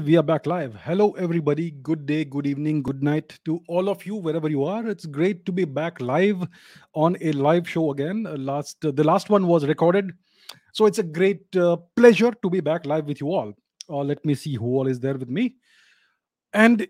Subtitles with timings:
[0.00, 0.74] And we are back live.
[0.76, 1.72] Hello, everybody.
[1.72, 4.88] Good day, good evening, good night to all of you, wherever you are.
[4.88, 6.42] It's great to be back live
[6.94, 8.26] on a live show again.
[8.26, 10.10] Uh, last, uh, the last one was recorded,
[10.72, 13.52] so it's a great uh, pleasure to be back live with you all.
[13.90, 15.56] Uh, let me see who all is there with me,
[16.54, 16.88] and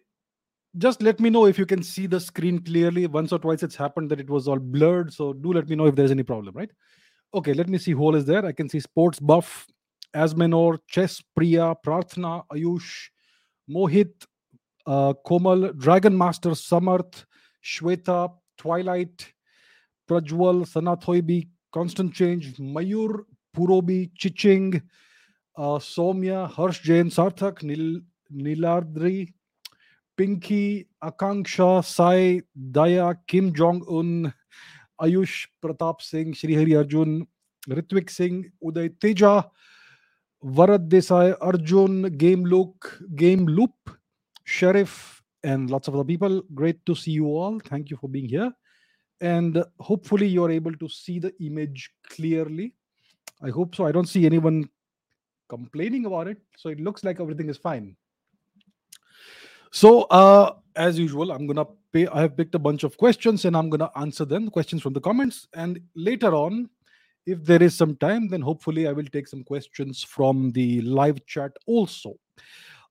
[0.78, 3.08] just let me know if you can see the screen clearly.
[3.08, 5.86] Once or twice it's happened that it was all blurred, so do let me know
[5.86, 6.54] if there's any problem.
[6.54, 6.70] Right?
[7.34, 8.46] Okay, let me see who all is there.
[8.46, 9.66] I can see Sports Buff,
[10.14, 12.90] एजमेनोर Chess Priya Prarthana Ayush
[13.68, 14.26] Mohit
[15.26, 17.24] Komal Dragon Master Samarth
[17.64, 18.26] Shweta
[18.58, 19.22] Twilight
[20.10, 21.40] Prajwal Sanathoibi
[21.72, 23.16] Constant Change Mayur
[23.54, 24.74] Purobi Chiching
[25.82, 27.86] Saumya Harsh Jain Sarthak Neel
[28.42, 29.24] Niladri
[30.18, 30.64] Pinky
[31.02, 32.38] Akanksha Sai
[32.74, 34.30] Daya Kim Jong Un
[35.02, 37.22] Ayush Pratap Singh Shrihari Arjun
[37.70, 39.40] Ritwik Singh Uday Teja
[40.44, 43.74] Varad Desai, Arjun, Game Look, Game Loop,
[44.44, 46.42] Sheriff, and lots of other people.
[46.54, 47.60] Great to see you all.
[47.60, 48.52] Thank you for being here.
[49.20, 52.74] And hopefully, you're able to see the image clearly.
[53.42, 53.86] I hope so.
[53.86, 54.68] I don't see anyone
[55.48, 56.38] complaining about it.
[56.56, 57.96] So it looks like everything is fine.
[59.72, 62.06] So, uh, as usual, I'm gonna pay.
[62.06, 64.48] I have picked a bunch of questions and I'm gonna answer them.
[64.48, 66.70] Questions from the comments, and later on,
[67.26, 71.24] if there is some time, then hopefully I will take some questions from the live
[71.26, 72.14] chat also.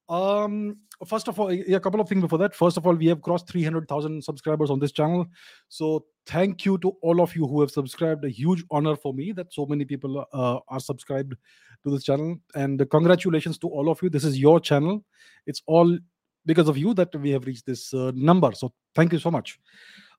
[0.09, 2.55] Um, first of all, a couple of things before that.
[2.55, 5.27] First of all, we have crossed 300,000 subscribers on this channel.
[5.67, 8.25] So thank you to all of you who have subscribed.
[8.25, 11.35] A huge honor for me that so many people uh, are subscribed
[11.83, 12.37] to this channel.
[12.55, 14.09] And congratulations to all of you.
[14.09, 15.03] This is your channel.
[15.45, 15.97] It's all
[16.45, 18.51] because of you that we have reached this uh, number.
[18.53, 19.59] So thank you so much.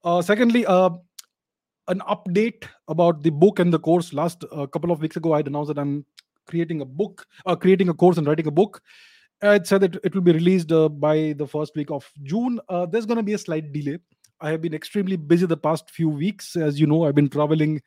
[0.04, 0.91] Uh, secondly, uh,
[1.91, 4.12] an update about the book and the course.
[4.12, 6.06] Last uh, couple of weeks ago, I announced that I'm
[6.47, 8.81] creating a book, uh, creating a course and writing a book.
[9.43, 12.61] I said that it will be released uh, by the first week of June.
[12.69, 13.99] Uh, there's going to be a slight delay.
[14.41, 16.56] I have been extremely busy the past few weeks.
[16.56, 17.83] As you know, I've been traveling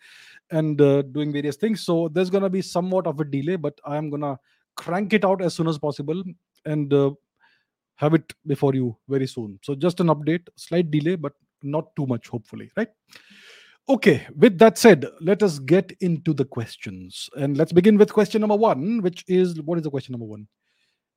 [0.51, 1.81] and uh, doing various things.
[1.81, 4.37] So there's going to be somewhat of a delay, but I'm going to
[4.75, 6.23] crank it out as soon as possible
[6.65, 7.11] and uh,
[7.95, 9.59] have it before you very soon.
[9.63, 12.89] So just an update, slight delay, but not too much, hopefully, right?
[13.89, 17.29] Okay, with that said, let us get into the questions.
[17.35, 20.47] And let's begin with question number one, which is what is the question number one?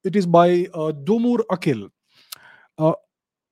[0.03, 1.89] It is by uh, Domur Akil.
[2.77, 2.95] Uh,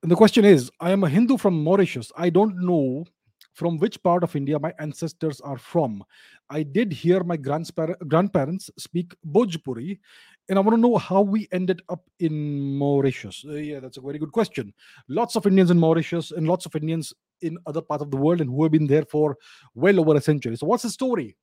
[0.02, 2.10] the question is I am a Hindu from Mauritius.
[2.16, 3.04] I don't know
[3.52, 6.02] from which part of India my ancestors are from.
[6.50, 10.00] I did hear my grandparents speak Bhojpuri,
[10.48, 13.44] and I want to know how we ended up in Mauritius.
[13.48, 14.74] Uh, yeah, that's a very good question.
[15.08, 17.14] Lots of Indians in Mauritius and lots of Indians
[17.44, 19.36] in other parts of the world and who have been there for
[19.74, 20.56] well over a century.
[20.56, 21.36] So, what's the story?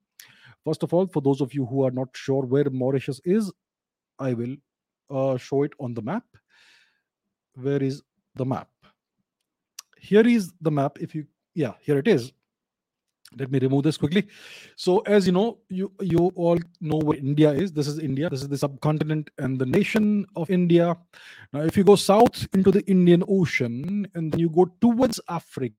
[0.66, 3.52] First of all, for those of you who are not sure where Mauritius is,
[4.20, 4.56] I will
[5.10, 6.24] uh, show it on the map.
[7.56, 8.02] Where is
[8.36, 8.70] the map?
[9.98, 10.98] Here is the map.
[11.00, 11.26] If you,
[11.56, 12.32] yeah, here it is
[13.38, 14.28] let me remove this quickly
[14.76, 18.42] so as you know you you all know where india is this is india this
[18.42, 20.96] is the subcontinent and the nation of india
[21.54, 25.76] now if you go south into the indian ocean and you go towards africa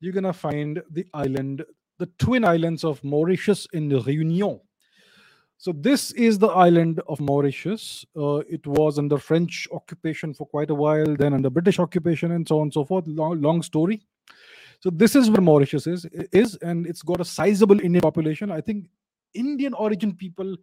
[0.00, 1.64] you're gonna find the island
[1.98, 4.60] the twin islands of mauritius and reunion
[5.58, 10.70] so this is the island of mauritius uh, it was under french occupation for quite
[10.70, 14.00] a while then under british occupation and so on and so forth long, long story
[14.80, 18.50] so this is where Mauritius is, is, and it's got a sizable Indian population.
[18.50, 18.86] I think
[19.34, 20.56] Indian origin people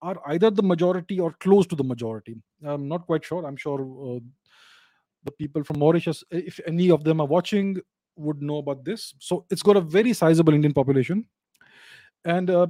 [0.00, 2.36] are either the majority or close to the majority.
[2.64, 3.44] I'm not quite sure.
[3.44, 3.80] I'm sure
[4.16, 4.20] uh,
[5.24, 7.80] the people from Mauritius, if any of them are watching,
[8.16, 9.14] would know about this.
[9.18, 11.26] So it's got a very sizable Indian population,
[12.24, 12.66] and uh,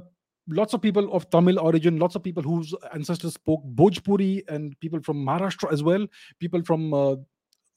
[0.47, 5.01] lots of people of Tamil origin, lots of people whose ancestors spoke Bhojpuri, and people
[5.01, 6.07] from Maharashtra as well.
[6.39, 7.15] People from uh,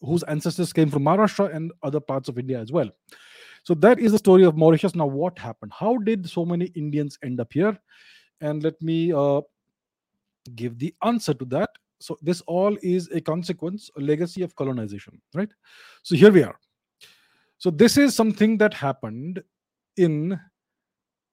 [0.01, 2.91] whose ancestors came from Maharashtra and other parts of India as well.
[3.65, 4.95] So that is the story of Mauritius.
[4.95, 5.73] Now, what happened?
[5.77, 7.79] How did so many Indians end up here?
[8.41, 9.41] And let me uh,
[10.55, 11.71] give the answer to that.
[12.01, 15.51] So this all is a consequence, a legacy of colonization, right?
[16.03, 16.59] So here we are.
[17.59, 19.43] So this is something that happened
[19.97, 20.39] in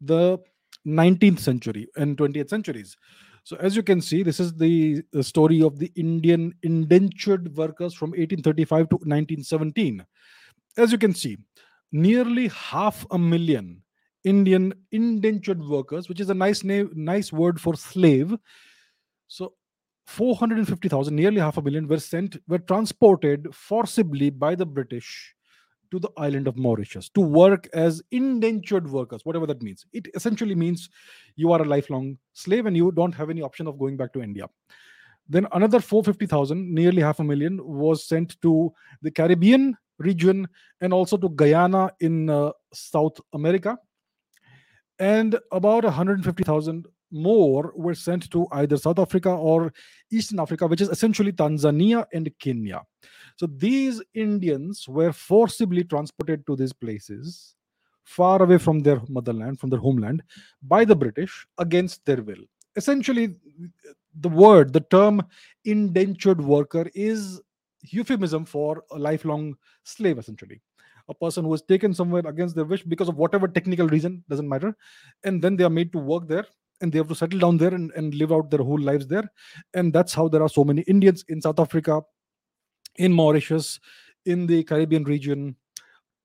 [0.01, 0.39] the
[0.87, 2.97] 19th century and 20th centuries.
[3.43, 7.93] So as you can see, this is the, the story of the Indian indentured workers
[7.93, 10.03] from 1835 to 1917.
[10.77, 11.37] As you can see,
[11.91, 13.83] nearly half a million
[14.23, 18.35] Indian indentured workers, which is a nice name, nice word for slave.
[19.27, 19.53] So
[20.07, 25.35] 450,000, nearly half a million, were sent, were transported forcibly by the British
[25.91, 29.85] to the island of Mauritius to work as indentured workers, whatever that means.
[29.93, 30.89] It essentially means
[31.35, 34.21] you are a lifelong slave and you don't have any option of going back to
[34.21, 34.47] India.
[35.27, 40.47] Then another 450,000, nearly half a million, was sent to the Caribbean region
[40.81, 43.77] and also to Guyana in uh, South America.
[44.99, 49.73] And about 150,000 more were sent to either South Africa or
[50.11, 52.83] Eastern Africa, which is essentially Tanzania and Kenya.
[53.37, 57.55] So these Indians were forcibly transported to these places
[58.03, 60.21] far away from their motherland, from their homeland,
[60.63, 62.43] by the British against their will.
[62.75, 63.35] Essentially,
[64.19, 65.23] the word, the term
[65.63, 67.41] indentured worker is
[67.81, 70.61] euphemism for a lifelong slave, essentially.
[71.07, 74.49] A person who is taken somewhere against their wish because of whatever technical reason, doesn't
[74.49, 74.75] matter.
[75.23, 76.45] And then they are made to work there
[76.81, 79.29] and they have to settle down there and, and live out their whole lives there.
[79.73, 82.01] And that's how there are so many Indians in South Africa,
[82.97, 83.79] in Mauritius,
[84.25, 85.55] in the Caribbean region,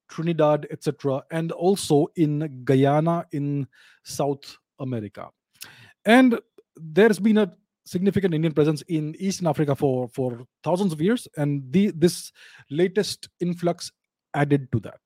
[0.08, 3.68] Trinidad, etc., and also in Guyana in
[4.04, 5.28] South America.
[6.04, 6.38] And
[6.76, 7.52] there's been a
[7.84, 12.32] significant Indian presence in Eastern Africa for, for thousands of years, and the, this
[12.70, 13.92] latest influx
[14.34, 15.00] added to that.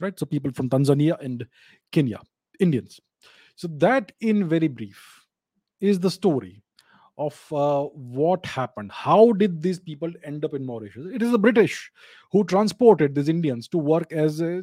[0.00, 1.46] Right, so people from Tanzania and
[1.92, 2.20] Kenya,
[2.58, 3.00] Indians.
[3.60, 5.26] So that, in very brief,
[5.82, 6.62] is the story
[7.18, 8.90] of uh, what happened.
[8.90, 11.08] How did these people end up in Mauritius?
[11.12, 11.92] It is the British
[12.32, 14.62] who transported these Indians to work as a,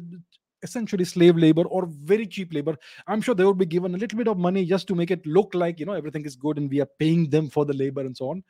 [0.64, 2.74] essentially slave labor or very cheap labor.
[3.06, 5.24] I'm sure they would be given a little bit of money just to make it
[5.24, 8.00] look like you know everything is good and we are paying them for the labor
[8.00, 8.42] and so on.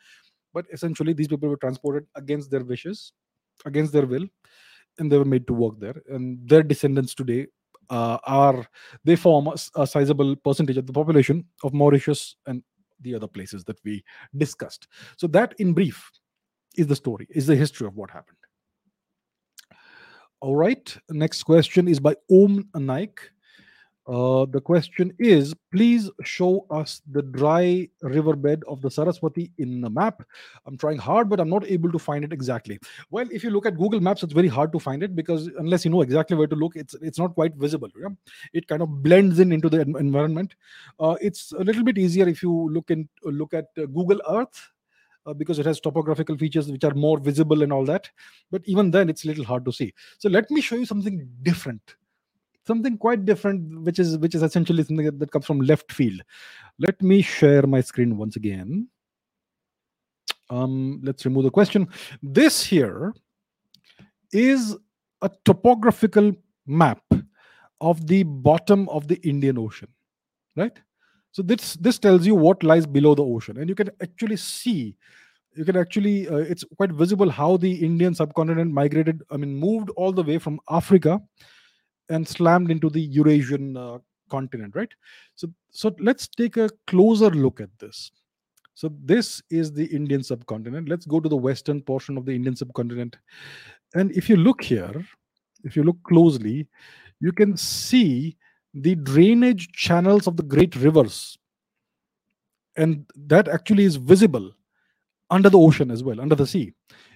[0.54, 3.12] But essentially, these people were transported against their wishes,
[3.66, 4.24] against their will,
[4.98, 6.02] and they were made to work there.
[6.08, 7.48] And their descendants today
[7.90, 8.67] uh, are
[9.05, 12.62] they form a, a sizable percentage of the population of Mauritius and
[13.00, 14.05] the other places that we
[14.37, 14.88] discussed.
[15.17, 16.11] So that, in brief,
[16.76, 18.37] is the story, is the history of what happened.
[20.40, 20.96] All right.
[21.11, 23.31] Next question is by Om Naik.
[24.08, 29.90] Uh, the question is please show us the dry riverbed of the Saraswati in the
[29.90, 30.22] map.
[30.64, 32.78] I'm trying hard, but I'm not able to find it exactly.
[33.10, 35.84] Well, if you look at Google Maps, it's very hard to find it because unless
[35.84, 37.90] you know exactly where to look, it's it's not quite visible.
[38.00, 38.08] Yeah?
[38.55, 40.54] It kind of blends in into the environment.
[40.99, 44.71] Uh, it's a little bit easier if you look in look at uh, Google Earth.
[45.26, 48.09] Uh, because it has topographical features which are more visible and all that
[48.50, 51.28] but even then it's a little hard to see so let me show you something
[51.42, 51.97] different
[52.68, 56.22] something quite different which is which is essentially something that comes from left field.
[56.78, 58.88] Let me share my screen once again.
[60.50, 61.88] Um let's remove the question.
[62.22, 63.12] This here
[64.32, 64.76] is
[65.22, 66.32] a topographical
[66.66, 67.02] map
[67.80, 69.88] of the bottom of the indian ocean
[70.58, 70.78] right?
[71.32, 74.96] So this this tells you what lies below the ocean and you can actually see
[75.56, 79.90] you can actually uh, it's quite visible how the indian subcontinent migrated i mean moved
[79.90, 81.20] all the way from africa
[82.08, 83.98] and slammed into the Eurasian uh,
[84.30, 84.92] continent, right?
[85.34, 88.10] So, so let's take a closer look at this.
[88.74, 90.88] So this is the Indian subcontinent.
[90.88, 93.16] Let's go to the western portion of the Indian subcontinent.
[93.94, 95.04] And if you look here,
[95.64, 96.68] if you look closely,
[97.20, 98.36] you can see
[98.74, 101.36] the drainage channels of the great rivers.
[102.76, 104.52] And that actually is visible
[105.30, 106.72] under the ocean as well, under the sea.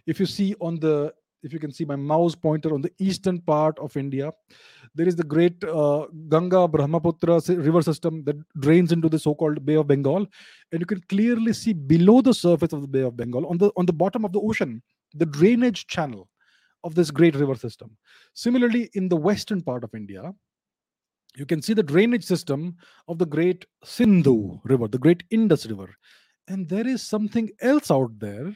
[0.07, 3.41] If you see on the if you can see my mouse pointer on the eastern
[3.41, 4.33] part of India,
[4.95, 9.75] there is the great uh, Ganga Brahmaputra river system that drains into the so-called Bay
[9.75, 10.27] of Bengal,
[10.71, 13.73] and you can clearly see below the surface of the Bay of Bengal, on the
[13.77, 14.83] on the bottom of the ocean,
[15.15, 16.29] the drainage channel
[16.85, 17.97] of this great river system.
[18.35, 20.33] Similarly, in the western part of India,
[21.37, 22.77] you can see the drainage system
[23.09, 25.97] of the great Sindhu river, the great Indus river,
[26.49, 28.55] and there is something else out there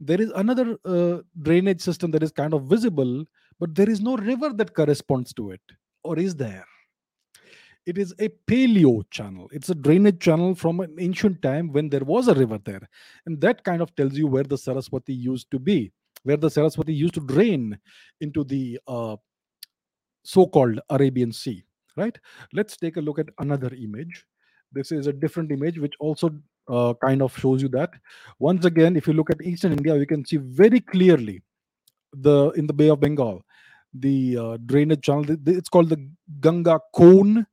[0.00, 3.24] there is another uh, drainage system that is kind of visible
[3.58, 5.60] but there is no river that corresponds to it
[6.04, 6.64] or is there.
[7.86, 9.48] It is a paleo channel.
[9.52, 12.82] It's a drainage channel from an ancient time when there was a river there
[13.26, 15.92] and that kind of tells you where the saraswati used to be
[16.24, 17.78] where the saraswati used to drain
[18.20, 19.16] into the uh,
[20.24, 21.64] so-called arabian sea
[21.96, 22.18] right?
[22.52, 24.24] Let's take a look at another image.
[24.72, 26.30] This is a different image which also
[26.68, 27.90] uh, kind of shows you that.
[28.38, 31.42] Once again, if you look at Eastern India, you can see very clearly
[32.12, 33.44] the in the Bay of Bengal,
[33.94, 35.24] the uh, drainage channel.
[35.46, 36.08] It's called the
[36.40, 37.46] Ganga Cone,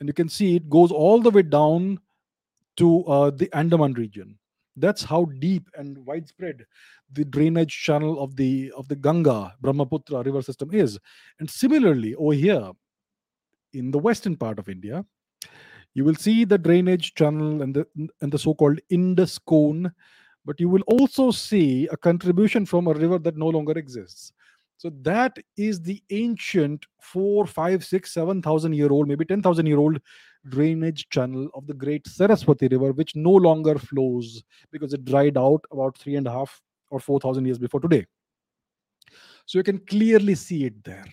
[0.00, 1.98] and you can see it goes all the way down
[2.76, 4.38] to uh, the Andaman region.
[4.76, 6.64] That's how deep and widespread
[7.12, 10.98] the drainage channel of the of the Ganga Brahmaputra river system is.
[11.38, 12.70] And similarly, over here
[13.72, 15.04] in the western part of India,
[15.94, 17.86] you will see the drainage channel and the
[18.20, 19.90] and the so-called Indus cone,
[20.44, 24.32] but you will also see a contribution from a river that no longer exists.
[24.76, 29.66] So that is the ancient four, five, six, seven thousand year old, maybe ten thousand
[29.66, 30.00] year old
[30.48, 35.64] drainage channel of the great Saraswati River, which no longer flows because it dried out
[35.70, 38.06] about three and a half or 4,000 years before today.
[39.46, 41.06] So you can clearly see it there.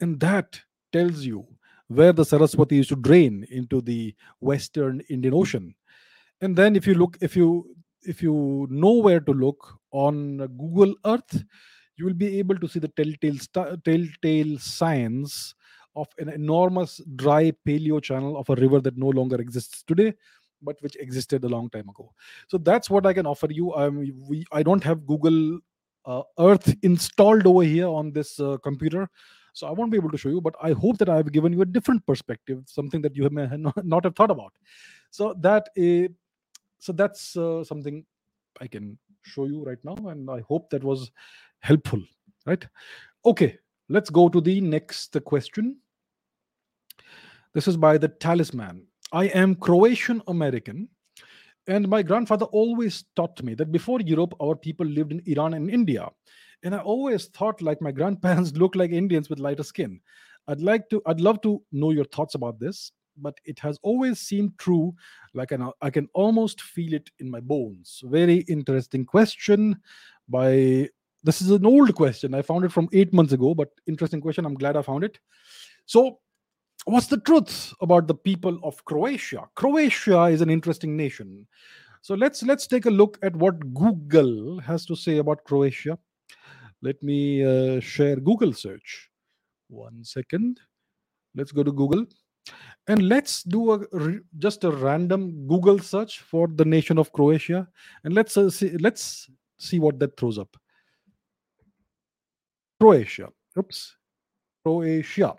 [0.00, 0.60] And that
[0.92, 1.46] tells you
[1.88, 5.74] where the Saraswati used to drain into the Western Indian Ocean.
[6.40, 10.94] And then if you look, if you if you know where to look on Google
[11.04, 11.44] Earth,
[11.96, 15.54] you will be able to see the telltale st- telltale signs
[15.96, 20.14] of an enormous dry paleo channel of a river that no longer exists today
[20.62, 22.12] but which existed a long time ago.
[22.48, 23.72] So that's what i can offer you.
[23.74, 25.60] Um, we, i don't have google
[26.04, 29.08] uh, earth installed over here on this uh, computer
[29.52, 31.52] so i won't be able to show you but i hope that i have given
[31.52, 34.52] you a different perspective something that you may not have thought about.
[35.10, 36.12] So that uh,
[36.78, 38.04] so that's uh, something
[38.60, 41.10] i can show you right now and i hope that was
[41.60, 42.02] helpful
[42.46, 42.66] right?
[43.24, 45.78] Okay let's go to the next question.
[47.54, 48.86] This is by the talisman.
[49.12, 50.88] I am croatian american
[51.68, 55.70] and my grandfather always taught me that before europe our people lived in iran and
[55.70, 56.08] india
[56.64, 60.00] and i always thought like my grandparents look like indians with lighter skin.
[60.46, 64.20] I'd like to i'd love to know your thoughts about this but it has always
[64.20, 64.94] seemed true
[65.34, 68.02] like an, i can almost feel it in my bones.
[68.04, 69.76] Very interesting question
[70.28, 70.88] by
[71.24, 72.32] this is an old question.
[72.32, 74.46] I found it from eight months ago but interesting question.
[74.46, 75.18] I'm glad i found it.
[75.86, 76.20] So
[76.84, 79.48] what's the truth about the people of croatia?
[79.54, 81.46] Croatia is an interesting nation.
[82.02, 85.98] So let's let's take a look at what google has to say about croatia
[86.82, 89.10] let me uh, share google search
[89.68, 90.60] one second
[91.34, 92.06] let's go to google
[92.86, 93.78] and let's do a
[94.38, 97.68] just a random google search for the nation of croatia
[98.04, 100.56] and let's uh, see let's see what that throws up
[102.80, 103.28] Croatia.
[103.58, 103.96] Oops.
[104.64, 105.34] Croatia.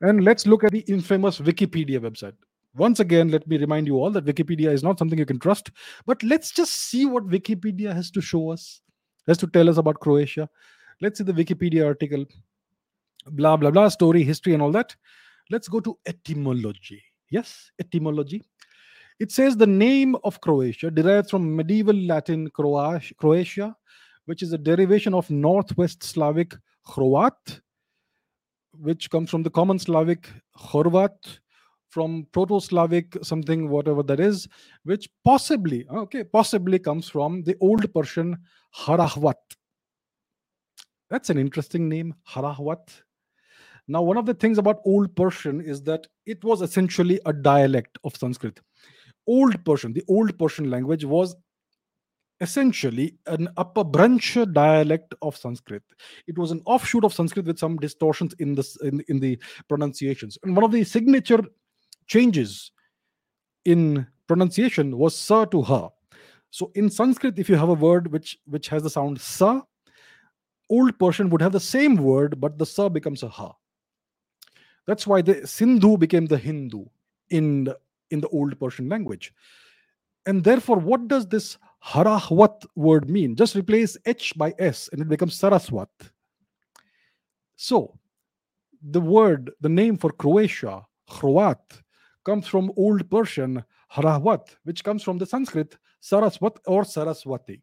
[0.00, 2.34] And let's look at the infamous Wikipedia website.
[2.76, 5.70] Once again, let me remind you all that Wikipedia is not something you can trust,
[6.06, 8.80] but let's just see what Wikipedia has to show us,
[9.28, 10.48] has to tell us about Croatia.
[11.00, 12.24] Let's see the Wikipedia article,
[13.26, 14.94] blah, blah, blah, story, history, and all that.
[15.50, 17.02] Let's go to etymology.
[17.30, 18.42] Yes, etymology.
[19.20, 23.76] It says the name of Croatia derives from medieval Latin Croatia,
[24.26, 26.54] which is a derivation of Northwest Slavic
[26.88, 27.60] Hrvat,
[28.72, 31.38] which comes from the common Slavic Horvat,
[31.90, 34.48] from Proto-Slavic something, whatever that is,
[34.82, 38.36] which possibly, okay, possibly comes from the Old Persian
[38.76, 39.34] Harahvat.
[41.14, 42.88] That's an interesting name, Harahvat.
[43.86, 47.98] Now, one of the things about Old Persian is that it was essentially a dialect
[48.02, 48.58] of Sanskrit.
[49.28, 51.36] Old Persian, the Old Persian language, was
[52.40, 55.84] essentially an upper branch dialect of Sanskrit.
[56.26, 60.36] It was an offshoot of Sanskrit with some distortions in the in, in the pronunciations.
[60.42, 61.44] And one of the signature
[62.08, 62.72] changes
[63.64, 65.90] in pronunciation was sa to ha.
[66.50, 69.62] So in Sanskrit, if you have a word which which has the sound sa,
[70.76, 73.52] old Persian would have the same word, but the sa becomes a ha.
[74.86, 76.84] That's why the Sindhu became the Hindu
[77.30, 77.72] in
[78.10, 79.32] in the old Persian language.
[80.26, 83.36] And therefore, what does this Harahwat word mean?
[83.36, 85.88] Just replace H by S and it becomes Saraswat.
[87.56, 87.98] So,
[88.82, 91.82] the word, the name for Croatia, Hrvat,
[92.24, 93.62] comes from Old Persian
[93.92, 97.62] Harahwat, which comes from the Sanskrit Saraswat or Saraswati,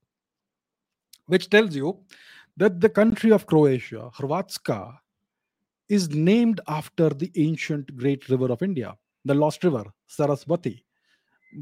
[1.26, 2.00] which tells you
[2.62, 4.94] that the country of Croatia, Hrvatska,
[5.90, 10.86] is named after the ancient great river of India, the lost river, Saraswati.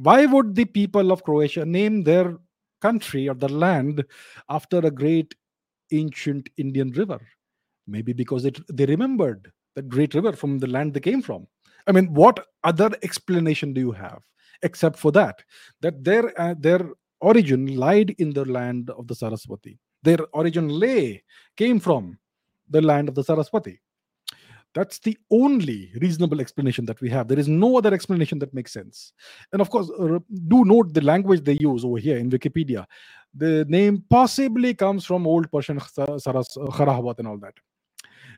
[0.04, 2.38] Why would the people of Croatia name their
[2.80, 4.04] country or the land
[4.50, 5.36] after a great
[5.92, 7.20] ancient Indian river.
[7.88, 11.48] Maybe because it, they remembered that great river from the land they came from.
[11.88, 14.22] I mean, what other explanation do you have
[14.62, 15.42] except for that?
[15.82, 16.92] That their uh, their
[17.22, 19.80] origin lied in the land of the Saraswati.
[20.04, 21.24] Their origin lay
[21.56, 22.18] came from
[22.70, 23.80] the land of the Saraswati.
[24.76, 27.28] That's the only reasonable explanation that we have.
[27.28, 29.14] There is no other explanation that makes sense.
[29.52, 32.86] And of course, uh, do note the language they use over here in Wikipedia.
[33.34, 37.56] The name possibly comes from Old Persian Saras, Kharahwat and all that.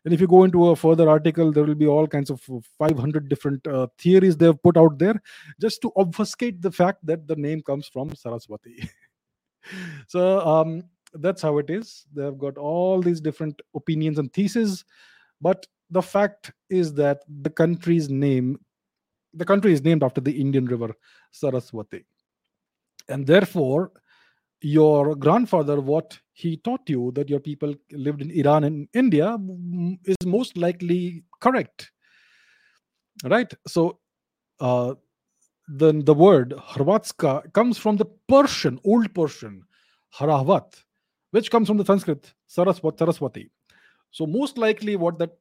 [0.03, 2.41] And if you go into a further article, there will be all kinds of
[2.79, 5.21] 500 different uh, theories they've put out there
[5.59, 8.89] just to obfuscate the fact that the name comes from Saraswati.
[10.07, 12.05] so um, that's how it is.
[12.13, 14.85] They've got all these different opinions and theses,
[15.41, 18.59] but the fact is that the country's name
[19.33, 20.93] the country is named after the indian river
[21.31, 22.05] saraswati.
[23.07, 23.91] And therefore
[24.61, 29.37] your grandfather what he taught you that your people lived in iran and india
[30.05, 31.91] is most likely correct.
[33.23, 33.53] Right?
[33.67, 33.99] So
[34.59, 34.95] uh,
[35.67, 39.63] the, the word Hrvatska comes from the Persian, Old Persian,
[40.17, 40.83] Haravat,
[41.31, 43.49] which comes from the Sanskrit Saraswati.
[44.11, 45.37] So, most likely, what that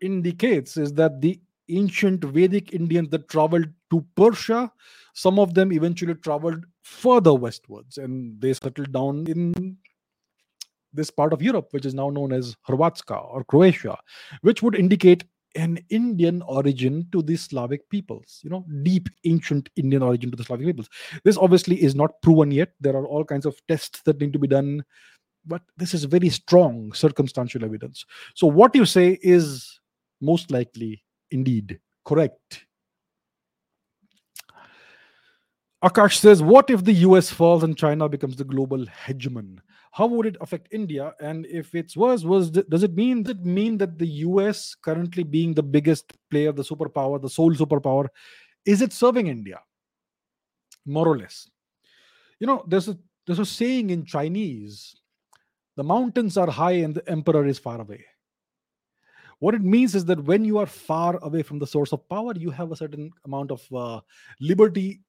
[0.00, 4.70] indicates is that the ancient Vedic Indians that traveled to Persia,
[5.14, 9.76] some of them eventually traveled further westwards and they settled down in
[10.92, 13.96] this part of Europe, which is now known as Hrvatska or Croatia,
[14.42, 20.02] which would indicate an Indian origin to the Slavic peoples, you know, deep ancient Indian
[20.02, 20.88] origin to the Slavic peoples.
[21.24, 22.72] This obviously is not proven yet.
[22.80, 24.82] There are all kinds of tests that need to be done,
[25.46, 28.04] but this is very strong circumstantial evidence.
[28.34, 29.80] So, what you say is
[30.20, 32.66] most likely indeed correct.
[35.82, 39.58] Akash says, What if the US falls and China becomes the global hegemon?
[39.90, 41.12] How would it affect India?
[41.20, 45.54] And if it's worse, was does it mean it mean that the US currently being
[45.54, 48.08] the biggest player, the superpower, the sole superpower,
[48.64, 49.60] is it serving India?
[50.86, 51.48] More or less.
[52.38, 54.96] You know, there's a there's a saying in Chinese,
[55.76, 58.04] the mountains are high and the emperor is far away.
[59.38, 62.32] What it means is that when you are far away from the source of power,
[62.36, 64.00] you have a certain amount of uh,
[64.40, 65.00] liberty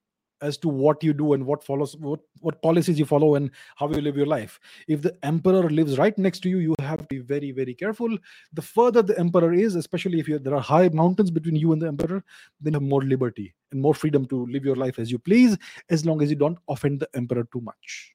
[0.43, 3.87] as to what you do and what follows what, what policies you follow and how
[3.89, 4.59] you live your life.
[4.87, 8.17] If the emperor lives right next to you you have to be very very careful.
[8.51, 11.87] The further the emperor is especially if there are high mountains between you and the
[11.87, 12.23] emperor
[12.59, 15.57] then you have more liberty and more freedom to live your life as you please
[15.89, 18.13] as long as you don't offend the emperor too much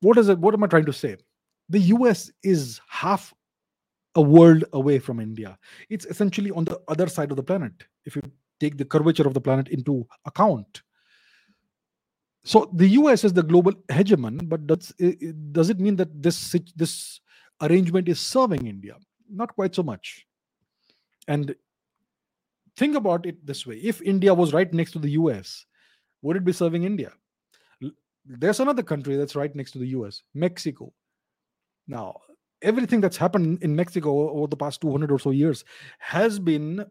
[0.00, 1.16] what is it what am i trying to say
[1.68, 3.34] the us is half
[4.14, 5.58] a world away from india
[5.90, 7.72] it's essentially on the other side of the planet
[8.04, 8.22] if you
[8.60, 10.82] take the curvature of the planet into account.
[12.44, 16.54] So the US is the global hegemon, but does it, does it mean that this
[16.76, 17.20] this
[17.60, 18.96] arrangement is serving India?
[19.28, 20.26] Not quite so much.
[21.26, 21.54] And
[22.76, 25.66] think about it this way: if India was right next to the US,
[26.22, 27.12] would it be serving India?
[28.28, 30.92] There's another country that's right next to the US, Mexico.
[31.86, 32.16] Now,
[32.62, 35.64] everything that's happened in Mexico over the past 200 or so years
[35.98, 36.84] has been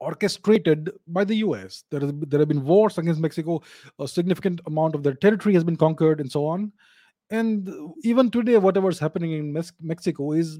[0.00, 1.84] orchestrated by the US.
[1.90, 3.62] There, is, there have been wars against Mexico.
[3.98, 6.72] A significant amount of their territory has been conquered, and so on.
[7.30, 7.70] And
[8.02, 10.58] even today, whatever's happening in Mexico is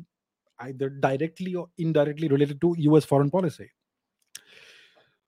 [0.60, 3.68] either directly or indirectly related to US foreign policy.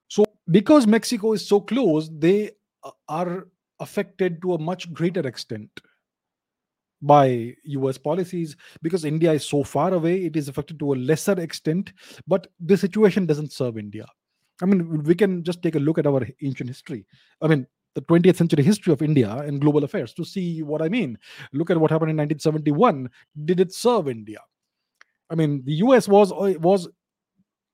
[0.09, 2.53] So, because Mexico is so close, they
[3.09, 3.49] are
[3.83, 5.71] affected to a much greater extent
[7.03, 8.57] by US policies.
[8.81, 11.93] Because India is so far away, it is affected to a lesser extent,
[12.27, 14.07] but the situation doesn't serve India.
[14.63, 17.05] I mean, we can just take a look at our ancient history.
[17.41, 20.89] I mean, the 20th century history of India and global affairs to see what I
[20.89, 21.19] mean.
[21.53, 23.11] Look at what happened in 1971.
[23.45, 24.39] Did it serve India?
[25.29, 26.89] I mean, the US was uh, was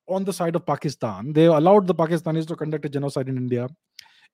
[0.09, 1.33] on the side of Pakistan.
[1.33, 3.69] They allowed the Pakistanis to conduct a genocide in India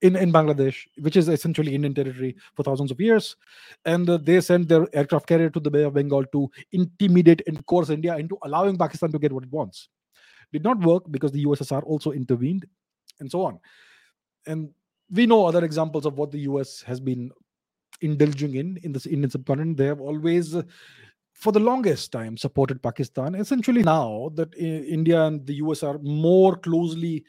[0.02, 3.36] in, in Bangladesh, which is essentially Indian territory for thousands of years.
[3.84, 7.64] And uh, they sent their aircraft carrier to the Bay of Bengal to intimidate and
[7.66, 9.88] coerce India into allowing Pakistan to get what it wants.
[10.52, 12.66] Did not work because the USSR also intervened
[13.20, 13.58] and so on.
[14.46, 14.70] And
[15.10, 17.30] we know other examples of what the US has been
[18.00, 19.76] indulging in in this Indian subcontinent.
[19.76, 20.62] They have always, uh,
[21.32, 23.34] for the longest time, supported Pakistan.
[23.34, 27.24] Essentially, now that uh, India and the US are more closely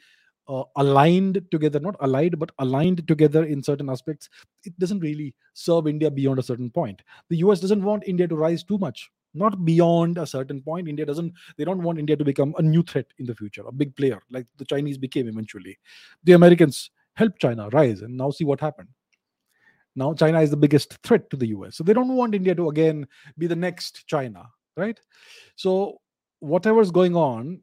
[0.48, 4.28] uh, aligned together, not allied, but aligned together in certain aspects,
[4.64, 7.02] it doesn't really serve India beyond a certain point.
[7.30, 10.88] The US doesn't want India to rise too much, not beyond a certain point.
[10.88, 13.72] India doesn't, they don't want India to become a new threat in the future, a
[13.72, 15.78] big player like the Chinese became eventually.
[16.24, 18.88] The Americans helped China rise, and now see what happened.
[19.96, 21.76] Now China is the biggest threat to the US.
[21.76, 23.06] So they don't want India to again
[23.38, 25.00] be the next China, right?
[25.56, 26.00] So
[26.40, 27.62] whatever's going on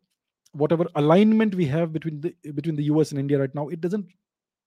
[0.54, 4.06] whatever alignment we have between the between the us and india right now it doesn't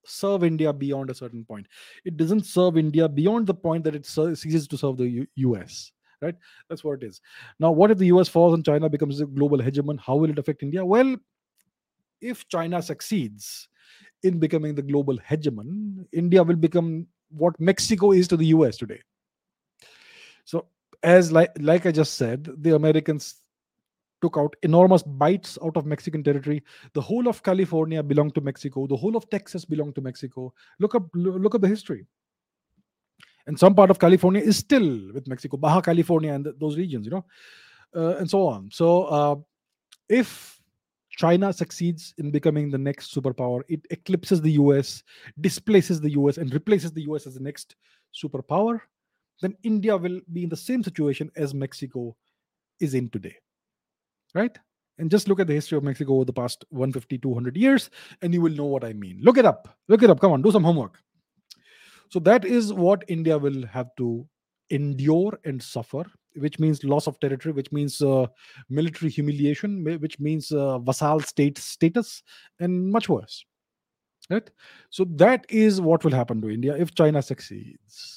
[0.04, 1.66] serve india beyond a certain point.
[2.04, 6.34] It doesn't serve india beyond the point that it ceases to serve the us right?
[6.68, 7.20] That's what it is.
[7.60, 10.00] Now what if the us falls and china becomes a global hegemon?
[10.00, 10.84] How will it affect india?
[10.84, 11.16] Well
[12.20, 13.68] if china succeeds
[14.22, 19.00] in becoming the global hegemon india will become what mexico is to the us today.
[20.44, 20.66] So
[21.02, 23.34] as like like i just said the americans
[24.22, 26.62] took out enormous bites out of Mexican territory.
[26.94, 28.86] The whole of California belonged to Mexico.
[28.86, 30.52] The whole of Texas belonged to Mexico.
[30.78, 32.06] Look up, look up the history.
[33.46, 37.06] And some part of California is still with Mexico, Baja California, and th- those regions,
[37.06, 37.24] you know,
[37.94, 38.70] uh, and so on.
[38.72, 39.36] So, uh,
[40.08, 40.60] if
[41.10, 45.02] China succeeds in becoming the next superpower, it eclipses the US,
[45.40, 47.76] displaces the US, and replaces the US as the next
[48.12, 48.80] superpower,
[49.40, 52.16] then India will be in the same situation as Mexico
[52.80, 53.36] is in today
[54.36, 54.58] right
[54.98, 57.90] And just look at the history of Mexico over the past 150, 200 years,
[58.22, 59.18] and you will know what I mean.
[59.22, 59.68] Look it up.
[59.88, 60.20] Look it up.
[60.20, 61.02] Come on, do some homework.
[62.08, 64.26] So that is what India will have to
[64.70, 66.04] endure and suffer,
[66.44, 68.26] which means loss of territory, which means uh,
[68.70, 72.22] military humiliation, which means uh, vassal state status,
[72.58, 73.44] and much worse.
[74.30, 74.50] Right?
[74.88, 78.15] So that is what will happen to India if China succeeds.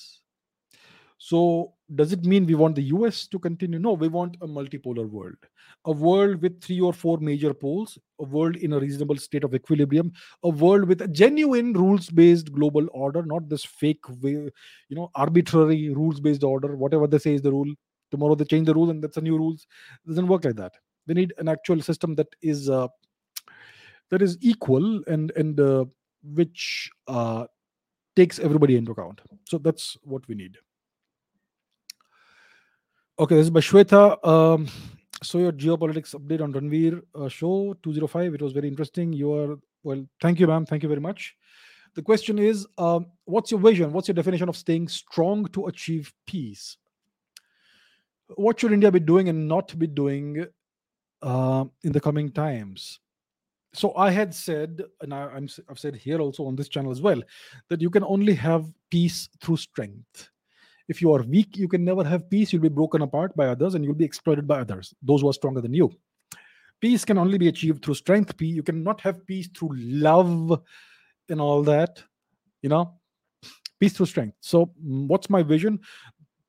[1.21, 3.77] So, does it mean we want the US to continue?
[3.77, 5.35] No, we want a multipolar world,
[5.83, 9.53] a world with three or four major poles, a world in a reasonable state of
[9.53, 14.51] equilibrium, a world with a genuine rules based global order, not this fake, you
[14.91, 16.77] know, arbitrary rules based order.
[16.77, 17.73] Whatever they say is the rule.
[18.11, 19.67] Tomorrow they change the rule and that's a new rules.
[20.05, 20.71] It doesn't work like that.
[21.05, 22.87] We need an actual system that is uh,
[24.09, 25.83] that is equal and and uh,
[26.23, 27.45] which uh,
[28.15, 29.21] takes everybody into account.
[29.45, 30.57] So that's what we need.
[33.19, 34.25] Okay, this is by Shweta.
[34.25, 34.65] Um,
[35.21, 38.35] so your geopolitics update on Ranveer uh, show 205.
[38.35, 39.11] It was very interesting.
[39.11, 40.05] You are well.
[40.21, 40.65] Thank you, ma'am.
[40.65, 41.35] Thank you very much.
[41.95, 43.91] The question is, um, what's your vision?
[43.91, 46.77] What's your definition of staying strong to achieve peace?
[48.35, 50.45] What should India be doing and not be doing
[51.21, 53.01] uh, in the coming times?
[53.73, 57.01] So I had said, and I, I'm, I've said here also on this channel as
[57.01, 57.21] well,
[57.67, 60.29] that you can only have peace through strength
[60.89, 62.51] if you are weak, you can never have peace.
[62.51, 65.33] You'll be broken apart by others and you'll be exploited by others, those who are
[65.33, 65.91] stronger than you.
[66.81, 68.33] Peace can only be achieved through strength.
[68.41, 70.61] You cannot have peace through love
[71.29, 72.01] and all that,
[72.63, 72.95] you know,
[73.79, 74.37] peace through strength.
[74.41, 75.79] So, mm, what's my vision?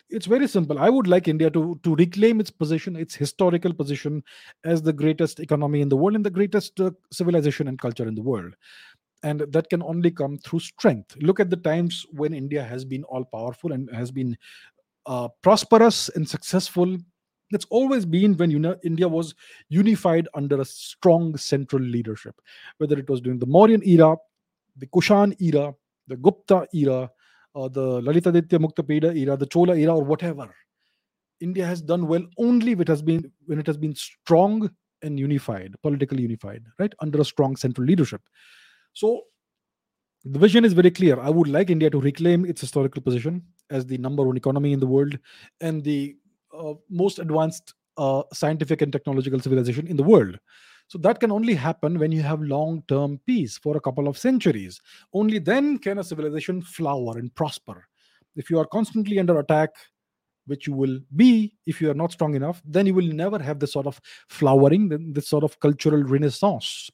[0.09, 0.79] It's very simple.
[0.79, 4.25] I would like India to, to reclaim its position, its historical position
[4.65, 8.15] as the greatest economy in the world and the greatest uh, civilization and culture in
[8.15, 8.55] the world
[9.23, 11.17] and that can only come through strength.
[11.21, 14.37] Look at the times when india has been all powerful and has been
[15.07, 16.97] uh, prosperous and successful.
[17.53, 18.51] It's always been when
[18.85, 19.35] india was
[19.69, 22.41] unified under a strong central leadership
[22.79, 24.17] whether it was during the mauryan era
[24.77, 25.75] the kushan era
[26.07, 27.11] the gupta era
[27.55, 30.49] or the lalitaditya muktapida era the chola era or whatever.
[31.41, 34.71] India has done well only when it has been when it has been strong
[35.03, 36.93] and unified politically unified right?
[37.01, 38.21] Under a strong central leadership
[38.93, 39.23] so
[40.25, 41.19] the vision is very clear.
[41.19, 44.81] I would like India to reclaim its historical position as the number one economy in
[44.81, 45.19] the world
[45.61, 46.17] and the
[46.57, 50.39] uh, most advanced uh, scientific and technological civilization in the world.
[50.89, 54.19] So that can only happen when you have long term peace for a couple of
[54.19, 54.81] centuries.
[55.13, 57.87] Only then can a civilization flower and prosper.
[58.37, 59.71] If you are constantly under attack,
[60.47, 63.61] which you will be if you are not strong enough, then you will never have
[63.61, 66.91] this sort of flowering, this sort of cultural renaissance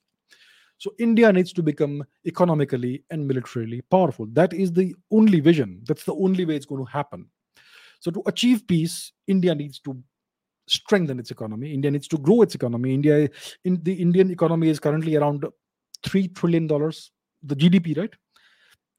[0.78, 4.26] so India needs to become economically and militarily powerful.
[4.32, 5.80] That is the only vision.
[5.86, 7.30] That's the only way it's going to happen.
[8.00, 9.96] So to achieve peace, India needs to
[10.68, 11.72] strengthen its economy.
[11.72, 12.92] India needs to grow its economy.
[12.92, 13.28] India,
[13.64, 15.46] in the Indian economy is currently around
[16.04, 17.10] three trillion dollars.
[17.42, 18.14] The GDP, right?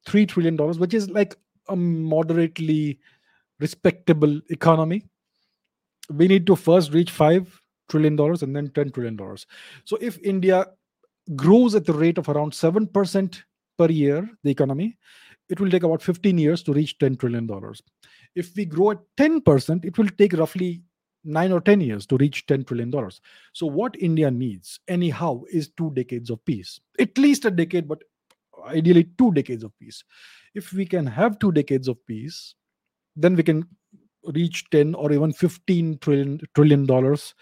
[0.06, 1.36] Three trillion dollars, which is like
[1.68, 2.98] a moderately
[3.60, 5.04] respectable economy.
[6.10, 9.46] We need to first reach five trillion dollars and then ten trillion dollars.
[9.84, 10.66] So if India
[11.36, 13.42] grows at the rate of around 7%
[13.76, 14.96] per year, the economy,
[15.48, 17.48] it will take about 15 years to reach $10 trillion.
[18.34, 20.82] If we grow at 10%, it will take roughly
[21.24, 22.92] nine or 10 years to reach $10 trillion.
[23.52, 26.80] So, what India needs, anyhow, is two decades of peace.
[26.98, 28.02] At least a decade, but
[28.66, 30.02] ideally two decades of peace.
[30.54, 32.54] If we can have two decades of peace,
[33.16, 33.66] then we can
[34.34, 37.34] reach 10 or even 15 trillion trillion dollars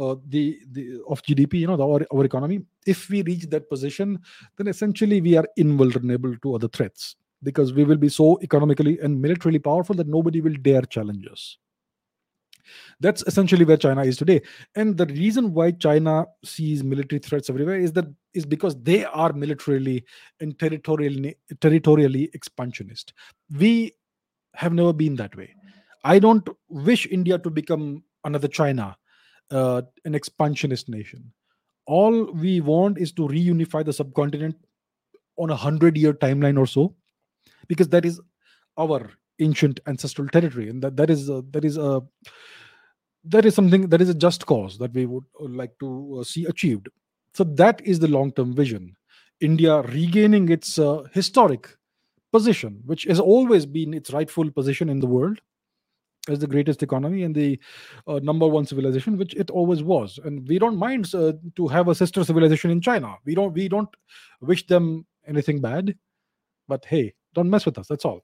[0.00, 2.60] uh, the the of GDP, you know, the, our, our economy.
[2.86, 4.18] If we reach that position,
[4.56, 9.20] then essentially we are invulnerable to other threats because we will be so economically and
[9.20, 11.58] militarily powerful that nobody will dare challenge us.
[13.00, 14.42] That's essentially where China is today.
[14.76, 19.32] And the reason why China sees military threats everywhere is that is because they are
[19.32, 20.04] militarily
[20.40, 23.12] and territorially territorially expansionist.
[23.58, 23.92] We
[24.54, 25.54] have never been that way.
[26.04, 28.96] I don't wish India to become another China
[29.50, 31.32] uh, an expansionist nation.
[31.86, 34.56] All we want is to reunify the subcontinent
[35.36, 36.94] on a hundred year timeline or so,
[37.68, 38.20] because that is
[38.78, 39.10] our
[39.40, 42.02] ancient ancestral territory, and that that is a, that is a
[43.24, 46.24] that is something that is a just cause that we would uh, like to uh,
[46.24, 46.88] see achieved.
[47.34, 48.96] So that is the long term vision.
[49.40, 51.76] India regaining its uh, historic
[52.32, 55.40] position, which has always been its rightful position in the world,
[56.30, 57.58] as the greatest economy and the
[58.06, 60.18] uh, number one civilization which it always was.
[60.24, 63.16] And we don't mind uh, to have a sister civilization in china.
[63.24, 63.88] We don't we don't
[64.40, 65.96] wish them anything bad.
[66.68, 68.20] But hey don't mess with us that's all.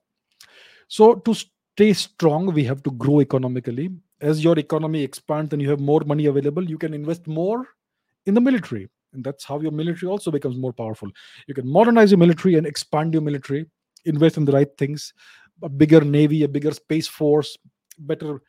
[0.87, 3.89] So to stay strong we have to grow economically.
[4.19, 7.67] As your economy expands and you have more money available you can invest more
[8.25, 8.89] in the military.
[9.13, 11.09] And that's how your military also becomes more powerful.
[11.47, 13.65] You can modernize your military and expand your military,
[14.05, 15.13] invest in the right things,
[15.63, 17.57] a bigger navy, a bigger space force,
[17.99, 18.41] better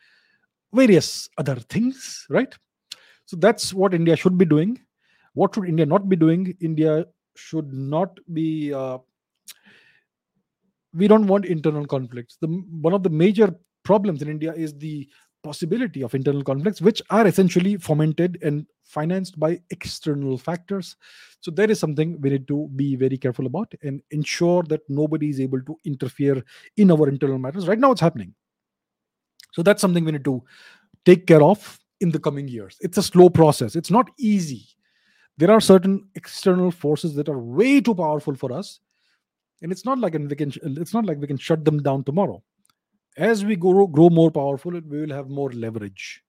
[0.73, 2.55] various other things, right?
[3.27, 4.79] So that's what India should be doing.
[5.35, 6.57] What should India not be doing?
[6.61, 7.07] India
[7.37, 8.73] should not be.
[8.73, 8.99] Uh,
[10.95, 12.39] we don't want internal conflicts.
[12.41, 15.09] The one of the major problems in India is the
[15.45, 20.97] possibility of internal conflicts, which are essentially fomented and financed by external factors.
[21.41, 25.31] So there is something we need to be very careful about and ensure that nobody
[25.31, 26.43] is able to interfere
[26.77, 27.69] in our internal matters.
[27.69, 28.35] Right now, it's happening.
[29.59, 30.43] So that's something we need to
[31.05, 32.77] take care of in the coming years.
[32.81, 33.75] It's a slow process.
[33.75, 34.69] It's not easy.
[35.37, 38.79] There are certain external forces that are way too powerful for us,
[39.61, 40.53] and it's not like we can.
[40.63, 42.41] It's not like we can shut them down tomorrow
[43.19, 46.23] as we grow, grow more powerful we will have more leverage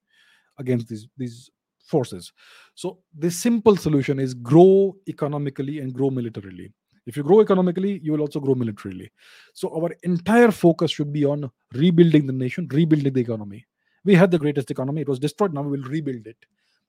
[0.57, 1.49] against these these
[1.85, 2.33] forces
[2.75, 6.73] so the simple solution is grow economically and grow militarily
[7.09, 9.11] if you grow economically you will also grow militarily.
[9.53, 13.65] So our entire focus should be on rebuilding the nation rebuilding the economy.
[14.05, 15.01] We had the greatest economy.
[15.01, 15.53] It was destroyed.
[15.53, 16.37] Now we will rebuild it.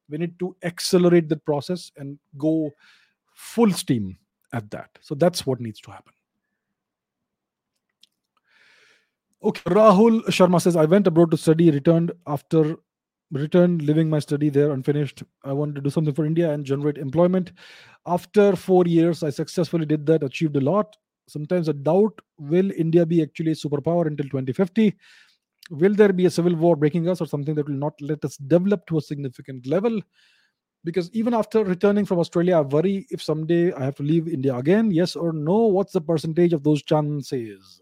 [0.09, 2.71] We need to accelerate the process and go
[3.35, 4.19] full steam
[4.53, 4.99] at that.
[5.01, 6.13] So that's what needs to happen.
[9.43, 12.77] Okay, Rahul Sharma says, I went abroad to study, returned after
[13.33, 15.23] returned, living my study there unfinished.
[15.45, 17.53] I wanted to do something for India and generate employment.
[18.07, 20.97] After four years, I successfully did that, achieved a lot.
[21.29, 24.97] Sometimes I doubt will India be actually a superpower until 2050?
[25.71, 28.37] Will there be a civil war breaking us or something that will not let us
[28.37, 30.01] develop to a significant level?
[30.83, 34.57] Because even after returning from Australia, I worry if someday I have to leave India
[34.57, 34.91] again.
[34.91, 35.67] Yes or no?
[35.67, 37.81] What's the percentage of those chances?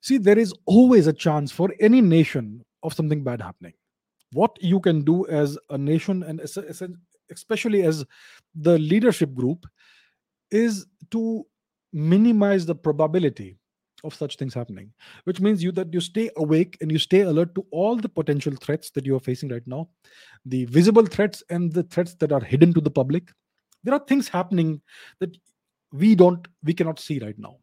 [0.00, 3.74] See, there is always a chance for any nation of something bad happening.
[4.32, 6.40] What you can do as a nation, and
[7.30, 8.04] especially as
[8.54, 9.66] the leadership group,
[10.50, 11.46] is to
[11.92, 13.58] minimize the probability
[14.04, 14.92] of such things happening
[15.24, 18.54] which means you that you stay awake and you stay alert to all the potential
[18.60, 19.88] threats that you are facing right now
[20.44, 23.32] the visible threats and the threats that are hidden to the public
[23.82, 24.80] there are things happening
[25.18, 25.36] that
[25.92, 27.56] we don't we cannot see right now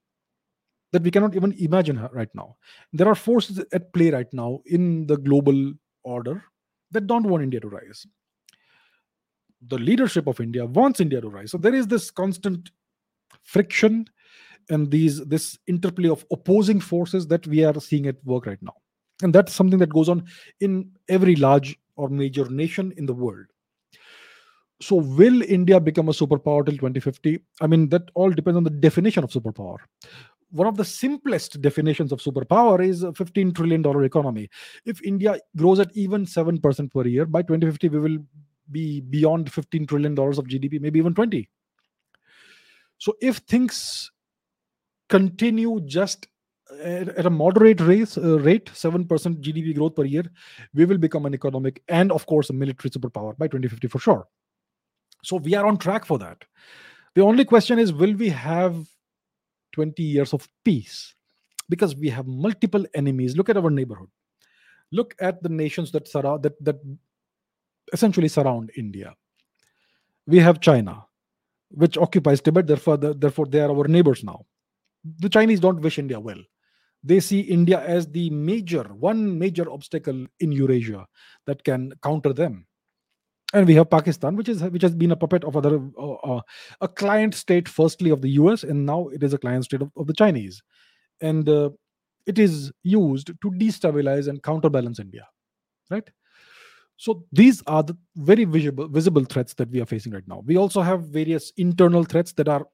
[0.96, 2.56] that we cannot even imagine right now.
[2.94, 6.42] There are forces at play right now in the global order
[6.92, 8.08] that don't want India to rise.
[9.68, 11.52] The leadership of India wants India to rise.
[11.52, 12.72] So there is this constant
[13.44, 14.06] friction
[14.70, 18.76] and these this interplay of opposing forces that we are seeing at work right now.
[19.22, 20.24] And that's something that goes on
[20.62, 23.48] in every large or major nation in the world.
[24.82, 27.40] So, will India become a superpower till 2050?
[27.62, 29.78] I mean, that all depends on the definition of superpower
[30.56, 34.50] one of the simplest definitions of superpower is a 15 trillion dollar economy.
[34.86, 38.18] If india grows at even 7% per year by 2050 we will
[38.72, 41.48] be beyond 15 trillion dollars of gdp maybe even 20
[42.98, 44.12] so if things
[45.10, 46.28] continue just
[46.84, 50.24] at, a moderate rate, uh, rate 7% gdp growth per year
[50.74, 54.28] we will become an economic and of course a military superpower by 2050 for sure.
[55.24, 56.44] So we are on track for that.
[57.16, 58.88] The only question is will we have
[59.76, 61.14] 20 years of peace
[61.68, 63.36] because we have multiple enemies.
[63.36, 64.08] Look at our neighborhood.
[64.92, 66.80] Look at the nations that surround that that
[67.92, 69.14] essentially surround india.
[70.26, 71.06] We have china
[71.70, 72.68] which occupies tibet.
[72.68, 74.46] Therefore the, therefore they are our neighbors now.
[75.20, 76.42] The chinese don't wish india well.
[77.04, 81.06] They see india as the major one major obstacle in eurasia
[81.46, 82.66] that can counter them
[83.54, 86.42] and we have Pakistan, which is which has been a puppet of other uh, uh,
[86.82, 88.64] a client state, firstly of the U.S.
[88.64, 90.62] and now it is a client state of, of the Chinese,
[91.22, 91.70] and uh,
[92.26, 95.28] it is used to destabilize and counterbalance India,
[95.90, 96.10] right?
[96.98, 100.44] So these are the very visible visible threats that we are facing right now.
[100.46, 102.66] We also have various internal threats that are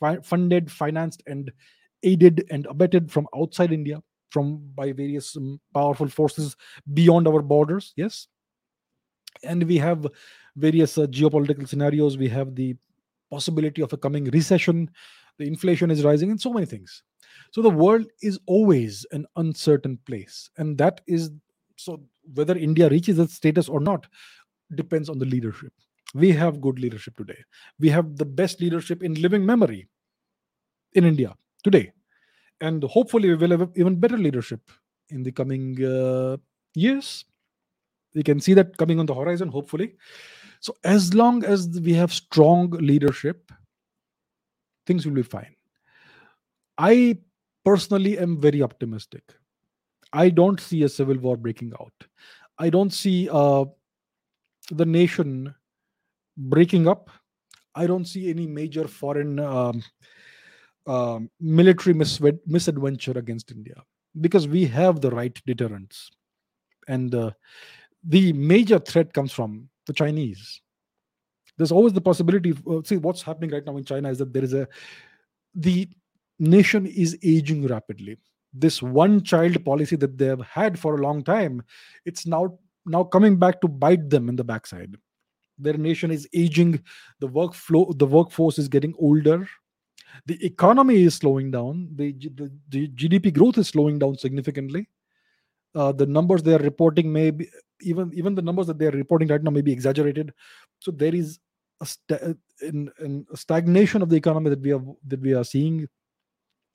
[0.00, 1.52] fi- funded, financed, and
[2.02, 6.56] aided and abetted from outside India, from by various um, powerful forces
[6.92, 7.92] beyond our borders.
[7.96, 8.26] Yes,
[9.42, 10.06] and we have
[10.56, 12.18] various uh, geopolitical scenarios.
[12.18, 12.76] We have the
[13.30, 14.90] possibility of a coming recession.
[15.38, 17.02] The inflation is rising and so many things.
[17.52, 20.50] So the world is always an uncertain place.
[20.58, 21.30] And that is
[21.76, 22.02] so
[22.34, 24.06] whether india reaches that status or not
[24.74, 25.72] depends on the leadership.
[26.14, 27.38] We have good leadership today.
[27.78, 29.88] We have the best leadership in living memory
[30.94, 31.92] in india today.
[32.60, 34.60] And hopefully we will have even better leadership
[35.10, 36.36] in the coming uh,
[36.74, 37.24] years
[38.14, 39.96] we can see that coming on the horizon hopefully.
[40.60, 43.52] So as long as we have strong leadership
[44.86, 45.54] things will be fine.
[46.78, 47.18] I
[47.64, 49.22] personally am very optimistic.
[50.12, 51.92] I don't see a civil war breaking out.
[52.58, 53.66] I don't see uh,
[54.70, 55.54] the nation
[56.36, 57.10] breaking up,
[57.74, 59.82] I don't see any major foreign um,
[60.86, 63.82] um military misadventure against India
[64.22, 66.10] because we have the right deterrents.
[66.86, 67.32] And uh,
[68.08, 70.60] the major threat comes from the Chinese.
[71.58, 72.50] There's always the possibility.
[72.50, 74.66] Of, uh, see, what's happening right now in China is that there is a
[75.54, 75.88] the
[76.38, 78.16] nation is aging rapidly.
[78.52, 81.62] This one child policy that they have had for a long time,
[82.06, 84.96] it's now now coming back to bite them in the backside.
[85.58, 86.82] Their nation is aging,
[87.18, 89.46] the workflow, the workforce is getting older,
[90.26, 94.88] the economy is slowing down, the, the, the GDP growth is slowing down significantly.
[95.74, 97.48] Uh, the numbers they are reporting may be
[97.80, 100.32] even even the numbers that they are reporting right now may be exaggerated.
[100.80, 101.38] So there is
[101.80, 105.34] a, sta- uh, in, in a stagnation of the economy that we are that we
[105.34, 105.88] are seeing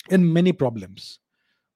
[0.09, 1.19] and many problems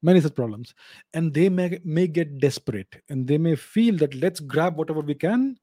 [0.02, 0.74] many such problems
[1.14, 5.16] and they may may get desperate and they may feel that let's grab whatever we
[5.16, 5.58] can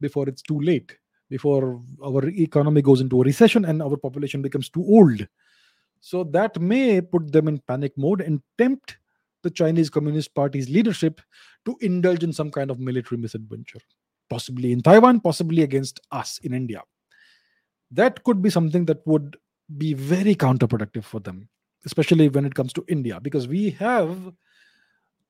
[0.00, 0.96] before it's too late
[1.30, 5.26] before our economy goes into a recession and our population becomes too old
[6.00, 8.98] so that may put them in panic mode and tempt
[9.42, 11.20] the chinese communist party's leadership
[11.64, 13.80] to indulge in some kind of military misadventure
[14.30, 16.82] possibly in taiwan possibly against us in india
[17.90, 19.36] that could be something that would
[19.76, 21.48] be very counterproductive for them
[21.84, 24.32] especially when it comes to India, because we have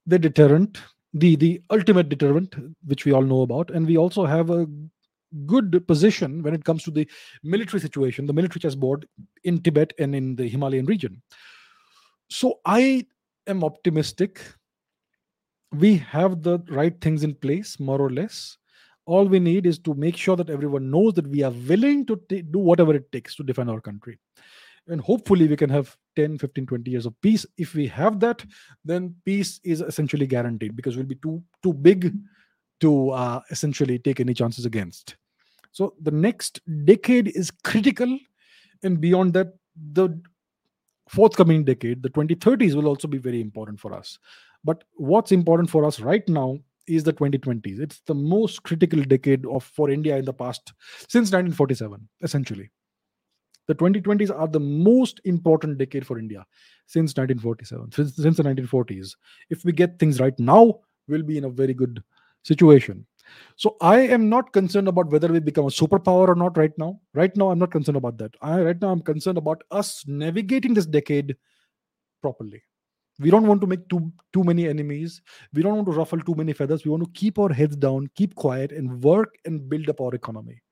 [0.06, 0.78] the deterrent,
[1.12, 4.66] the the ultimate deterrent, which we all know about, and we also have a
[5.46, 7.06] good position when it comes to the
[7.42, 9.06] military situation, the military chessboard
[9.44, 11.20] in Tibet and in the Himalayan region.
[12.30, 13.06] So I
[13.48, 14.40] am optimistic.
[15.72, 18.56] We have the right things in place, more or less.
[19.06, 22.20] All we need is to make sure that everyone knows that we are willing to
[22.28, 24.18] t- do whatever it takes to defend our country
[24.88, 28.44] and hopefully we can have 10 15 20 years of peace if we have that
[28.84, 32.12] then peace is essentially guaranteed because we'll be too too big
[32.80, 35.16] to uh, essentially take any chances against
[35.72, 38.18] so the next decade is critical
[38.82, 39.54] and beyond that
[39.92, 40.08] the
[41.08, 44.18] forthcoming decade the 2030s will also be very important for us
[44.64, 49.44] but what's important for us right now is the 2020s it's the most critical decade
[49.46, 50.72] of for india in the past
[51.08, 52.70] since 1947 essentially
[53.68, 56.44] the 2020s are the most important decade for India
[56.86, 59.14] since 1947, since, since the 1940s.
[59.50, 62.02] If we get things right now, we'll be in a very good
[62.42, 63.06] situation.
[63.56, 67.00] So I am not concerned about whether we become a superpower or not right now.
[67.14, 68.34] Right now, I'm not concerned about that.
[68.40, 71.36] I, right now, I'm concerned about us navigating this decade
[72.22, 72.62] properly.
[73.20, 75.20] We don't want to make too too many enemies.
[75.52, 76.84] We don't want to ruffle too many feathers.
[76.84, 80.14] We want to keep our heads down, keep quiet, and work and build up our
[80.14, 80.62] economy.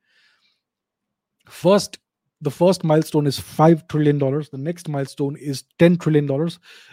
[1.48, 1.98] First,
[2.40, 6.50] the first milestone is $5 trillion the next milestone is $10 trillion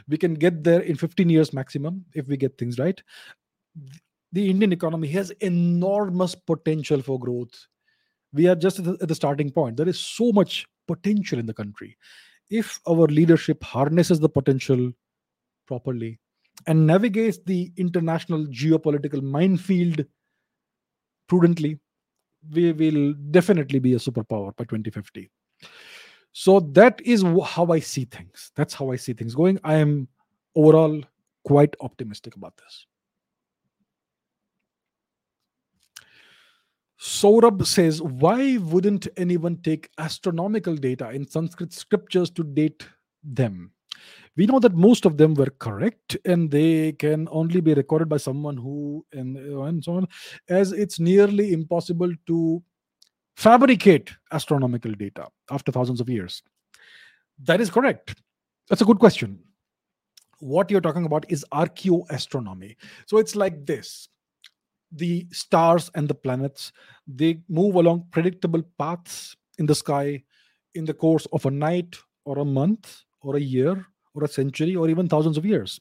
[0.08, 3.04] we can get there in 15 years maximum if we get things right
[4.34, 7.68] the indian economy has enormous potential for growth.
[8.34, 9.78] We are just at the, at the starting point.
[9.78, 11.96] There is so much potential in the country.
[12.50, 14.92] If our leadership harnesses the potential
[15.68, 16.20] properly
[16.68, 20.06] and navigates the international geopolitical minefield
[21.28, 21.80] prudently
[22.52, 25.32] we will definitely be a superpower by 2050
[26.34, 28.52] so that is how i see things.
[28.56, 29.60] That's how i see things going.
[29.64, 30.08] I am
[30.56, 31.02] overall
[31.46, 32.88] quite optimistic about this
[37.04, 42.88] Saurabh says, why wouldn't anyone take astronomical data in Sanskrit scriptures to date
[43.24, 43.74] them?
[44.36, 48.18] we know that most of them were correct and they can only be recorded by
[48.18, 50.08] someone who and, and so on
[50.50, 52.64] as it's nearly impossible to
[53.36, 56.42] fabricate astronomical data after thousands of years.
[57.44, 58.16] That is correct.
[58.70, 59.40] That's a good question.
[60.40, 62.76] What you're talking about is archaeoastronomy.
[63.06, 64.10] So it's like this
[64.96, 66.72] the stars and the planets
[67.08, 70.24] they move along predictable paths in the sky
[70.76, 73.86] in the course of a night or a month or a year
[74.16, 75.80] or a century or even thousands of years.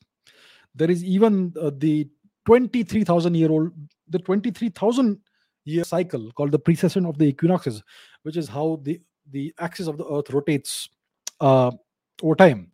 [0.75, 2.09] There is even uh, the
[2.47, 3.73] 23,000 year old,
[4.09, 5.19] the 23,000
[5.65, 7.83] year cycle called the precession of the equinoxes,
[8.23, 9.01] which is how the,
[9.31, 10.89] the axis of the earth rotates
[11.41, 11.71] uh,
[12.23, 12.71] over time.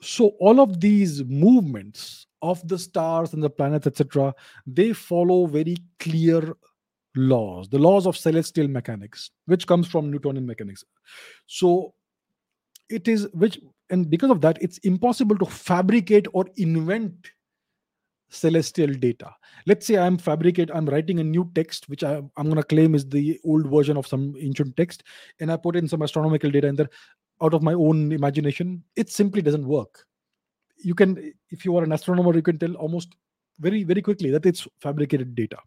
[0.00, 4.34] So all of these movements of the stars and the planets, etc.,
[4.66, 6.54] they follow very clear
[7.14, 10.84] laws, the laws of celestial mechanics, which comes from Newtonian mechanics.
[11.46, 11.94] So
[12.92, 13.58] it is which
[13.90, 17.30] and because of that it's impossible to fabricate or invent
[18.28, 19.30] celestial data
[19.66, 22.94] let's say i'm fabricate i'm writing a new text which I, i'm going to claim
[22.94, 25.02] is the old version of some ancient text
[25.40, 26.88] and i put in some astronomical data in there
[27.42, 30.06] out of my own imagination it simply doesn't work
[30.84, 33.14] you can if you are an astronomer you can tell almost
[33.58, 35.58] very very quickly that it's fabricated data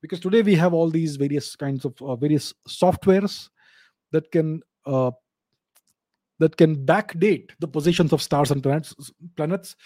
[0.00, 3.48] because today we have all these various kinds of uh, various softwares
[4.10, 5.10] that can uh,
[6.38, 8.94] that can backdate the positions of stars and planets,
[9.36, 9.76] planets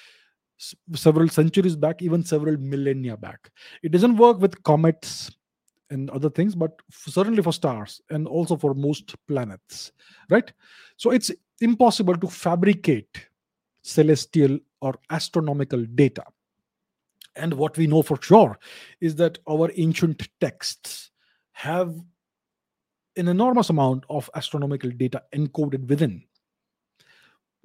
[0.94, 3.50] several centuries back, even several millennia back.
[3.82, 5.30] It doesn't work with comets
[5.90, 9.92] and other things, but certainly for stars and also for most planets,
[10.30, 10.50] right?
[10.96, 11.30] So it's
[11.60, 13.26] impossible to fabricate
[13.86, 16.24] celestial or astronomical data.
[17.36, 18.58] And what we know for sure
[19.00, 21.10] is that our ancient texts
[21.52, 21.94] have
[23.16, 26.22] an enormous amount of astronomical data encoded within.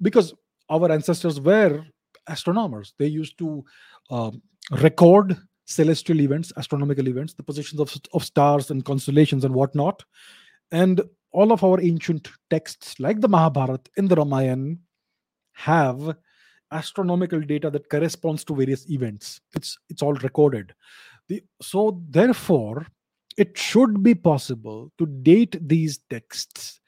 [0.00, 0.34] Because
[0.70, 1.84] our ancestors were
[2.26, 3.64] astronomers, they used to
[4.10, 4.30] uh,
[4.70, 10.04] record celestial events, astronomical events, the positions of, of stars and constellations and whatnot.
[10.70, 11.02] And
[11.32, 14.76] all of our ancient texts, like the Mahabharata and the Ramayana,
[15.52, 16.16] have
[16.70, 19.40] astronomical data that corresponds to various events.
[19.54, 20.74] It's it's all recorded.
[21.28, 22.86] The, so therefore,
[23.36, 26.80] it should be possible to date these texts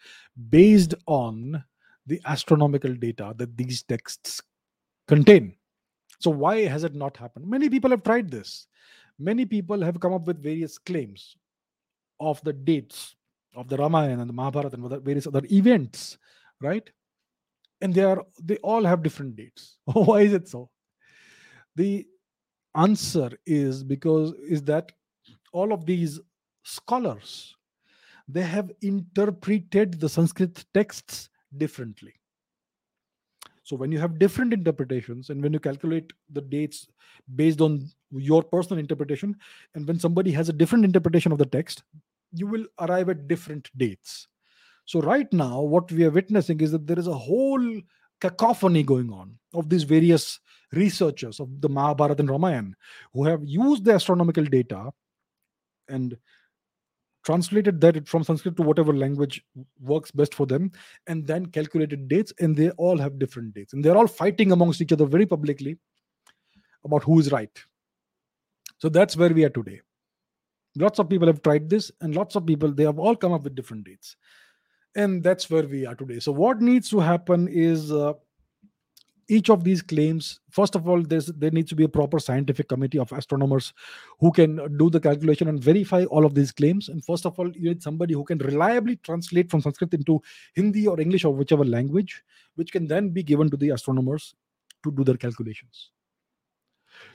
[0.50, 1.64] based on
[2.06, 4.42] the astronomical data that these texts
[5.08, 5.56] contain.
[6.18, 7.46] So why has it not happened?
[7.48, 8.66] Many people have tried this.
[9.18, 11.36] Many people have come up with various claims
[12.20, 13.14] of the dates
[13.54, 16.18] of the Ramayana and the Mahabharata and various other events,
[16.60, 16.88] right?
[17.84, 19.76] And they are they all have different dates.
[19.84, 20.70] why is it so?
[21.76, 22.06] The
[22.74, 24.90] answer is because is that
[25.52, 26.18] all of these
[26.64, 27.54] scholars
[28.26, 32.14] they have interpreted the Sanskrit texts differently.
[33.64, 36.86] So when you have different interpretations and when you calculate the dates
[37.34, 39.36] based on your personal interpretation,
[39.74, 41.82] and when somebody has a different interpretation of the text,
[42.32, 44.28] you will arrive at different dates.
[44.86, 47.80] So right now, what we are witnessing is that there is a whole
[48.20, 50.40] cacophony going on of these various
[50.72, 52.74] researchers of the Mahabharata and Ramayana
[53.12, 54.90] who have used the astronomical data
[55.88, 56.16] and
[57.24, 59.42] translated that from Sanskrit to whatever language
[59.80, 60.70] works best for them,
[61.06, 63.72] and then calculated dates, and they all have different dates.
[63.72, 65.78] And they're all fighting amongst each other very publicly
[66.84, 67.50] about who is right.
[68.78, 69.80] So that's where we are today.
[70.76, 73.44] Lots of people have tried this, and lots of people, they have all come up
[73.44, 74.16] with different dates.
[74.96, 76.20] And that's where we are today.
[76.20, 78.12] So, what needs to happen is uh,
[79.28, 82.68] each of these claims first of all there's there needs to be a proper scientific
[82.68, 83.72] committee of astronomers
[84.20, 87.50] who can do the calculation and verify all of these claims and first of all
[87.56, 90.20] you need somebody who can reliably translate from sanskrit into
[90.54, 92.22] hindi or english or whichever language
[92.56, 94.34] which can then be given to the astronomers
[94.82, 95.90] to do their calculations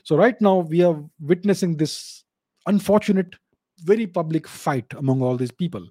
[0.02, 2.24] so right now we are witnessing this
[2.66, 3.36] unfortunate
[3.84, 5.86] very public fight among all these people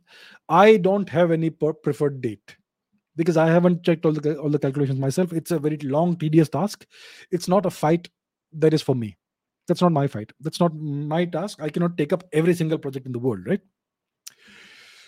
[0.48, 2.56] i don't have any preferred date
[3.20, 5.34] because I haven't checked all the all the calculations myself.
[5.34, 6.86] It's a very long, tedious task.
[7.32, 8.08] It's not a fight
[8.54, 9.18] that is for me.
[9.68, 10.32] That's not my fight.
[10.40, 11.62] That's not my task.
[11.62, 13.60] I cannot take up every single project in the world, right?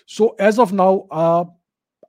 [0.06, 1.44] So as of now, uh,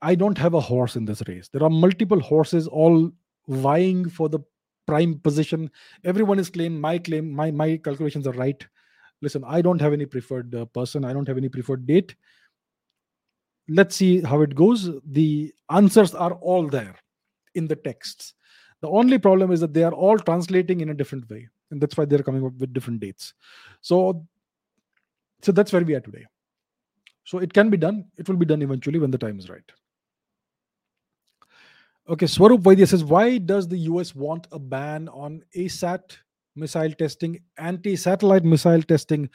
[0.01, 1.47] I don't have a horse in this race.
[1.53, 3.09] There are multiple horses all
[3.47, 4.39] vying for the
[4.86, 5.71] prime position.
[6.03, 8.67] Everyone is claiming my claim, my my calculations are right.
[9.24, 11.03] Listen, I don't have any preferred uh, person.
[11.03, 12.15] I don't have any preferred date
[13.67, 14.89] let's see how it goes.
[15.05, 16.95] The answers are all there
[17.55, 18.34] in the texts.
[18.82, 21.95] The only problem is that they are all translating in a different way, and that's
[21.95, 23.34] why they're coming up with different dates.
[23.82, 24.26] So,
[25.41, 26.26] so that's where we are today.
[27.24, 28.05] So it can be done.
[28.17, 29.63] It will be done eventually when the time is right.
[32.09, 36.17] Okay, Swarup Vaidya says, why does the US want a ban on ASAT
[36.56, 39.30] missile testing, anti-satellite missile testing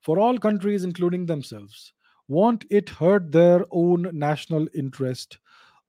[0.00, 1.92] for all countries, including themselves?
[2.28, 5.38] won't it hurt their own national interest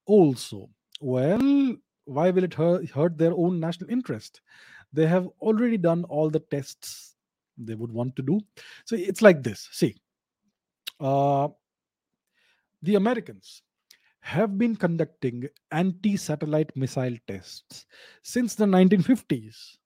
[0.05, 0.69] also?
[0.99, 1.75] Well,
[2.05, 4.41] why will it hurt, hurt their own national interest?
[4.91, 7.15] They have already done all the tests
[7.57, 8.39] they would want to do.
[8.86, 9.95] So it's like this see,
[10.99, 11.47] uh,
[12.81, 13.61] the Americans
[14.19, 17.86] have been conducting anti satellite missile tests
[18.21, 19.77] since the 1950s.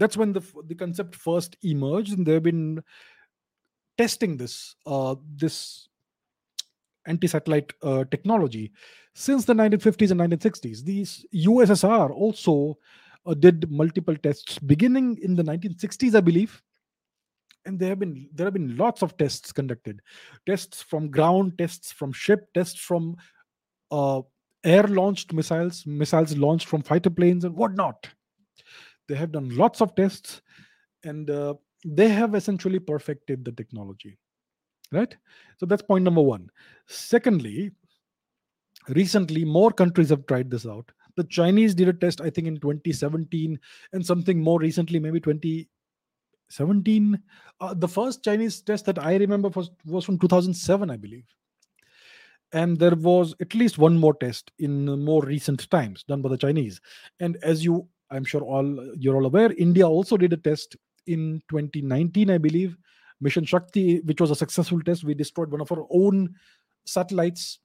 [0.00, 2.82] That's when the, the concept first emerged, and they've been
[3.98, 5.88] testing this uh, this
[7.06, 8.72] anti-satellite uh, technology
[9.14, 10.82] since the 1950s and 1960s.
[10.84, 12.78] These USSR also
[13.26, 16.62] uh, did multiple tests beginning in the 1960s, I believe.
[17.66, 20.00] And there have been there have been lots of tests conducted,
[20.46, 23.16] tests from ground, tests from ship, tests from
[23.90, 24.22] uh,
[24.64, 28.08] air-launched missiles, missiles launched from fighter planes, and whatnot.
[29.10, 30.40] They have done lots of tests,
[31.04, 31.54] and uh,
[31.84, 34.18] they have essentially perfected the technology
[34.92, 35.16] right?
[35.58, 36.48] So that's point number one.
[36.86, 37.72] Secondly
[38.88, 40.90] recently more countries have tried this out.
[41.16, 43.58] The chinese did a test i think in 2017
[43.92, 47.22] and something more recently maybe 2017.
[47.60, 51.26] uh, the first chinese test that i remember was, was from 2007 i believe.
[52.52, 56.38] And there was at least one more test in more recent times done by the
[56.38, 56.80] chinese.
[57.20, 61.42] And as you i'm sure all you're all aware india also did a test in
[61.50, 62.76] 2019 i believe
[63.20, 66.34] mission shakti which was a successful test we destroyed one of our own
[66.84, 67.60] satellites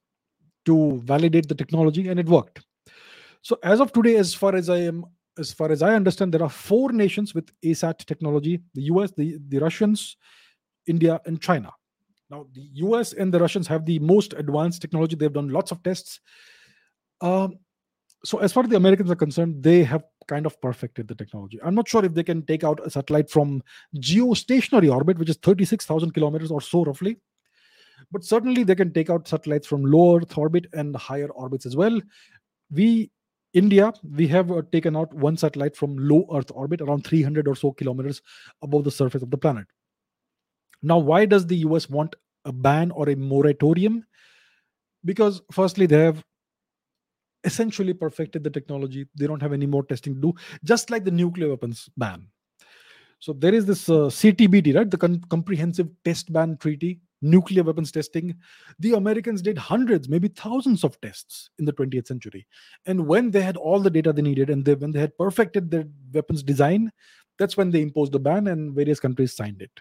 [0.65, 2.65] to validate the technology and it worked
[3.41, 5.05] so as of today as far as i am
[5.37, 9.37] as far as i understand there are four nations with asat technology the us the,
[9.47, 10.17] the russians
[10.87, 11.71] india and china
[12.29, 15.15] now, the US and the Russians have the most advanced technology.
[15.15, 16.19] They've done lots of tests.
[17.21, 17.59] Um,
[18.23, 21.59] so, as far as the Americans are concerned, they have kind of perfected the technology.
[21.63, 23.63] I'm not sure if they can take out a satellite from
[23.97, 27.17] geostationary orbit, which is 36,000 kilometers or so roughly.
[28.11, 31.75] But certainly, they can take out satellites from low Earth orbit and higher orbits as
[31.75, 32.01] well.
[32.71, 33.09] We
[33.53, 37.55] India, we have uh, taken out one satellite from low Earth orbit, around 300 or
[37.55, 38.21] so kilometers
[38.61, 39.65] above the surface of the planet.
[40.83, 44.05] Now, why does the US want a ban or a moratorium?
[45.05, 46.23] Because, firstly, they have
[47.45, 49.07] essentially perfected the technology.
[49.15, 50.33] They don't have any more testing to do,
[50.63, 52.27] just like the nuclear weapons ban.
[53.19, 54.89] So, there is this uh, CTBT, right?
[54.89, 58.35] The Comprehensive Test Ban Treaty, nuclear weapons testing.
[58.79, 62.45] The Americans did hundreds, maybe thousands of tests in the 20th century.
[62.85, 65.71] And when they had all the data they needed and they, when they had perfected
[65.71, 66.91] their weapons design,
[67.39, 69.71] that's when they imposed the ban and various countries signed it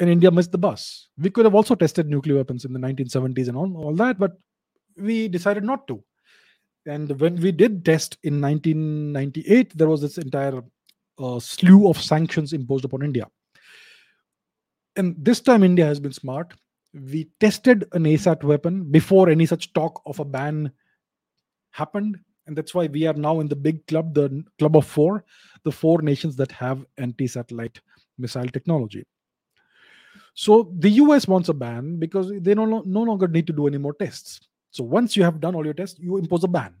[0.00, 1.08] and India missed the bus.
[1.18, 4.32] We could have also tested nuclear weapons in the 1970s and all, all that, but
[4.96, 6.02] we decided not to.
[6.86, 10.62] And when we did test in 1998, there was this entire
[11.18, 13.26] uh, slew of sanctions imposed upon India.
[14.96, 16.54] And this time, India has been smart.
[16.92, 20.72] We tested an ASAT weapon before any such talk of a ban
[21.70, 22.18] happened.
[22.46, 25.24] And that's why we are now in the big club, the club of four,
[25.62, 27.80] the four nations that have anti satellite
[28.18, 29.06] missile technology.
[30.34, 33.78] So the US wants a ban because they no, no longer need to do any
[33.78, 34.40] more tests.
[34.70, 36.74] So once you have done all your tests, you impose a ban.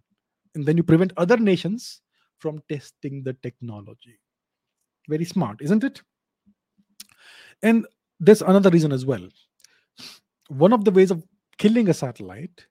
[0.54, 2.00] And then you prevent other nations
[2.38, 4.18] from testing the technology.
[5.08, 6.02] Very smart, isn't it?
[7.62, 7.86] And
[8.18, 9.26] there's another reason as well.
[10.48, 11.22] One of the ways of
[11.58, 12.66] killing a satellite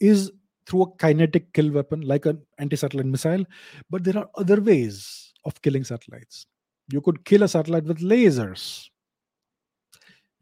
[0.00, 0.32] is
[0.66, 3.44] through a kinetic kill weapon like an anti satellite missile.
[3.90, 6.46] But there are other ways of killing satellites.
[6.88, 8.88] You could kill a satellite with lasers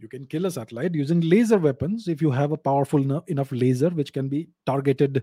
[0.03, 3.90] you can kill a satellite using laser weapons if you have a powerful enough laser
[3.90, 5.22] which can be targeted,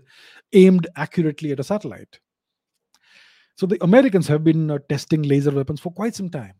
[0.52, 2.18] aimed accurately at a satellite.
[3.56, 6.54] So the Americans have been uh, testing laser weapons for quite some time.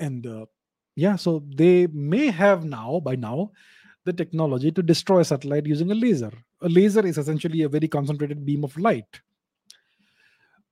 [0.00, 0.46] And uh,
[0.96, 3.52] yeah, so they may have now, by now,
[4.04, 6.32] the technology to destroy a satellite using a laser.
[6.60, 9.20] A laser is essentially a very concentrated beam of light.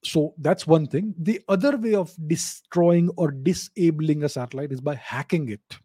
[0.05, 1.15] So that's one thing.
[1.17, 5.79] The other way of destroying or disabling a satellite is by hacking it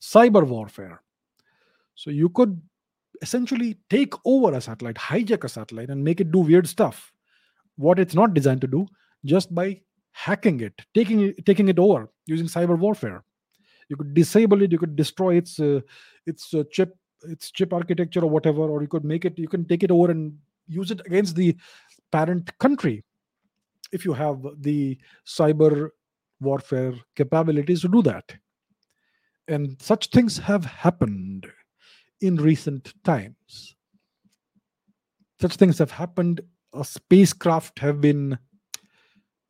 [0.00, 1.02] cyber warfare.
[1.94, 2.60] So you could
[3.22, 7.12] essentially take over a satellite, hijack a satellite, and make it do weird stuff.
[7.76, 8.86] What it's not designed to do,
[9.24, 9.80] just by
[10.12, 13.24] hacking it, taking it, taking it over using cyber warfare.
[13.88, 14.72] You could disable it.
[14.72, 15.80] You could destroy its uh,
[16.26, 19.38] its uh, chip its chip architecture or whatever, or you could make it.
[19.38, 20.36] You can take it over and
[20.66, 21.56] use it against the
[22.12, 23.04] parent country
[23.92, 25.90] if you have the cyber
[26.40, 28.34] warfare capabilities to do that
[29.48, 31.46] and such things have happened
[32.20, 33.74] in recent times.
[35.40, 36.40] Such things have happened.
[36.74, 38.38] A spacecraft have been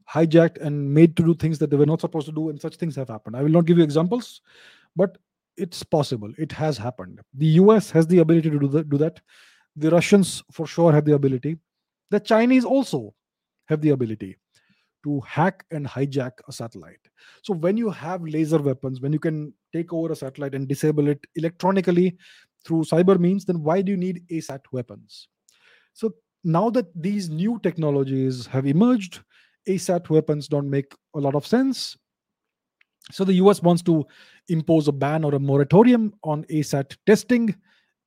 [0.09, 2.76] hijacked and made to do things that they were not supposed to do and such
[2.76, 3.36] things have happened.
[3.36, 4.40] I will not give you examples
[4.96, 5.18] but
[5.57, 6.32] it's possible.
[6.38, 7.20] It has happened.
[7.34, 9.20] The us has the ability to do, do that.
[9.76, 11.59] The russians for sure have the ability.
[12.11, 13.14] The chinese also
[13.66, 14.38] have the ability
[15.05, 17.01] to hack and hijack a satellite.
[17.42, 21.09] So when you have laser weapons, when you can take over a satellite and disable
[21.09, 22.16] it electronically
[22.64, 25.28] through cyber means, then why do you need ASAT weapons?
[25.92, 29.20] So now that these new technologies have emerged,
[29.68, 31.96] ASAT weapons don't make a lot of sense.
[33.11, 34.07] So the US wants to
[34.49, 37.55] impose a ban or a moratorium on ASAT testing.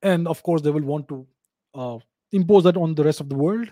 [0.02, 1.28] And of course, they will want to
[1.74, 2.00] uh,
[2.32, 3.72] impose that on the rest of the world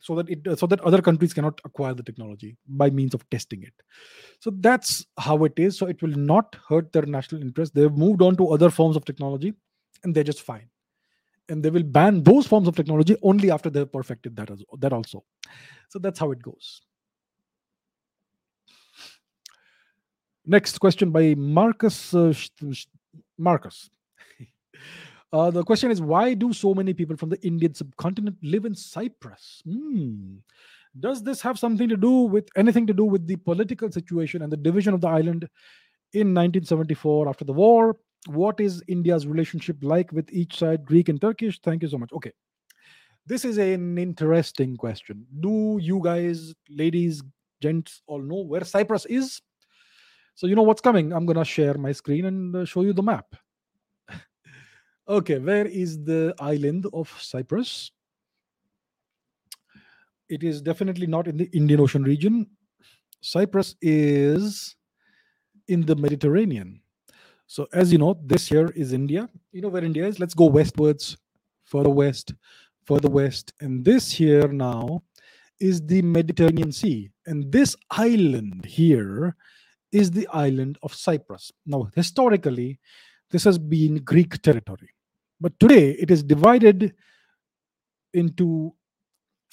[0.00, 3.62] so that it so that other countries cannot acquire the technology by means of testing
[3.62, 3.74] it.
[4.40, 5.78] So that's how it is.
[5.78, 7.74] So it will not hurt their national interest.
[7.74, 9.52] They've moved on to other forms of technology
[10.02, 10.68] and they're just fine.
[11.50, 14.92] And they will ban those forms of technology only after they've perfected that as that
[14.92, 15.24] also.
[15.88, 16.80] So that's how it goes.
[20.46, 22.32] Next question by marcus uh,
[23.36, 23.90] marcus
[25.32, 28.74] Uh, the question is why do so many people from the Indian subcontinent live in
[28.74, 29.62] Cyprus?
[29.64, 30.36] Hmm.
[30.98, 34.50] Does this have something to do with anything to do with the political situation and
[34.50, 35.48] the division of the island
[36.12, 37.96] in 1974 after the war?
[38.26, 41.60] What is India's relationship like with each side, Greek and Turkish?
[41.60, 42.12] Thank you so much.
[42.12, 42.32] Okay.
[43.24, 45.24] This is an interesting question.
[45.38, 47.22] Do you guys, ladies,
[47.62, 49.40] gents, all know where Cyprus is?
[50.34, 51.12] So, you know what's coming.
[51.12, 53.36] I'm going to share my screen and uh, show you the map.
[55.10, 57.90] Okay, where is the island of Cyprus?
[60.28, 62.46] It is definitely not in the Indian Ocean region.
[63.20, 64.76] Cyprus is
[65.66, 66.80] in the Mediterranean.
[67.48, 69.28] So, as you know, this here is India.
[69.50, 70.20] You know where India is?
[70.20, 71.16] Let's go westwards,
[71.64, 72.32] further west,
[72.84, 73.52] further west.
[73.60, 75.02] And this here now
[75.58, 77.10] is the Mediterranean Sea.
[77.26, 79.34] And this island here
[79.90, 81.50] is the island of Cyprus.
[81.66, 82.78] Now, historically,
[83.32, 84.90] this has been Greek territory.
[85.40, 86.94] But today it is divided
[88.12, 88.74] into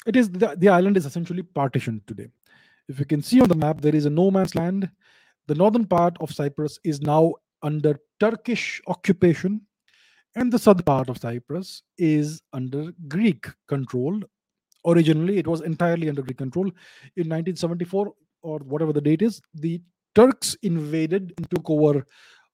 [0.05, 2.27] it is the, the island is essentially partitioned today.
[2.87, 4.89] If you can see on the map, there is a no man's land.
[5.47, 9.61] The northern part of Cyprus is now under Turkish occupation,
[10.35, 14.21] and the southern part of Cyprus is under Greek control.
[14.85, 16.65] Originally, it was entirely under Greek control.
[17.17, 18.13] In 1974,
[18.43, 19.81] or whatever the date is, the
[20.15, 22.05] Turks invaded and took over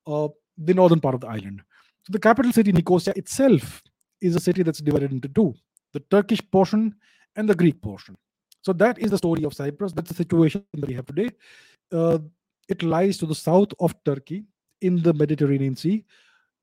[0.08, 0.28] uh,
[0.58, 1.62] the northern part of the island.
[2.06, 3.82] So the capital city, Nicosia itself,
[4.22, 5.54] is a city that's divided into two
[5.94, 6.96] the Turkish portion
[7.36, 8.18] and the Greek portion.
[8.62, 9.94] So that is the story of Cyprus.
[9.94, 11.30] That's the situation that we have today.
[11.92, 12.20] Uh,
[12.68, 14.44] it lies to the south of Turkey
[14.82, 16.04] in the Mediterranean Sea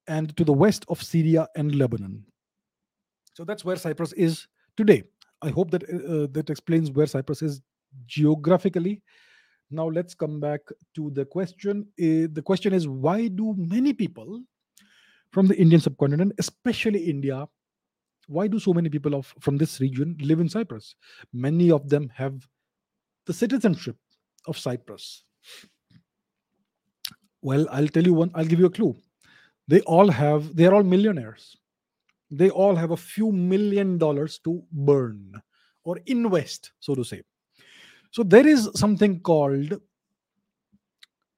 [0.08, 2.24] and to the west of Syria and Lebanon.
[3.34, 5.04] So that's where Cyprus is today.
[5.42, 7.62] I hope that uh, that explains where Cyprus is
[8.06, 9.02] geographically.
[9.70, 10.60] Now let's come back
[10.96, 11.86] to the question.
[11.98, 14.42] Uh, the question is why do many people
[15.30, 17.46] from the Indian subcontinent, especially India,
[18.26, 20.94] why do so many people of from this region live in Cyprus?
[21.32, 22.48] Many of them have
[23.26, 23.96] the citizenship
[24.46, 25.24] of Cyprus.
[27.42, 28.96] Well, I'll tell you one, I'll give you a clue.
[29.66, 31.56] They all have, they're all millionaires.
[32.30, 35.32] They all have a few million dollars to burn
[35.84, 37.22] or invest, so to say.
[38.10, 39.80] So there is something called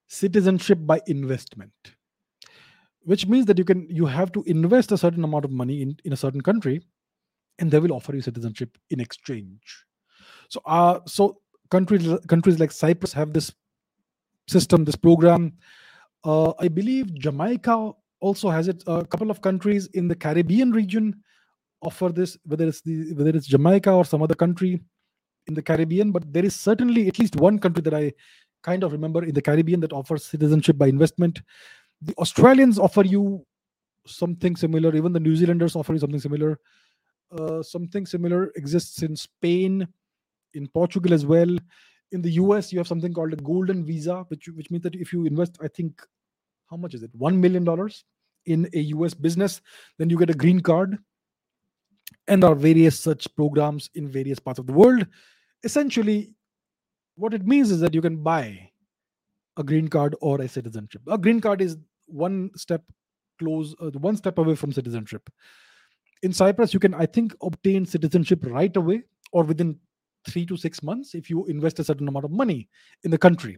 [0.07, 1.71] citizenship by investment
[3.03, 5.97] which means that you can you have to invest a certain amount of money in,
[6.05, 6.81] in a certain country
[7.59, 9.85] and they will offer you citizenship in exchange.
[10.49, 11.37] So uh so
[11.71, 13.53] countries countries like cyprus have this
[14.47, 15.53] system this program.
[16.25, 17.91] Uh, i believe jamaica
[18.21, 18.81] also has it.
[18.87, 21.21] A couple of countries in the caribbean region
[21.81, 24.79] offer this whether it's the whether it's jamaica or some other country
[25.47, 28.11] in the caribbean but there is certainly at least one country that i
[28.63, 31.41] kind of remember in the caribbean that offers citizenship by investment
[32.05, 33.45] the Australians offer you
[34.05, 34.95] something similar.
[34.95, 36.59] Even the New Zealanders offer you something similar.
[37.31, 39.87] Uh, something similar exists in Spain,
[40.53, 41.57] in Portugal as well.
[42.11, 45.11] In the US, you have something called a golden visa, which which means that if
[45.13, 46.01] you invest, I think,
[46.69, 47.11] how much is it?
[47.15, 48.05] One million dollars
[48.45, 49.61] in a US business,
[49.97, 50.97] then you get a green card.
[52.27, 55.07] And there are various such programs in various parts of the world.
[55.63, 56.33] Essentially,
[57.15, 58.69] what it means is that you can buy
[59.57, 61.01] a green card or a citizenship.
[61.07, 62.83] A green card is one step
[63.39, 65.29] close, uh, one step away from citizenship.
[66.21, 69.79] In Cyprus, you can, I think, obtain citizenship right away or within
[70.27, 72.69] three to six months if you invest a certain amount of money
[73.03, 73.57] in the country.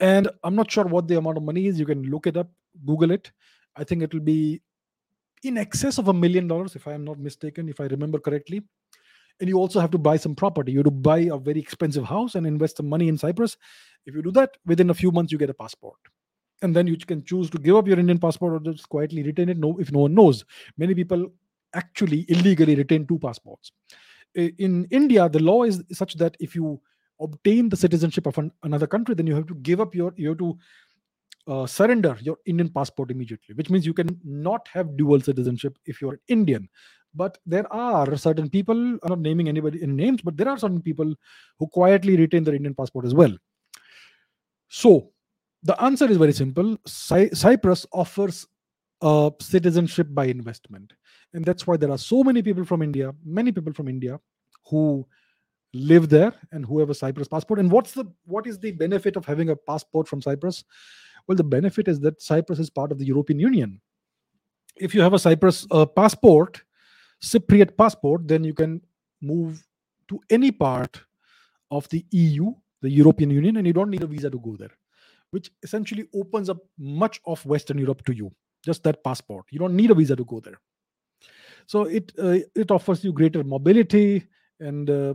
[0.00, 1.78] And I'm not sure what the amount of money is.
[1.78, 2.50] You can look it up,
[2.86, 3.30] Google it.
[3.76, 4.62] I think it will be
[5.42, 8.62] in excess of a million dollars, if I am not mistaken, if I remember correctly.
[9.38, 10.72] And you also have to buy some property.
[10.72, 13.58] You have to buy a very expensive house and invest some money in Cyprus.
[14.06, 15.98] If you do that, within a few months, you get a passport
[16.62, 19.48] and then you can choose to give up your Indian passport or just quietly retain
[19.48, 19.58] it.
[19.58, 20.44] No, if no one knows,
[20.78, 21.32] many people
[21.74, 23.72] actually illegally retain two passports.
[24.34, 26.80] In India, the law is such that if you
[27.20, 30.30] obtain the citizenship of an, another country, then you have to give up your you
[30.30, 30.58] have to
[31.48, 36.00] uh, surrender your Indian passport immediately, which means you can not have dual citizenship if
[36.00, 36.68] you're Indian.
[37.14, 40.82] But there are certain people, I'm not naming anybody in names, but there are certain
[40.82, 41.14] people
[41.58, 43.34] who quietly retain their Indian passport as well.
[44.68, 45.12] So
[45.66, 46.76] the answer is very simple.
[46.86, 48.46] Cy- Cyprus offers
[49.02, 50.92] uh, citizenship by investment,
[51.34, 54.20] and that's why there are so many people from India, many people from India,
[54.70, 55.06] who
[55.74, 57.58] live there and who have a Cyprus passport.
[57.58, 60.64] And what's the what is the benefit of having a passport from Cyprus?
[61.26, 63.80] Well, the benefit is that Cyprus is part of the European Union.
[64.76, 66.62] If you have a Cyprus uh, passport,
[67.20, 68.82] Cypriot passport, then you can
[69.20, 69.66] move
[70.08, 71.00] to any part
[71.72, 72.52] of the EU,
[72.82, 74.70] the European Union, and you don't need a visa to go there
[75.30, 78.30] which essentially opens up much of Western Europe to you.
[78.66, 79.46] just that passport.
[79.50, 80.60] You don't need a visa to go there.
[81.66, 84.26] So it uh, it offers you greater mobility
[84.60, 85.14] and uh,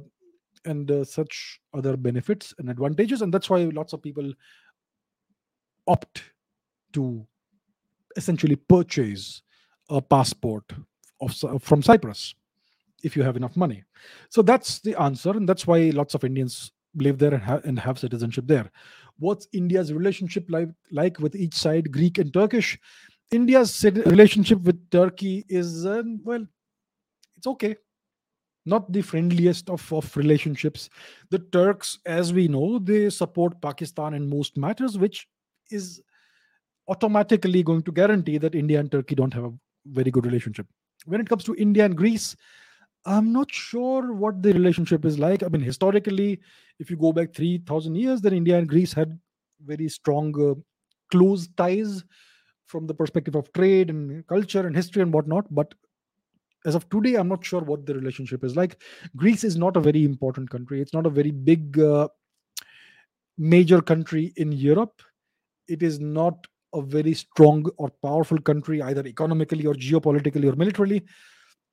[0.66, 4.34] and uh, such other benefits and advantages, and that's why lots of people
[5.88, 6.24] opt
[6.94, 7.26] to
[8.16, 9.42] essentially purchase
[9.90, 10.64] a passport
[11.22, 12.36] of, from Cyprus
[13.04, 13.84] if you have enough money.
[14.30, 17.80] So that's the answer, and that's why lots of Indians live there and, ha- and
[17.80, 18.70] have citizenship there.
[19.22, 22.80] What's India's relationship like, like with each side, Greek and Turkish?
[23.30, 26.46] India's relationship with Turkey is, uh, well,
[27.38, 27.76] it's okay.
[28.66, 30.90] Not the friendliest of, of relationships.
[31.30, 35.28] The Turks, as we know, they support Pakistan in most matters, which
[35.70, 36.02] is
[36.88, 39.54] automatically going to guarantee that India and Turkey don't have a
[39.86, 40.66] very good relationship.
[41.06, 42.36] When it comes to India and Greece,
[43.06, 45.44] I'm not sure what the relationship is like.
[45.44, 46.40] I mean, historically,
[46.80, 49.20] if you go back 3,000 years, then India and Greece had
[49.66, 50.56] very strong, uh,
[51.10, 52.04] close ties
[52.66, 55.46] from the perspective of trade and culture and history and whatnot.
[55.54, 55.74] But
[56.66, 58.82] as of today, I'm not sure what the relationship is like.
[59.16, 62.08] Greece is not a very important country, it's not a very big, uh,
[63.38, 65.02] major country in Europe.
[65.68, 71.04] It is not a very strong or powerful country, either economically or geopolitically or militarily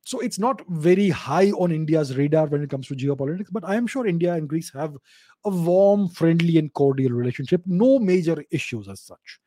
[0.02, 3.76] so it's not very high on India's radar when it comes to geopolitics, but I
[3.76, 4.96] am sure India and Greece have
[5.44, 7.62] a warm, friendly, and cordial relationship.
[7.66, 9.38] No major issues as such.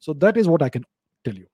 [0.00, 0.84] So that is what I can
[1.24, 1.46] tell you.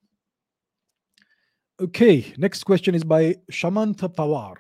[1.80, 4.56] Okay, next question is by Shamantha Pawar.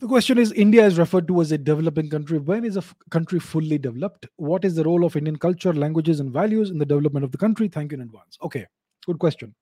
[0.00, 2.38] The question is India is referred to as a developing country.
[2.38, 4.26] When is a f- country fully developed?
[4.36, 7.38] What is the role of Indian culture, languages, and values in the development of the
[7.38, 7.68] country?
[7.68, 8.38] Thank you in advance.
[8.42, 8.66] Okay,
[9.06, 9.54] good question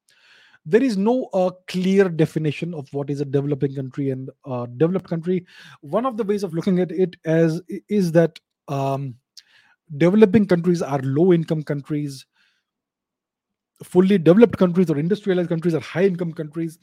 [0.68, 5.08] there is no uh, clear definition of what is a developing country and a developed
[5.08, 5.46] country.
[5.80, 8.38] One of the ways of looking at it as is that
[8.68, 9.14] um,
[9.96, 12.26] developing countries are low income countries.
[13.82, 16.78] Fully developed countries or industrialized countries are high income countries.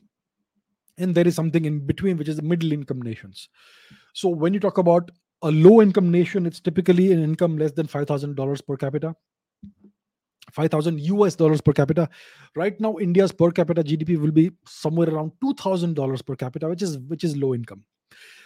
[0.98, 3.50] And there is something in between which is middle income nations.
[4.14, 5.12] So when you talk about
[5.44, 9.16] a low income nation it's typically an income less than $5000 per capita
[10.52, 12.10] 5000 US dollars per capita.
[12.56, 16.98] Right now, India's per capita GDP will be somewhere around $2,000 per capita, which is
[16.98, 17.84] which is low income.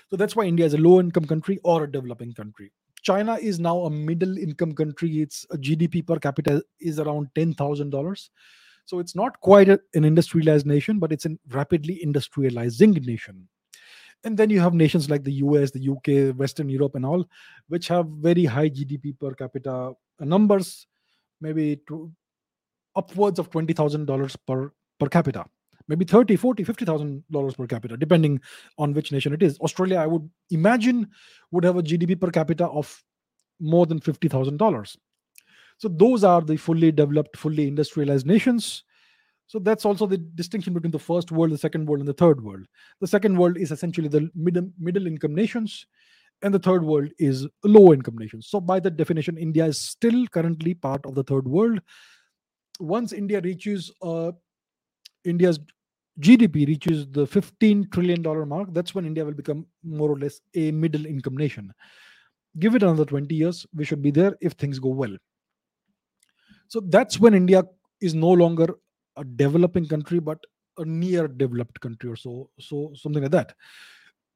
[0.10, 2.72] So that's why India is a low income country or a developing country.
[3.02, 5.22] China is now a middle income country.
[5.22, 8.30] Its uh, GDP per capita is around $10,000.
[8.86, 13.48] So it's not quite a, an industrialized nation, but it's a rapidly industrializing nation.
[14.24, 17.26] And then you have nations like the US, the UK, Western Europe, and all,
[17.68, 20.88] which have very high GDP per capita numbers
[21.42, 22.12] maybe to
[22.96, 25.46] upwards of $20,000 per per capita.
[25.88, 28.40] Maybe 30 40 50000 dollars per capita depending
[28.78, 29.58] on which nation it is.
[29.60, 31.08] Australia i would imagine
[31.52, 33.04] would have a gdp per capita of
[33.60, 34.98] more than $50000
[35.80, 38.84] so those are the fully developed fully industrialized nations.
[39.48, 42.44] So that's also the distinction between the first world the second world and the third
[42.44, 42.66] world.
[43.00, 45.88] The second world is essentially the middle middle income nations
[46.42, 48.48] and the third world is low income nations.
[48.50, 51.80] So, by that definition, India is still currently part of the third world.
[52.80, 54.32] Once India reaches uh,
[55.26, 55.60] India's
[56.20, 60.42] GDP reaches the 15 trillion dollar mark, that's when India will become more or less
[60.56, 61.72] a middle income nation.
[62.58, 65.16] Give it another 20 years, we should be there if things go well.
[66.68, 67.64] So that's when India
[68.02, 68.68] is no longer
[69.16, 70.40] a developing country, but
[70.78, 73.54] a near developed country or so, so something like that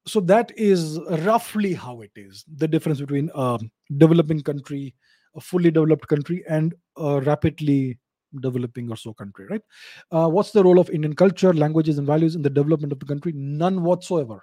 [0.06, 3.58] so that is roughly how it is the difference between a
[3.96, 4.94] developing country
[5.36, 7.98] a fully developed country and a rapidly
[8.40, 9.62] developing or so country right?
[10.10, 13.06] Uh, what's the role of indian culture languages and values in the development of the
[13.06, 13.32] country?
[13.34, 14.42] None whatsoever.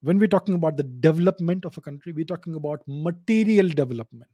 [0.00, 4.30] When we're talking about the development of a country we're talking about material development.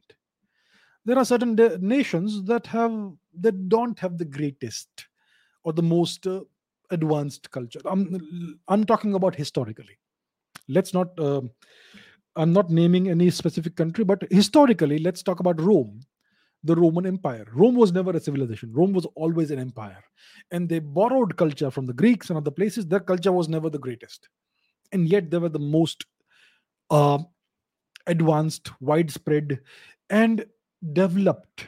[1.05, 5.07] There are certain de- nations that have that don't have the greatest
[5.63, 6.41] or the most uh,
[6.91, 7.81] advanced culture.
[7.85, 9.97] I'm i'm talking about historically.
[10.67, 11.41] Let's not uh,
[12.35, 15.99] i'm not naming any specific country but historically let's talk about rome
[16.63, 17.45] the roman empire.
[17.53, 18.73] Rome was never a civilization.
[18.73, 20.03] Rome was always an empire.
[20.51, 22.85] And they borrowed culture from the greeks and other places.
[22.85, 24.27] Their culture was never the greatest.
[24.91, 26.05] And yet they were the most
[26.89, 27.19] uh,
[28.07, 29.59] advanced widespread
[30.09, 30.45] and
[30.93, 31.67] developed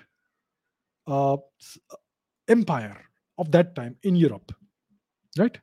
[1.08, 1.38] uh,
[2.48, 3.06] empire
[3.38, 4.52] of that time in europe
[5.38, 5.58] right?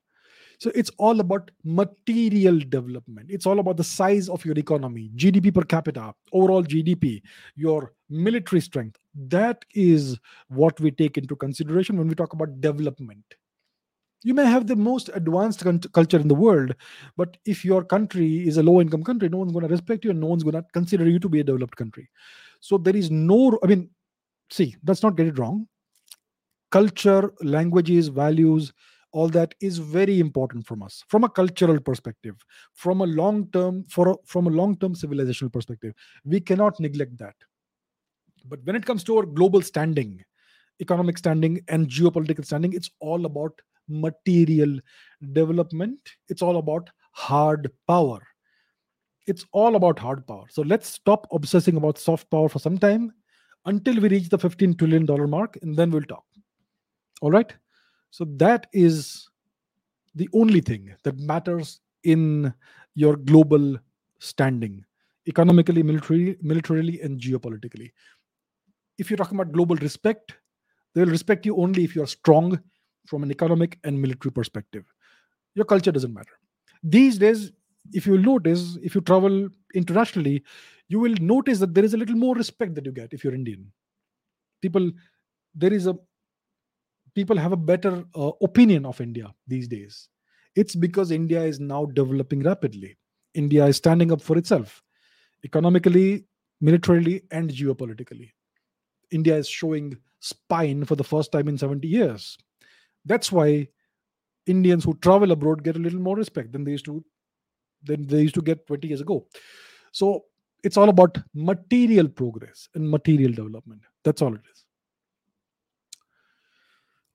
[0.58, 3.30] So it's all about material development.
[3.30, 7.22] It's all about the size of your economy gdp per capita overall gdp
[7.54, 8.98] your military strength.
[9.14, 13.24] That is what we take into consideration when we talk about development.
[14.24, 16.74] You may have the most advanced culture in the world
[17.16, 20.10] but if your country is a low income country no one's going to respect you
[20.10, 22.10] and no one's going to consider you to be a developed country.
[22.58, 23.90] So there is no i mean
[24.50, 25.68] see let's not get it wrong.
[26.70, 28.72] Culture, languages, values,
[29.12, 32.36] all that is very important from us from a cultural perspective
[32.74, 35.94] from a long term for a, from a long term civilizational perspective
[36.24, 37.34] we cannot neglect that.
[38.44, 40.24] But when it comes to our global standing
[40.80, 43.52] economic standing and geopolitical standing it's all about
[43.88, 44.78] material
[45.32, 45.98] development.
[46.28, 48.20] It's all about hard power.
[49.26, 50.44] It's all about hard power.
[50.50, 53.12] So let's stop obsessing about soft power for some time
[53.66, 56.24] until we reach the 15 trillion dollar mark and then we'll talk.
[57.20, 57.52] All right
[58.10, 59.28] so that is
[60.14, 62.52] the only thing that matters in
[62.94, 63.76] your global
[64.18, 64.84] standing
[65.28, 67.90] economically militarily militarily and geopolitically.
[68.96, 70.34] If you're talking about global respect
[70.94, 72.58] they will respect you only if you're strong
[73.06, 74.84] from an economic and military perspective.
[75.54, 76.38] Your culture doesn't matter.
[76.82, 77.52] These days
[77.92, 80.42] if you notice if you travel internationally
[80.88, 83.34] you will notice that there is a little more respect that you get if you're
[83.34, 83.70] indian.
[84.62, 84.90] People
[85.54, 85.96] there is a
[87.18, 90.08] people have a better uh, opinion of India these days.
[90.54, 92.96] It's because India is now developing rapidly.
[93.34, 94.82] India is standing up for itself
[95.44, 96.26] economically,
[96.60, 98.30] militarily, and geopolitically.
[99.10, 102.38] India is showing spine for the first time in 70 years.
[103.04, 103.68] That's why
[104.46, 107.04] Indians who travel abroad get a little more respect than they used to
[107.82, 109.26] than they used to get 20 years ago.
[109.92, 110.24] So
[110.62, 113.82] it's all about material progress and material development.
[114.04, 114.64] That's all it is.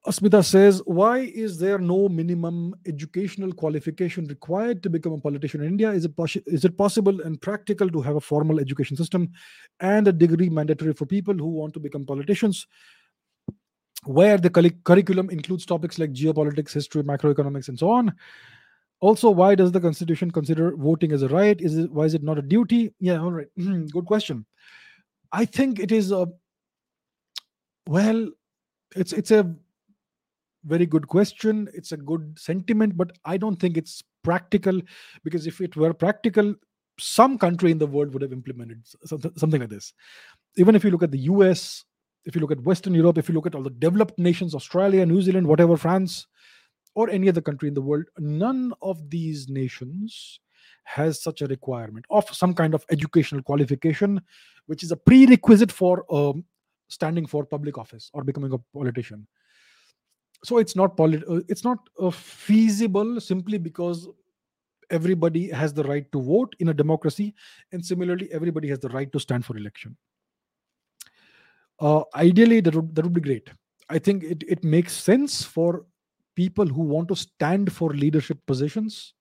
[0.05, 5.67] Asmita says, why is there no minimum educational qualification required to become a politician in
[5.67, 5.91] India?
[5.91, 6.11] Is it,
[6.45, 9.31] is it possible and practical to have a formal education system
[9.79, 12.67] and a degree mandatory for people who want to become politicians?
[14.03, 18.13] Where the curriculum includes topics like geopolitics, history, macroeconomics, and so on.
[18.99, 21.59] Also, why does the constitution consider voting as a right?
[21.61, 22.93] Is it why is it not a duty?
[22.99, 23.47] Yeah, all right.
[23.57, 24.45] Good question.
[25.31, 26.27] I think it is a
[27.87, 28.29] well,
[28.95, 29.55] it's it's a
[30.66, 31.70] very good question.
[31.74, 34.80] It's a good sentiment but i don't think it's practical
[35.24, 36.55] because if it were practical
[36.99, 39.93] some country in the world would have implemented something like this.
[40.57, 41.84] Even if you look at the us
[42.26, 45.05] if you look at western europe if you look at all the developed nations australia
[45.05, 46.28] new zealand whatever france
[46.95, 50.39] or any other country in the world none of these nations
[50.86, 54.22] has such a requirement of some kind of educational qualification
[54.68, 56.45] which is a prerequisite for um,
[56.88, 59.28] standing for public office or becoming a politician
[60.43, 64.07] so it's not polit- uh, it's not uh, feasible simply because
[64.89, 67.33] everybody has the right to vote in a democracy
[67.71, 69.95] and similarly everybody has the right to stand for election.
[71.79, 73.49] Uh, ideally that would, that would be great.
[73.89, 75.85] I think it, it makes sense for
[76.35, 79.13] people who want to stand for leadership positions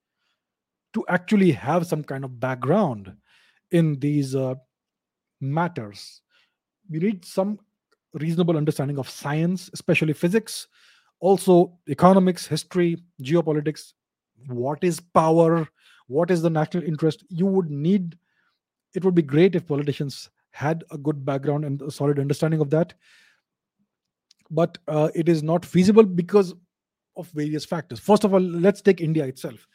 [0.94, 3.12] to actually have some kind of background
[3.70, 4.54] in these uh,
[5.40, 6.20] matters.
[6.90, 7.58] We need some
[8.14, 10.68] reasonable understanding of science especially physics
[11.22, 11.56] also
[11.88, 13.92] economics history geopolitics
[14.48, 15.68] what is power?
[16.08, 17.24] What is the national interest?
[17.28, 18.18] You would need
[18.94, 22.68] it would be great if politicians had a good background and a solid understanding of
[22.70, 22.92] that.
[24.50, 26.54] But uh, it is not feasible because
[27.16, 28.00] of various factors.
[28.00, 29.66] First of all let's take india itself.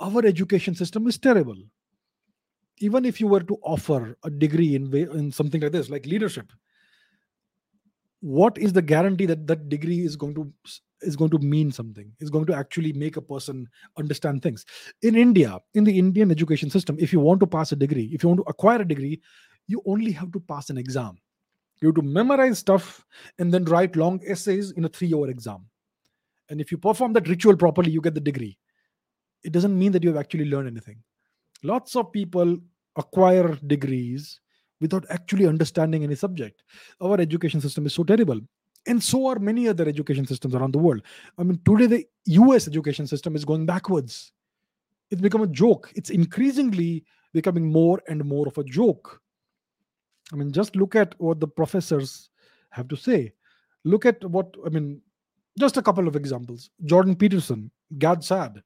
[0.00, 1.56] Our education system is terrible.
[2.78, 6.52] Even if you were to offer a degree in, in something like this like leadership
[8.20, 10.52] what is the guarantee that that degree is going to
[11.02, 14.64] is going to mean something is going to actually make a person understand things?
[15.02, 18.22] In india in the indian education system if you want to pass a degree if
[18.22, 19.20] you want to acquire a degree
[19.66, 21.18] you only have to pass an exam.
[21.82, 23.04] You have to memorize stuff
[23.38, 25.66] and then write long essays in a 3 hour exam.
[26.48, 28.58] And if you perform that ritual properly you get the degree.
[29.42, 31.02] It doesn't mean that you have actually learned anything.
[31.62, 32.56] Lots of people
[32.96, 34.40] acquire degrees
[34.80, 36.62] without actually understanding any subject.
[37.00, 38.40] Our education system is so terrible
[38.86, 41.02] and so are many other education systems around the world.
[41.38, 44.32] I mean today the us education system is going backwards.
[45.10, 45.92] It's become a joke.
[45.94, 49.20] It's increasingly becoming more and more of a joke.
[50.32, 52.30] I mean just look at what the professors
[52.70, 53.32] have to say.
[53.84, 55.00] Look at what i mean
[55.58, 56.70] just a couple of examples.
[56.84, 58.62] Jordan peterson gad saad.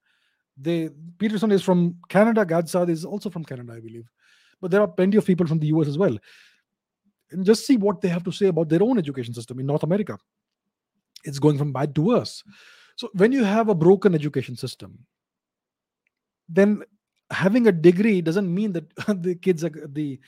[0.57, 4.11] They peterson is from canada gad saad is also from canada i believe
[4.61, 6.17] but there are plenty of people from the us as well
[7.33, 9.83] and just see what they have to say about their own education system in North
[9.83, 10.19] America.
[11.25, 12.43] It's going from bad to worse.
[12.97, 14.99] So when you have a broken education system,
[16.49, 16.83] then
[17.31, 18.85] having a degree doesn't mean that
[19.23, 20.19] the kids the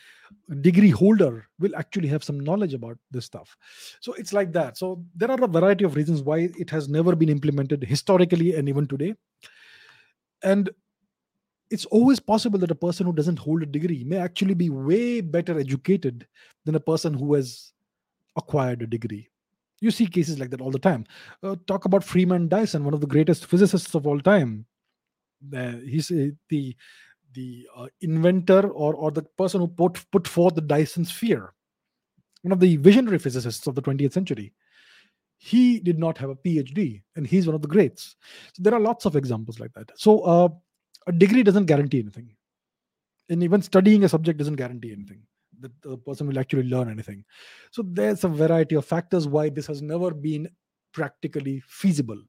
[0.61, 3.57] degree holder will actually have some knowledge about this stuff
[4.01, 7.17] so it's like that so there are a variety of reasons why it has never
[7.17, 9.15] been implemented historically and even today
[10.45, 10.71] and
[11.73, 15.23] it's always possible that a person who doesn't hold a degree may actually be way
[15.23, 16.27] better educated
[16.67, 17.73] than a person who has
[18.37, 19.29] acquired a degree
[19.81, 21.07] You see cases like that all the time.
[21.43, 24.67] Uh, talk about Freeman Dyson, one of the greatest physicists of all time.
[25.57, 26.77] Uh, he's uh, the
[27.35, 31.53] the uh, inventor or or the person who put put forth the Dyson sphere.
[32.43, 34.53] One of the visionary physicists of the 20th century.
[35.39, 38.15] He did not have a PhD, and he's one of the greats.
[38.53, 39.91] So there are lots of examples like that.
[39.97, 40.49] So uh,
[41.07, 42.31] a degree doesn't guarantee anything,
[43.29, 45.23] and even studying a subject doesn't guarantee anything
[45.61, 47.25] that the person will actually learn anything.
[47.71, 50.49] So there's a variety of factors why this has never been
[50.93, 52.21] practically feasible.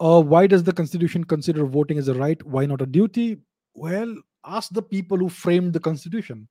[0.00, 2.42] Uh, why does the constitution consider voting as a right?
[2.46, 3.38] Why not a duty?
[3.74, 6.48] Well, ask the people who framed the constitution.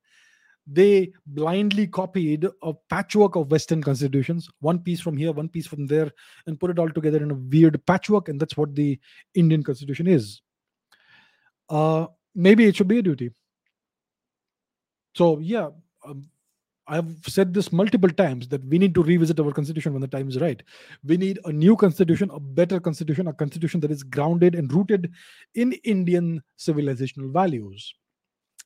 [0.66, 5.86] They blindly copied a patchwork of Western constitutions, one piece from here, one piece from
[5.86, 6.10] there,
[6.46, 8.28] and put it all together in a weird patchwork.
[8.28, 8.98] And that's what the
[9.34, 10.42] Indian constitution is.
[11.68, 13.30] Uh, maybe it should be a duty.
[15.14, 15.70] So yeah,
[16.04, 16.26] um,
[16.86, 20.28] I've said this multiple times that we need to revisit our constitution when the time
[20.28, 20.60] is right.
[21.04, 25.12] We need a new constitution, a better constitution, a constitution that is grounded and rooted
[25.54, 27.94] in Indian civilizational values,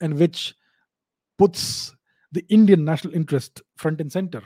[0.00, 0.54] and which
[1.38, 1.94] puts
[2.32, 4.42] the Indian national interest front and center.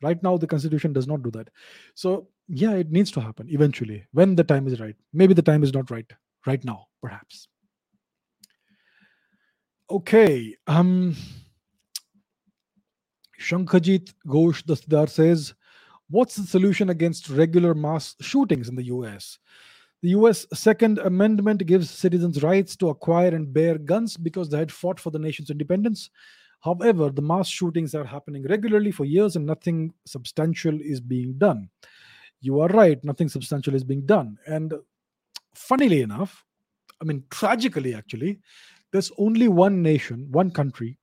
[0.00, 1.48] Right now, the constitution does not do that.
[1.94, 4.96] So yeah, it needs to happen eventually when the time is right.
[5.12, 6.10] Maybe the time is not right
[6.46, 7.48] right now, perhaps.
[9.90, 10.56] Okay.
[10.66, 11.16] Um,
[13.40, 15.54] Shankajit Ghosh Dastidar says,
[16.10, 19.38] What's the solution against regular mass shootings in the US?
[20.02, 24.70] The US Second Amendment gives citizens rights to acquire and bear guns because they had
[24.70, 26.10] fought for the nation's independence.
[26.60, 31.68] However, the mass shootings are happening regularly for years and nothing substantial is being done.
[32.40, 34.38] You are right, nothing substantial is being done.
[34.46, 34.74] And
[35.54, 36.44] funnily enough,
[37.00, 38.38] I mean, tragically, actually,
[38.92, 40.98] there's only one nation, one country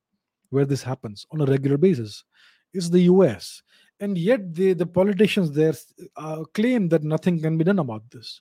[0.50, 2.24] where this happens on a regular basis.
[2.72, 3.62] It's the US.
[4.00, 5.74] And yet the, the politicians there
[6.16, 8.40] uh, claim that nothing can be done about this.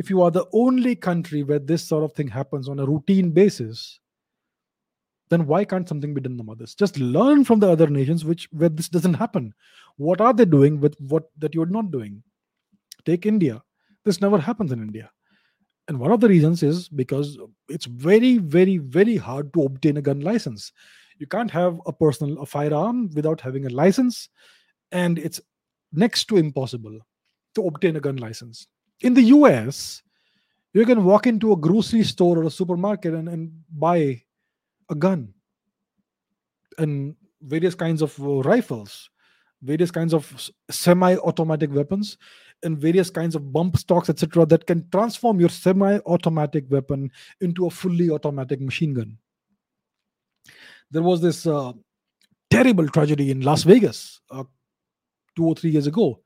[0.00, 3.30] If you are the only country where this sort of thing happens on a routine
[3.30, 4.00] basis,
[5.28, 6.74] then why can't something be done about this?
[6.74, 9.52] Just learn from the other nations which where this doesn't happen.
[9.96, 12.22] What are they doing with what that you're not doing?
[13.04, 13.62] Take India.
[14.04, 15.10] This never happens in India
[15.90, 17.36] and one of the reasons is because
[17.68, 20.72] it's very very very hard to obtain a gun license
[21.18, 24.28] you can't have a personal a firearm without having a license
[24.92, 25.40] and it's
[25.92, 26.96] next to impossible
[27.56, 28.68] to obtain a gun license
[29.00, 30.02] in the us
[30.72, 34.22] you can walk into a grocery store or a supermarket and, and buy
[34.88, 35.32] a gun
[36.78, 39.10] and various kinds of uh, rifles
[39.62, 42.16] various kinds of semi-automatic weapons
[42.62, 47.70] and various kinds of bump stocks etc that can transform your semi-automatic weapon into a
[47.70, 49.18] fully automatic machine gun.
[50.90, 51.72] There was this uh,
[52.50, 54.44] terrible tragedy in las vegas uh,
[55.36, 56.20] two or three years ago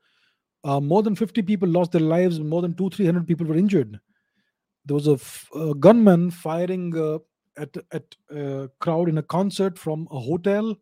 [0.65, 3.99] uh, more than 50 people lost their lives more than two 300 people were injured
[4.85, 7.17] there was a, f- a gunman firing uh,
[7.57, 10.75] at, at a crowd in a concert from a hotel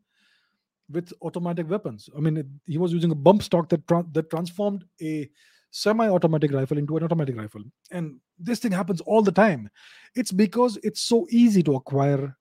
[0.91, 2.09] with automatic weapons.
[2.15, 5.29] I mean, it, he was using a bump stock that tra- that transformed a
[5.71, 9.69] semi-automatic rifle into an automatic rifle, and this thing happens all the time.
[10.15, 12.38] It's because it's so easy to acquire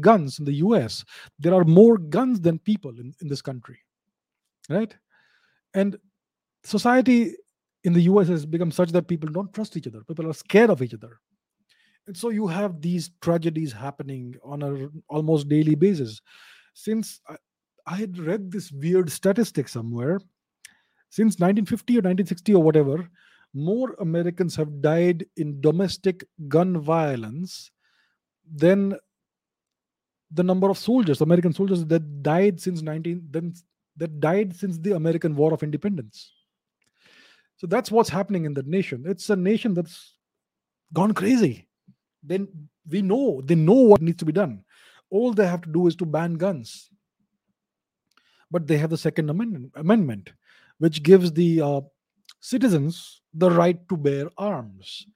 [0.00, 1.04] guns in the U.S.
[1.38, 3.78] There are more guns than people in, in this country,
[4.68, 4.94] right?
[5.72, 5.96] And
[6.64, 7.36] society
[7.84, 10.02] in the US has become such that people don't trust each other.
[10.04, 11.20] People are scared of each other.
[12.06, 16.20] And so you have these tragedies happening on a almost daily basis.
[16.74, 17.20] Since
[17.86, 20.20] I had read this weird statistic somewhere.
[21.10, 23.08] Since 1950 or 1960 or whatever,
[23.54, 27.70] more Americans have died in domestic gun violence
[28.52, 28.96] than
[30.32, 33.54] the number of soldiers, American soldiers that died since 19 then
[33.96, 36.32] that died since the American War of Independence.
[37.64, 39.04] So that's what's happening in that nation.
[39.06, 40.18] It's a nation that's
[40.92, 41.66] gone crazy.
[42.22, 44.64] Then we know they know what needs to be done.
[45.08, 46.90] All they have to do is to ban guns
[48.50, 50.32] but they have the Second Amendment, amendment
[50.78, 51.80] which gives the uh,
[52.40, 55.06] citizens the right to bear arms.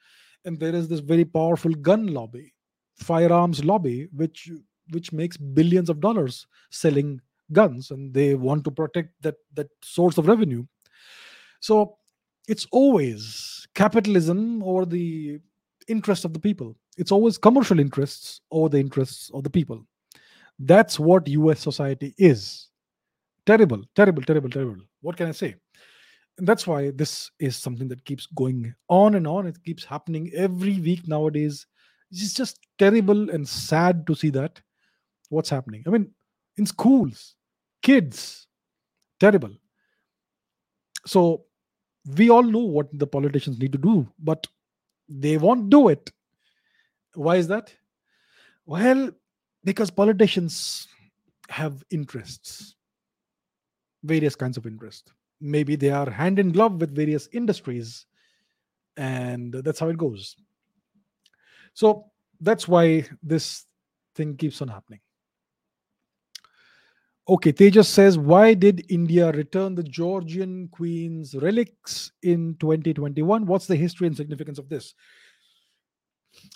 [0.47, 2.55] And there is this very powerful gun lobby,
[2.97, 4.51] firearms lobby, which
[4.91, 7.21] which makes billions of dollars selling
[7.53, 10.65] guns, and they want to protect that that source of revenue.
[11.61, 11.98] So
[12.49, 15.41] it's always capitalism or the
[15.89, 16.77] interests of the people.
[16.97, 19.87] It's always commercial interests or the interests of the people.
[20.59, 22.69] That's what US society is
[23.47, 25.55] terrible terrible terrible terrible what can i say
[26.39, 30.31] and that's why this is something that keeps going on and on it keeps happening
[30.35, 31.67] every week nowadays
[32.11, 34.61] it's just terrible and sad to see that
[35.31, 36.11] what's happening i mean
[36.59, 37.37] in schools
[37.83, 38.47] kids
[39.21, 39.51] Terrible.
[41.07, 41.45] So
[42.17, 44.47] we all know what the politicians need to do, but
[45.09, 46.11] they won't do it.
[47.15, 47.73] Why is that?
[48.65, 49.11] Well,
[49.65, 50.89] because politicians
[51.49, 52.77] have interests,
[54.03, 55.13] various kinds of interests.
[55.41, 58.07] Maybe they are hand in glove with various industries,
[58.97, 60.37] and that's how it goes.
[61.75, 63.65] So that's why this
[64.15, 65.01] thing keeps on happening.
[67.31, 73.45] Okay, Tejas says, why did India return the Georgian Queen's relics in 2021?
[73.45, 74.95] What's the history and significance of this?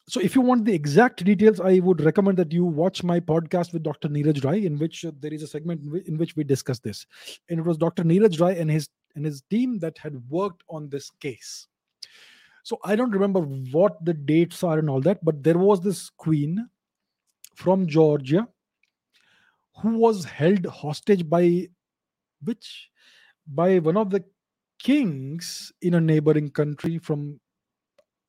[0.09, 3.75] So, if you want the exact details, I would recommend that you watch my podcast
[3.75, 4.09] with Dr.
[4.09, 7.05] Neeraj Rai, in which uh, there is a segment in which we discuss this.
[7.51, 8.03] And it was Dr.
[8.03, 11.67] Neeraj Rai and his and his team that had worked on this case.
[12.63, 16.09] So I don't remember what the dates are and all that, but there was this
[16.09, 16.67] queen
[17.57, 18.49] from Georgia
[19.81, 21.69] who was held hostage by
[22.43, 22.91] which
[23.47, 24.25] by one of the
[24.79, 27.41] kings in a neighboring country from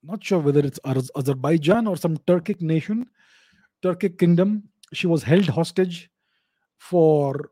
[0.04, 3.06] not sure whether it's Azerbaijan or some Turkic nation,
[3.84, 4.64] Turkic kingdom.
[4.94, 6.10] She was held hostage
[6.78, 7.52] for,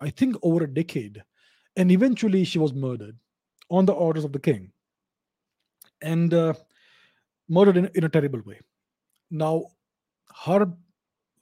[0.00, 1.22] I think, over a decade.
[1.76, 3.16] And eventually she was murdered
[3.70, 4.72] on the orders of the king
[6.00, 6.54] and uh,
[7.48, 8.60] murdered in, in a terrible way.
[9.30, 9.66] Now,
[10.44, 10.66] her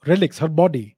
[0.05, 0.97] relics, her body,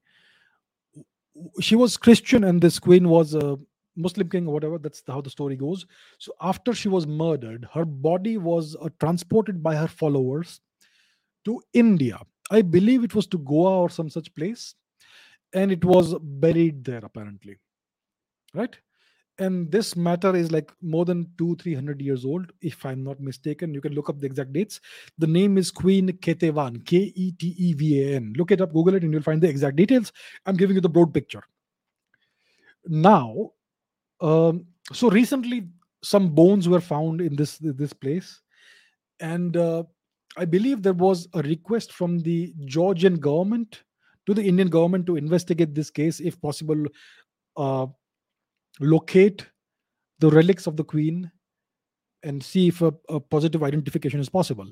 [1.60, 3.58] she was Christian, and this queen was a
[3.96, 4.78] Muslim king or whatever.
[4.78, 5.86] That's how the story goes.
[6.18, 10.62] So after she was murdered, her body was uh, transported by her followers
[11.46, 12.20] to India.
[12.52, 14.76] I believe it was to Goa or some such place,
[15.54, 17.58] and it was buried there apparently.
[18.54, 18.78] Right?
[19.40, 23.20] And this matter is like more than two, three hundred years old, if I'm not
[23.20, 23.74] mistaken.
[23.74, 24.80] You can look up the exact dates.
[25.18, 28.34] The name is Queen Ketevan, K E T E V A N.
[28.38, 30.12] Look it up, Google it, and you'll find the exact details.
[30.46, 31.44] I'm giving you the broad picture.
[32.86, 33.54] Now,
[34.22, 35.68] um, so recently,
[36.04, 38.40] some bones were found in this this place,
[39.20, 39.84] and uh,
[40.38, 43.84] I believe there was a request from the Georgian government
[44.26, 46.86] to the Indian government to investigate this case, if possible,
[47.58, 47.88] uh,
[48.80, 49.46] locate
[50.20, 51.32] the relics of the queen,
[52.24, 54.70] and see if a, a, positive identification is possible.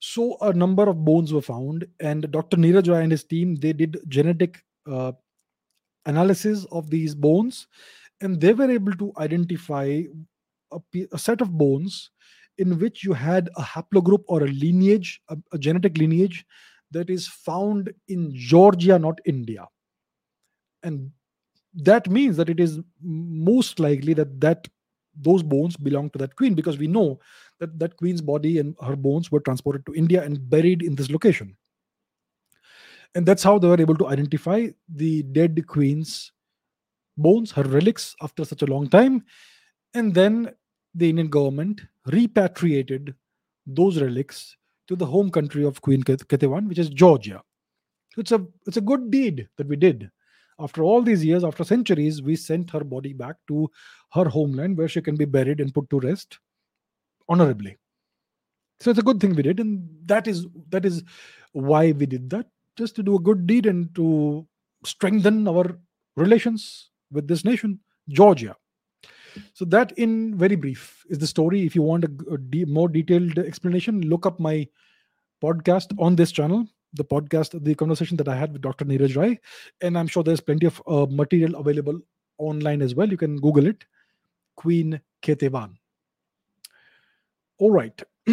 [0.00, 2.58] So a number of bones were found, and Dr.
[2.58, 5.12] Neeraj and his team they did genetic uh,
[6.06, 7.66] analysis of these bones
[8.20, 10.02] and they were able to identify
[10.72, 10.78] a,
[11.12, 12.10] a set of bones
[12.58, 16.44] in which you had a haplogroup or a lineage, a, a, genetic lineage
[16.90, 19.66] that is found in Georgia, not India.
[20.82, 21.10] And
[21.74, 24.68] that means that it is most likely that that
[25.16, 27.18] those bones belong to that queen because we know
[27.60, 31.10] that that queen's body and her bones were transported to India and buried in this
[31.10, 31.56] location.
[33.14, 36.32] And that's how they were able to identify the dead queen's
[37.16, 39.24] bones, her relics, after such a long time.
[39.94, 40.52] And then
[40.94, 43.14] the Indian government repatriated
[43.66, 44.56] those relics
[44.88, 47.42] to the home country of Queen Ketevan, which is Georgia.
[48.16, 50.10] It's a it's a good deed that we did.
[50.58, 53.70] After all these years, after centuries, we sent her body back to
[54.12, 56.38] her homeland where she can be buried and put to rest
[57.28, 57.76] honorably.
[58.80, 61.02] So it's a good thing we did, and that is that is
[61.52, 64.46] why we did that, just to do a good deed and to
[64.84, 65.78] strengthen our
[66.16, 68.56] relations with this nation, Georgia.
[69.52, 71.64] So that, in very brief, is the story.
[71.66, 74.68] If you want a, a de- more detailed explanation, look up my
[75.42, 76.66] podcast on this channel.
[76.94, 78.84] The podcast, the conversation that I had with Dr.
[78.84, 79.40] Neeraj Rai,
[79.80, 82.00] and I'm sure there's plenty of uh, material available
[82.38, 83.08] online as well.
[83.08, 83.84] You can Google it,
[84.56, 85.76] Queen Ketevan.
[87.58, 88.02] All right.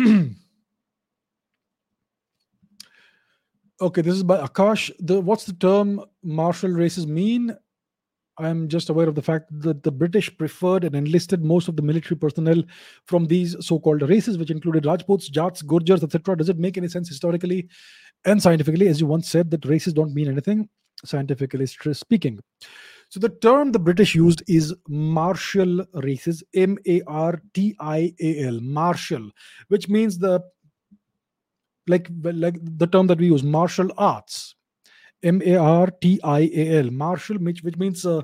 [3.81, 4.91] okay, this is by Akash.
[4.99, 7.55] The what's the term martial races mean?
[8.37, 11.81] I'm just aware of the fact that the British preferred and enlisted most of the
[11.81, 12.63] military personnel
[13.05, 16.37] from these so-called races, which included Rajputs, Jats, Gurjars, etc.
[16.37, 17.67] Does it make any sense historically
[18.25, 18.87] and scientifically?
[18.87, 20.69] As you once said, that races don't mean anything
[21.03, 22.39] scientifically speaking.
[23.09, 26.99] So the term the British used is martial races, M-A-R-T-I-A-L,
[28.61, 29.29] martial,
[29.67, 30.41] which means the
[31.87, 34.55] like like the term that we use, martial arts
[35.23, 38.21] M A R T I A L, martial, which, which means uh,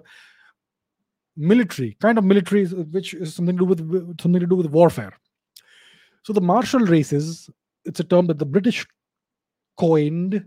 [1.35, 5.13] military, kind of military, which is something to do with something to do with warfare.
[6.23, 7.49] So the martial races,
[7.85, 8.85] it's a term that the British
[9.77, 10.43] coined,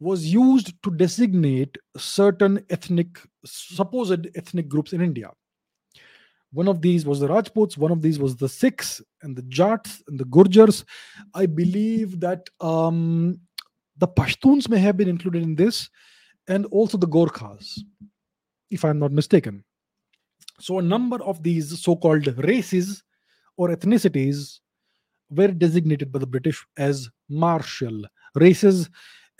[0.00, 5.30] was used to designate certain ethnic, supposed ethnic groups in India.
[6.52, 10.02] One of these was the Rajputs, one of these was the Sikhs and the Jats
[10.08, 10.84] and the Gurjars.
[11.34, 13.40] I believe that um,
[13.98, 15.88] the Pashtuns may have been included in this,
[16.48, 17.78] and also the Gorkhas,
[18.70, 19.64] if I'm not mistaken.
[20.60, 23.02] So a number of these so-called races
[23.56, 24.60] or ethnicities
[25.30, 28.02] were designated by the British as martial
[28.34, 28.90] races.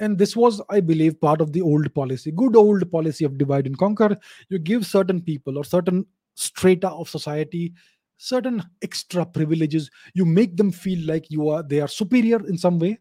[0.00, 3.66] And this was, I believe, part of the old policy, good old policy of divide
[3.66, 4.16] and conquer.
[4.48, 7.72] You give certain people or certain strata of society
[8.18, 9.90] certain extra privileges.
[10.14, 12.98] You make them feel like you are they are superior in some way,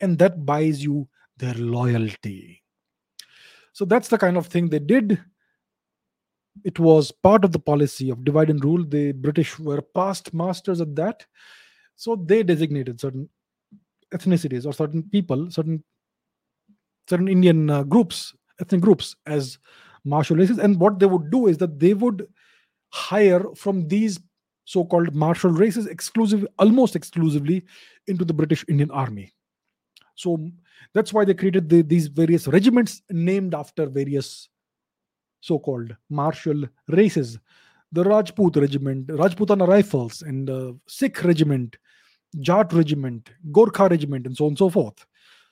[0.00, 2.62] and that buys you their loyalty.
[3.72, 5.20] So that's the kind of thing they did.
[6.64, 8.84] It was part of the policy of divide and rule.
[8.84, 11.26] The British were past masters at that.
[11.96, 13.28] So they designated certain
[14.14, 15.84] ethnicities or certain people, certain
[17.08, 19.58] certain Indian uh, groups, ethnic groups as
[20.04, 20.58] martial races.
[20.58, 22.26] And what they would do is that they would
[22.90, 24.18] hire from these
[24.64, 27.64] so-called martial races exclusive, almost exclusively
[28.08, 29.32] into the British Indian Army.
[30.16, 30.50] So
[30.92, 34.48] that's why they created the, these various regiments named after various
[35.40, 37.38] so-called martial races.
[37.92, 41.76] The Rajput regiment, Rajputana rifles, and the Sikh regiment,
[42.40, 45.06] Jat regiment, Gorkha regiment, and so on and so forth.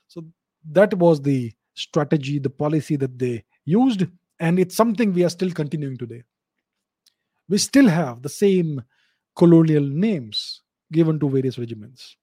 [0.08, 0.24] So
[0.72, 4.06] that was the strategy, the policy that they used,
[4.40, 6.24] and it's something we are still continuing today.
[7.48, 8.82] We still have the same
[9.36, 10.62] colonial names
[10.92, 12.16] given to various regiments,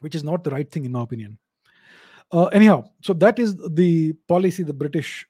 [0.00, 1.38] which is not the right thing in my opinion.
[2.32, 5.26] Uh, anyhow, so that is the policy the British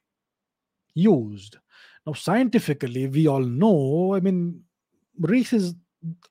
[0.93, 1.57] used.
[2.05, 4.61] Now, scientifically, we all know, I mean,
[5.19, 5.75] races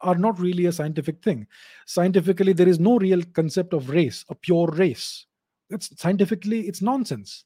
[0.01, 1.47] are not really a scientific thing.
[1.87, 5.27] Scientifically, there is no real concept of race, a pure race.
[5.71, 7.45] That's scientifically, it's nonsense.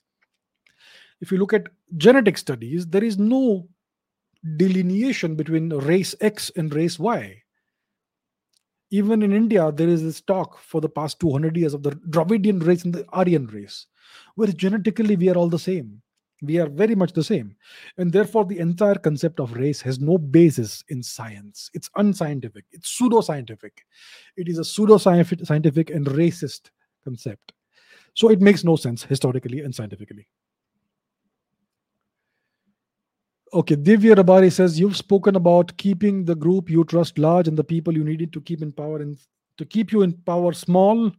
[1.20, 3.68] If you look at genetic studies, there is no
[4.56, 7.42] delineation between race X and race Y.
[8.90, 12.58] Even in India, there is this talk for the past 200 years of the Dravidian
[12.58, 13.86] race and the Aryan race,
[14.34, 16.02] where genetically we are all the same.
[16.42, 17.54] We are very much the same.
[17.98, 21.70] And therefore, the entire concept of race has no basis in science.
[21.74, 23.84] It's unscientific, it's pseudo-scientific.
[24.36, 26.70] It is a pseudo-scientific and racist
[27.04, 27.52] concept.
[28.14, 30.26] So it makes no sense historically and scientifically.
[33.52, 37.64] Okay, Divya Rabari says you've spoken about keeping the group you trust large and the
[37.64, 39.18] people you needed to keep in power and
[39.58, 41.10] to keep you in power small.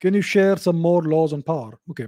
[0.00, 1.78] Can you share some more laws on power?
[1.90, 2.06] Okay.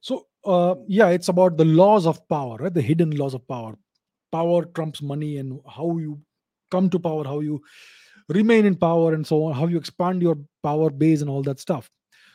[0.00, 2.74] So uh, yeah, it's about the laws of power, right?
[2.74, 3.78] The hidden laws of power.
[4.32, 6.20] Power trumps money and how you
[6.72, 7.62] come to power, how you
[8.28, 11.60] remain in power, and so on, how you expand your power base and all that
[11.60, 11.88] stuff.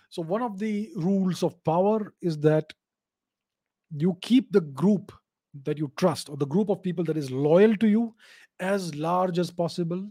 [0.09, 2.71] So one of the rules of power is that
[3.95, 5.11] you keep the group
[5.63, 8.13] that you trust or the group of people that is loyal to you
[8.59, 10.07] as large as possible.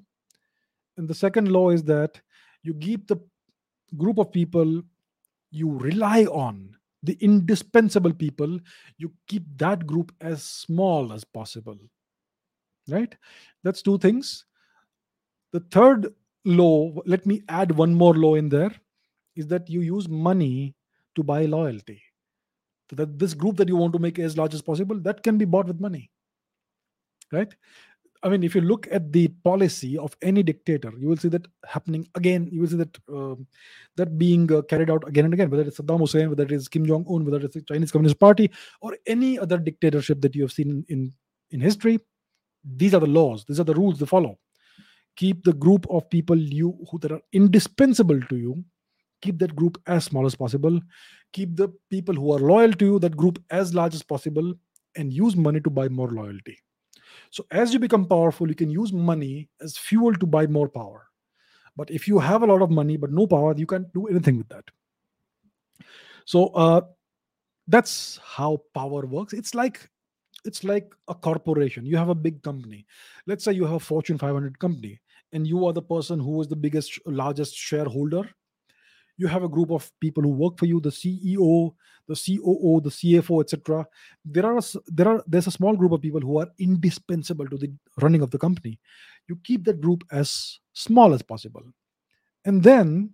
[0.96, 2.20] And the second law is that
[2.62, 3.18] you keep the
[3.96, 4.82] group of people
[5.50, 8.58] you rely on the indispensable people
[8.98, 11.78] you keep that group as small as possible
[12.88, 13.14] right?
[13.62, 14.44] That's two things.
[15.52, 16.14] The third
[16.44, 18.72] law let me add one more law in there
[19.36, 20.74] is that you use money
[21.14, 22.00] to buy loyalty
[22.96, 25.44] that this group that you want to make as large as possible that can be
[25.44, 26.10] bought with money
[27.32, 27.54] right?
[28.22, 31.46] I mean if you look at the policy of any dictator you will see that
[31.64, 32.48] happening again.
[32.50, 33.36] You will see that uh,
[33.96, 36.68] that being uh, carried out again and again whether it's saddam hussein whether it is
[36.68, 38.50] kim jong un whether it's the chinese communist party
[38.80, 41.12] or any other dictatorship that you have seen in
[41.50, 42.00] in history
[42.64, 44.38] these are the laws these are the rules they follow.
[45.16, 48.64] Keep the group of people you who that are indispensable to you
[49.20, 50.80] keep that group as small as possible.
[51.32, 54.54] Keep the people who are loyal to you that group as large as possible
[54.96, 56.58] and use money to buy more loyalty.
[57.30, 61.06] So as you become powerful you can use money as fuel to buy more power.
[61.76, 64.38] But if you have a lot of money but no power you can't do anything
[64.38, 64.64] with that.
[66.24, 66.82] So uh,
[67.66, 69.32] that's how power works.
[69.32, 69.88] It's like
[70.44, 71.84] it's like a corporation.
[71.84, 72.86] You have a big company.
[73.26, 75.00] Let's say you have a fortune 500 company
[75.32, 78.28] and you are the person who is the biggest largest shareholder
[79.18, 81.74] you have a group of people who work for you the ceo
[82.06, 83.86] the coo the cfo etc
[84.24, 87.70] there are there are there's a small group of people who are indispensable to the
[88.00, 88.78] running of the company.
[89.28, 91.62] You keep that group as small as possible.
[92.44, 93.10] And then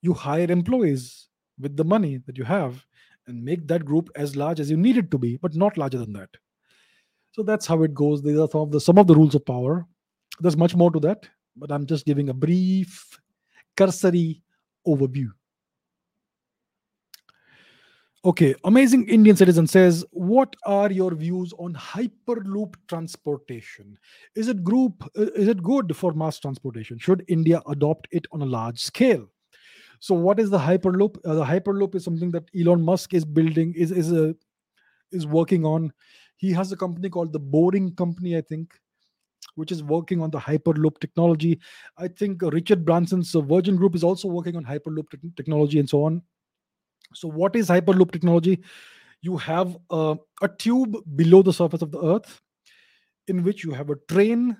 [0.00, 1.28] you hire employees
[1.58, 2.84] with the money that you have
[3.26, 5.98] and make that group as large as you need it to be but not larger
[5.98, 6.30] than that.
[7.32, 8.22] So that's how it goes.
[8.22, 9.86] These are some of the some of the rules of power.
[10.38, 11.26] There's much more to that
[11.56, 13.18] but i'm just giving a brief
[13.76, 14.42] cursory
[14.86, 15.28] overview
[18.26, 23.96] Okay, amazing Indian citizen says, "What are your views on hyperloop transportation?
[24.34, 25.04] Is it group?
[25.16, 26.98] Uh, is it good for mass transportation?
[26.98, 29.28] Should India adopt it on a large scale?"
[30.00, 31.18] So, what is the hyperloop?
[31.24, 33.72] Uh, the hyperloop is something that Elon Musk is building.
[33.74, 34.34] is is a
[35.12, 35.92] is working on.
[36.36, 38.74] He has a company called the Boring Company, I think,
[39.54, 41.60] which is working on the Hyperloop technology.
[41.96, 46.02] I think Richard Branson's Virgin Group is also working on Hyperloop te- technology and so
[46.02, 46.22] on.
[47.16, 48.60] So, what is Hyperloop technology?
[49.22, 52.40] You have a, a tube below the surface of the Earth
[53.28, 54.56] in which you have a train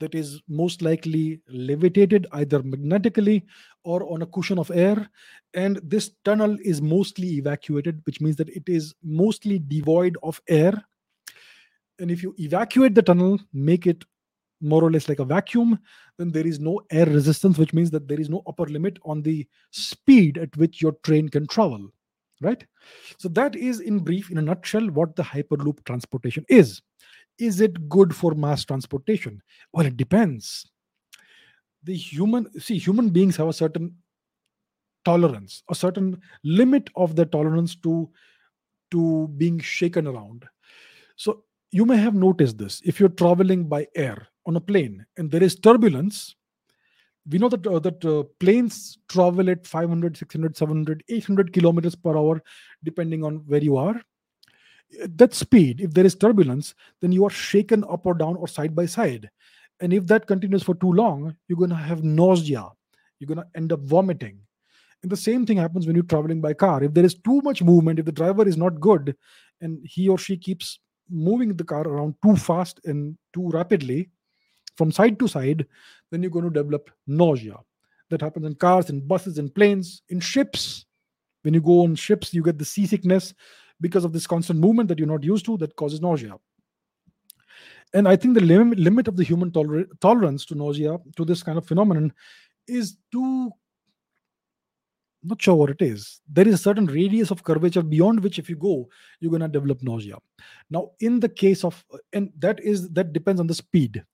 [0.00, 3.44] that is most likely levitated either magnetically
[3.84, 5.08] or on a cushion of air.
[5.54, 10.72] And this tunnel is mostly evacuated, which means that it is mostly devoid of air.
[11.98, 14.04] And if you evacuate the tunnel, make it
[14.60, 15.78] more or less like a vacuum,
[16.16, 19.22] then there is no air resistance, which means that there is no upper limit on
[19.22, 21.90] the speed at which your train can travel.
[22.40, 22.64] Right?
[23.18, 26.80] So, that is in brief, in a nutshell, what the Hyperloop transportation is.
[27.38, 29.40] Is it good for mass transportation?
[29.72, 30.68] Well it depends.
[31.84, 33.94] The human see human beings have a certain
[35.04, 38.10] tolerance a certain limit of the tolerance to
[38.90, 40.44] to being shaken around.
[41.16, 42.82] So you may have noticed this.
[42.84, 46.34] If you're traveling by air on a plane and there is turbulence
[47.30, 52.16] we know that uh, that uh, planes travel at 500 600 700 800 kilometers per
[52.16, 52.42] hour
[52.84, 54.00] depending on where you are
[55.16, 58.74] that speed, if there is turbulence, then you are shaken up or down or side
[58.74, 59.28] by side.
[59.80, 62.68] And if that continues for too long, you're going to have nausea.
[63.18, 64.40] You're going to end up vomiting.
[65.02, 66.82] And the same thing happens when you're traveling by car.
[66.82, 69.14] If there is too much movement, if the driver is not good
[69.60, 74.10] and he or she keeps moving the car around too fast and too rapidly
[74.78, 75.66] from side to side,
[76.10, 77.56] then you're going to develop nausea.
[78.10, 80.86] That happens in cars, in buses, in planes, in ships.
[81.42, 83.34] When you go on ships, you get the seasickness
[83.80, 86.36] because of this constant movement that you're not used to that causes nausea.
[87.92, 91.42] And I think the lim- limit of the human toler- tolerance to nausea, to this
[91.42, 92.12] kind of phenomenon,
[92.66, 93.50] is too
[95.24, 96.20] not sure what it is.
[96.28, 98.88] There is a certain radius of curvature beyond which, if you go,
[99.20, 100.16] you're going to develop nausea.
[100.70, 104.04] Now, in the case of, and that is that depends on the speed.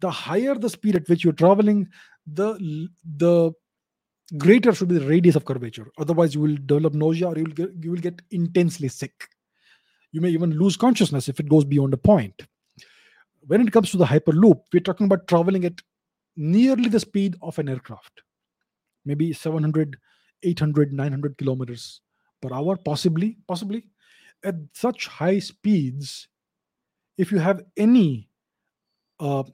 [0.00, 1.88] The higher the speed at which you're traveling,
[2.26, 3.52] the the
[4.38, 5.90] greater should be the radius of curvature.
[5.98, 9.28] Otherwise, you will develop nausea or you will get, you will get intensely sick.
[10.12, 12.42] You may even lose consciousness if it goes beyond a point.
[13.46, 15.82] When it comes to the hyperloop, we're talking about traveling at
[16.36, 18.22] nearly the speed of an aircraft,
[19.04, 19.96] maybe 700,
[20.42, 22.00] 800, 900 kilometers
[22.40, 23.84] per hour, possibly, possibly.
[24.42, 26.28] At such high speeds,
[27.18, 28.28] if you have any
[29.20, 29.44] uh,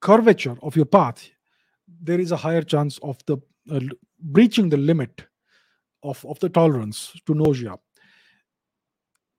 [0.00, 1.28] curvature of your path,
[2.02, 3.36] there is a higher chance of the
[3.70, 3.80] uh,
[4.18, 5.24] breaching the limit
[6.02, 7.76] of, of the tolerance to nausea.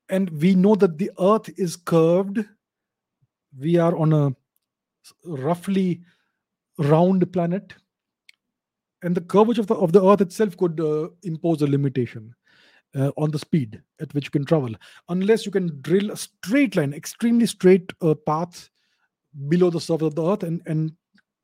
[0.09, 2.43] And we know that the earth is curved.
[3.57, 4.35] We are on a
[5.25, 6.01] roughly
[6.77, 7.73] round planet.
[9.03, 12.35] And the curvature of the, of the earth itself could uh, impose a limitation.
[12.93, 14.75] Uh, on the speed at which you can travel,
[15.07, 18.69] unless you can drill a straight line, extremely straight uh, path
[19.47, 20.91] below the surface of the earth and, and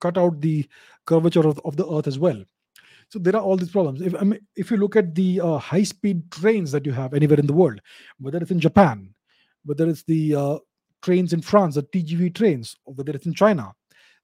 [0.01, 0.67] cut out the
[1.05, 2.43] curvature of, of the earth as well.
[3.09, 4.01] So there are all these problems.
[4.01, 7.13] If I mean, if you look at the uh, high speed trains that you have
[7.13, 7.79] anywhere in the world,
[8.19, 9.13] whether it's in Japan,
[9.63, 10.57] whether it's the uh,
[11.01, 13.73] trains in France, the TGV trains, or whether it's in China,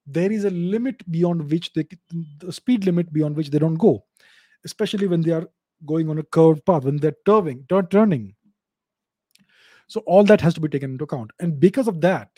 [0.06, 1.88] there is a limit beyond which they
[2.40, 4.04] the speed limit beyond which they don't go,
[4.66, 5.48] especially when they are
[5.86, 8.36] going on a curved path when they're turning, turning.
[9.88, 12.30] So all that has to be taken into account, and because of that,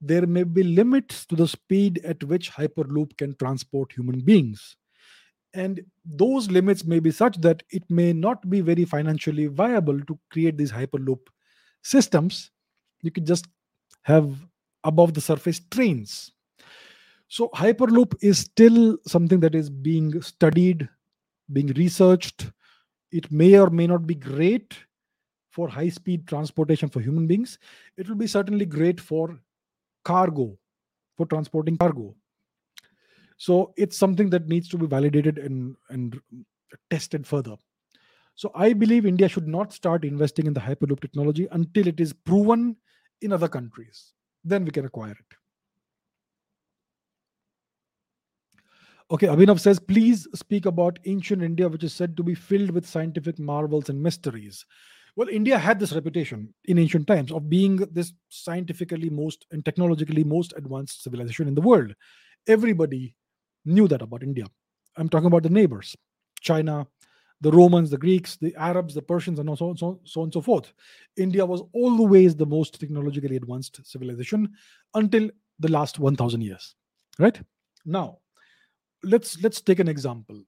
[0.00, 4.76] there may be limits to the speed at which Hyperloop can transport human beings.
[5.54, 10.18] And those limits may be such that it may not be very financially viable to
[10.30, 11.20] create these hyperloop
[11.82, 12.50] systems.
[13.00, 13.46] You could just
[14.02, 14.36] have
[14.84, 16.32] above the surface trains.
[17.28, 20.88] So hyperloop is still something that is being studied
[21.52, 22.50] being researched.
[23.12, 24.76] It may or may not be great
[25.50, 27.58] for high speed transportation for human beings.
[27.96, 29.38] It will be certainly great for
[30.10, 30.46] cargo
[31.16, 32.14] for transporting cargo.
[33.36, 36.20] So it's something that needs to be validated and and
[36.90, 37.56] tested further.
[38.42, 42.12] So i believe india should not start investing in the hyperloop technology until it is
[42.30, 42.76] proven
[43.22, 44.12] in other countries.
[44.44, 45.38] Then we can acquire it.
[49.16, 52.92] Okay abhinav says please speak about ancient india which is said to be filled with
[52.94, 54.64] scientific marvels and mysteries
[55.16, 60.24] well india had this reputation in ancient times of being this scientifically most and technologically
[60.24, 61.94] most advanced civilization in the world
[62.46, 63.14] everybody
[63.66, 64.46] knew that about India.
[64.96, 65.94] I'm talking about the neighbors,
[66.40, 66.86] China,
[67.42, 70.40] the Romans, the Greeks, the Arabs, the Persians, and so on, so, so and so
[70.40, 70.72] forth.
[71.18, 74.48] India was always the most technologically advanced civilization
[74.94, 75.28] until
[75.58, 76.74] the last 1,000 years.
[77.18, 77.38] Right
[77.84, 78.18] now,
[79.02, 80.42] let's let's take an example.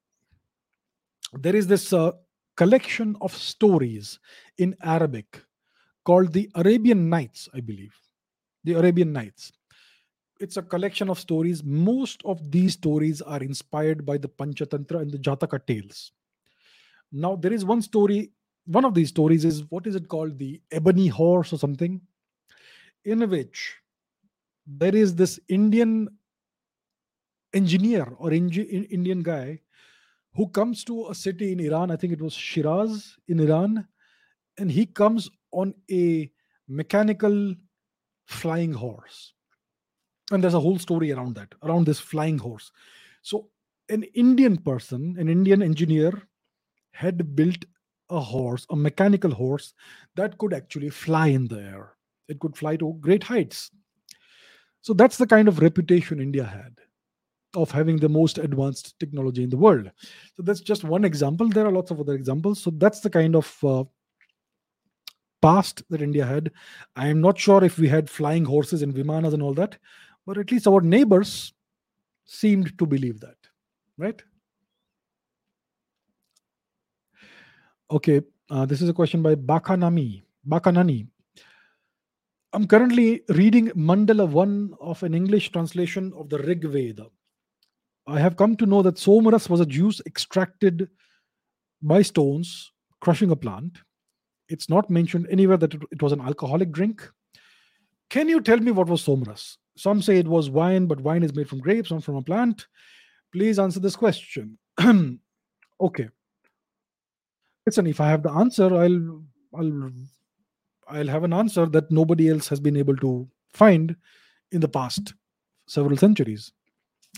[1.33, 2.13] There is this uh,
[2.59, 4.19] collection of stories
[4.59, 5.41] in Arabic
[6.05, 7.95] called the Arabian Nights, I believe.
[8.65, 9.53] The Arabian Nights.
[10.41, 11.63] It's a collection of stories.
[11.63, 16.11] Most of these stories are inspired by the Panchatantra and the Jataka tales.
[17.13, 18.33] Now, there is one story,
[18.67, 20.37] one of these stories is what is it called?
[20.39, 22.01] The Ebony Horse or something,
[23.05, 23.77] in which
[24.67, 26.09] there is this Indian
[27.55, 29.61] engineer or Indian guy
[30.39, 31.91] who comes to a city in Iran.
[31.91, 33.89] I think it was Shiraz in Iran.
[34.57, 36.31] And he comes on a
[36.69, 37.57] mechanical
[38.27, 39.33] flying horse.
[40.31, 42.71] And there's a whole story around that, around this flying horse.
[43.23, 43.49] So,
[43.89, 46.13] an Indian person, an Indian engineer,
[46.93, 47.65] had built
[48.09, 49.75] a horse, a mechanical horse
[50.15, 51.97] that could actually fly in the air.
[52.29, 53.73] It could fly to great heights.
[54.83, 56.77] So, that's the kind of reputation India had
[57.59, 59.91] of having the most advanced technology in the world.
[60.37, 61.49] So that's just one example.
[61.49, 62.63] There are lots of other examples.
[62.63, 63.85] So that's the kind of uh,
[65.43, 66.53] past that India had.
[66.95, 69.77] I am not sure if we had flying horses and vimanas and all that,
[70.25, 71.53] but at least our neighbors
[72.25, 73.37] seemed to believe that,
[73.97, 74.23] right?
[77.91, 78.21] Okay,
[78.51, 80.23] uh, this is a question by Bakanami.
[80.47, 81.09] Bakanani.
[82.53, 87.07] I'm currently reading Mandala 1 of an English translation of the Rig Veda.
[88.09, 90.89] I have come to know that somaras was a juice extracted
[91.83, 93.79] by stones crushing a plant.
[94.49, 97.07] It's not mentioned anywhere that it, was an alcoholic drink.
[98.09, 99.59] Can you tell me what was somaras?
[99.77, 102.67] Some say it was wine, but wine is made from grapes, not from a plant.
[103.31, 104.59] Please answer this question.
[105.81, 106.09] okay.
[107.67, 109.23] Listen, if I have the answer, I'll
[109.55, 109.91] I'll
[110.89, 113.95] I'll have an answer that nobody else has been able to find
[114.51, 115.13] in the past
[115.67, 116.51] several centuries.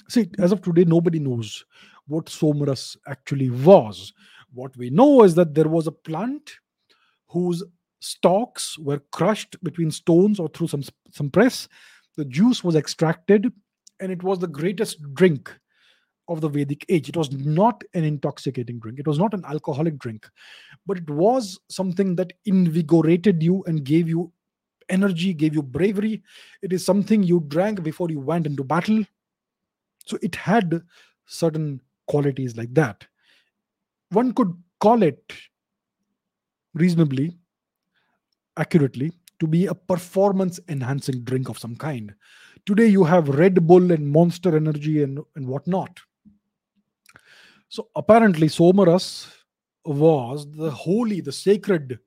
[0.08, 1.64] See, as of today, nobody knows
[2.06, 4.12] what Somaras actually was.
[4.52, 6.50] What we know is that there was a plant
[7.28, 7.62] whose
[8.00, 11.68] stalks were crushed between stones or through some, some press.
[12.16, 13.52] The juice was extracted,
[14.00, 15.54] and it was the greatest drink
[16.28, 17.08] of the Vedic age.
[17.08, 20.28] It was not an intoxicating drink, it was not an alcoholic drink,
[20.86, 24.32] but it was something that invigorated you and gave you
[24.88, 26.22] energy, gave you bravery.
[26.62, 29.04] It is something you drank before you went into battle.
[30.06, 30.82] So it had
[31.26, 33.06] certain qualities like that.
[34.10, 35.32] One could call it
[36.74, 37.36] reasonably,
[38.56, 42.14] accurately, to be a performance enhancing drink of some kind.
[42.66, 46.00] Today you have Red Bull and Monster Energy and, and whatnot.
[47.68, 49.32] So apparently, Somaras
[49.84, 52.00] was the holy, the sacred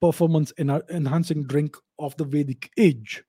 [0.00, 3.22] performance enhancing drink of the Vedic age.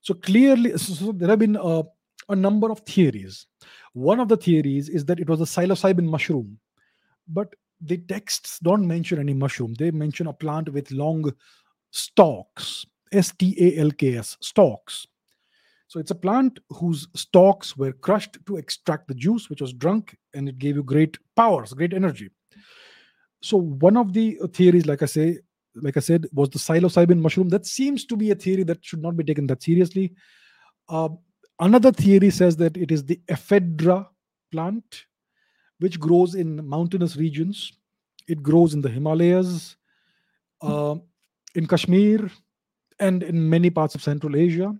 [0.00, 1.84] So clearly, so there have been uh,
[2.28, 3.46] a number of theories.
[3.92, 6.58] One of the theories is that it was a psilocybin mushroom,
[7.28, 9.74] but the texts don't mention any mushroom.
[9.74, 11.32] They mention a plant with long
[11.90, 15.06] stalks, S T A L K S, stalks.
[15.88, 20.16] So it's a plant whose stalks were crushed to extract the juice, which was drunk,
[20.32, 22.30] and it gave you great powers, great energy.
[23.42, 25.40] So one of the theories, like I say,
[25.74, 27.48] like I said, was the psilocybin mushroom.
[27.48, 30.14] That seems to be a theory that should not be taken that seriously.
[30.88, 31.10] Uh,
[31.60, 34.06] Another theory says that it is the ephedra
[34.50, 35.06] plant,
[35.78, 37.72] which grows in mountainous regions.
[38.28, 39.76] It grows in the Himalayas,
[40.60, 40.96] uh,
[41.54, 42.30] in Kashmir,
[43.00, 44.74] and in many parts of Central Asia.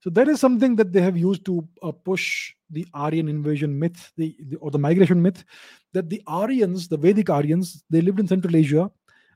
[0.00, 4.12] So that is something that they have used to uh, push the Aryan invasion myth,
[4.16, 5.44] the, the, or the migration myth,
[5.92, 8.90] that the Aryans, the Vedic Aryans, they lived in Central Asia,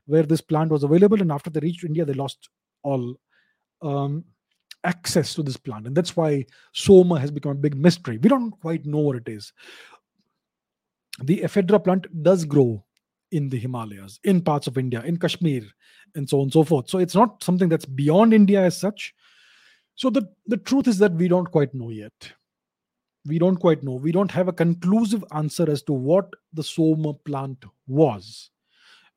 [0.05, 2.49] where this plant was available, and after they reached India, they lost
[2.83, 3.15] all
[3.81, 4.23] um,
[4.83, 5.87] access to this plant.
[5.87, 8.17] And that's why Soma has become a big mystery.
[8.17, 9.53] We don't quite know what it is.
[11.23, 12.83] The ephedra plant does grow
[13.31, 15.63] in the Himalayas, in parts of India, in Kashmir,
[16.15, 16.89] and so on and so forth.
[16.89, 19.13] So it's not something that's beyond India as such.
[19.95, 22.31] So the, the truth is that we don't quite know yet.
[23.25, 23.93] We don't quite know.
[23.93, 28.49] We don't have a conclusive answer as to what the Soma plant was.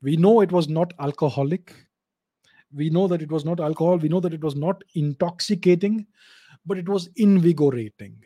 [0.02, 1.74] We know it was not alcoholic
[2.74, 3.96] we know that it was not alcohol.
[3.96, 6.06] We know that it was not intoxicating
[6.66, 8.16] but it was invigorating.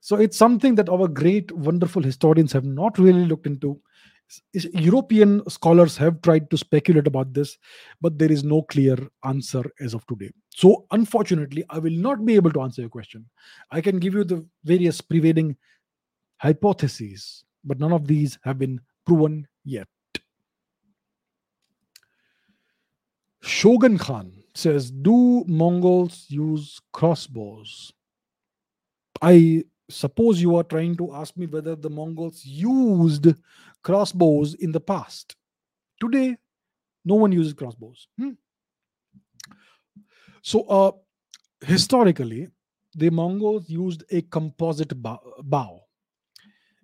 [0.00, 3.80] So it's something that our great wonderful historians have not really looked into.
[4.54, 7.58] European scholars have tried to speculate about this
[8.00, 10.30] but there is no clear answer as of today.
[10.50, 13.26] So unfortunately i will not be able to answer your question.
[13.70, 15.56] I can give you the various prevailing
[16.38, 19.86] hypotheses but none of these have been proven yet
[23.42, 27.92] Shogun Khan says, Do Mongols use crossbows?
[29.20, 33.26] I suppose you are trying to ask me whether the Mongols used
[33.82, 35.36] crossbows in the past.
[36.00, 36.36] Today,
[37.04, 38.06] no one uses crossbows.
[38.18, 38.30] Hmm?
[40.42, 40.92] So, uh,
[41.66, 42.48] historically,
[42.94, 45.82] the Mongols used a composite bow.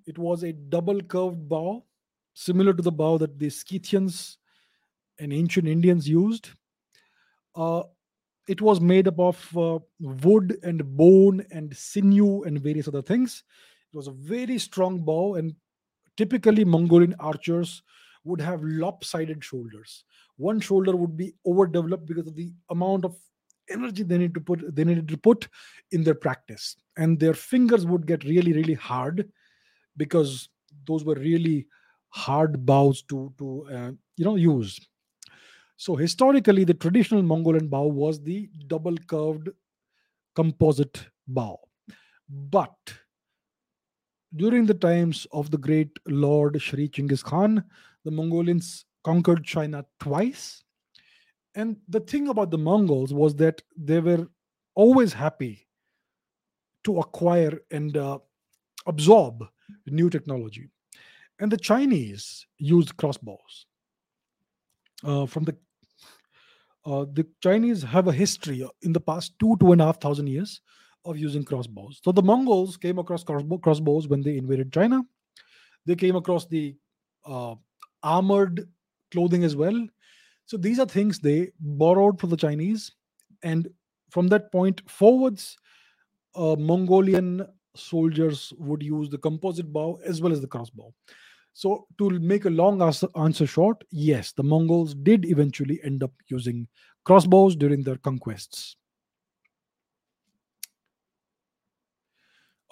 [0.06, 1.85] It was a double curved bow,
[2.35, 4.39] similar to the bow that the Scythians
[5.19, 6.51] and ancient Indians used.
[7.55, 7.82] Uh,
[8.49, 13.45] it was made up of uh, wood and bone and sinew and various other things.
[13.93, 15.55] It was a very strong bow, and
[16.16, 17.82] typically Mongolian archers
[18.24, 20.05] would have lopsided shoulders.
[20.36, 23.16] One shoulder would be overdeveloped because of the amount of
[23.70, 25.49] energy they need to put they needed to put
[25.93, 29.31] in their practice, and their fingers would get really really hard
[29.97, 30.49] because
[30.86, 31.66] those were really
[32.11, 34.81] hard bows to to uh, you know use
[35.79, 39.49] so historically, the traditional Mongolian bow was the double curved
[40.35, 41.57] composite bow.
[42.29, 42.75] But
[44.35, 47.63] during the times of the great Lord Shri Chinggis Khan,
[48.05, 50.65] the Mongolians conquered China twice.
[51.55, 54.27] And the thing about the Mongols was that they were
[54.75, 55.69] always happy
[56.83, 58.19] to acquire and uh,
[58.87, 59.45] absorb
[59.87, 60.71] new technology.
[61.39, 63.67] And the Chinese used crossbows.
[65.05, 65.57] Uh, from the
[66.89, 70.27] uh, the Chinese have a history in the past two, two and a half thousand
[70.27, 70.62] years
[71.05, 72.01] of using crossbows.
[72.02, 75.02] So the Mongols came across crossbow, crossbows when they invaded China.
[75.85, 76.77] They came across the
[77.27, 77.56] uh,
[78.02, 78.69] armored
[79.10, 79.86] clothing as well.
[80.47, 82.93] So these are things they borrowed from the Chinese.
[83.43, 83.69] And
[84.10, 85.59] from that point forwards,
[86.35, 87.47] uh, Mongolian
[87.77, 90.93] soldiers would use the composite bow as well as the crossbow.
[91.59, 96.68] So, to make a long answer short, yes, the Mongols did eventually end up using
[97.05, 98.76] crossbows during their conquests.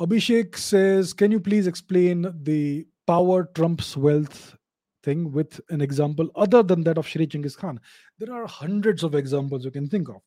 [0.00, 4.56] Abhishek says, Can you please explain the power trumps wealth
[5.02, 7.80] thing with an example other than that of Shri Chinggis Khan?
[8.20, 10.22] There are hundreds of examples you can think of.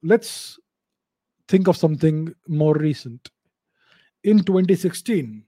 [0.00, 0.60] Let's
[1.48, 3.30] think of something more recent.
[4.22, 5.42] In 2016,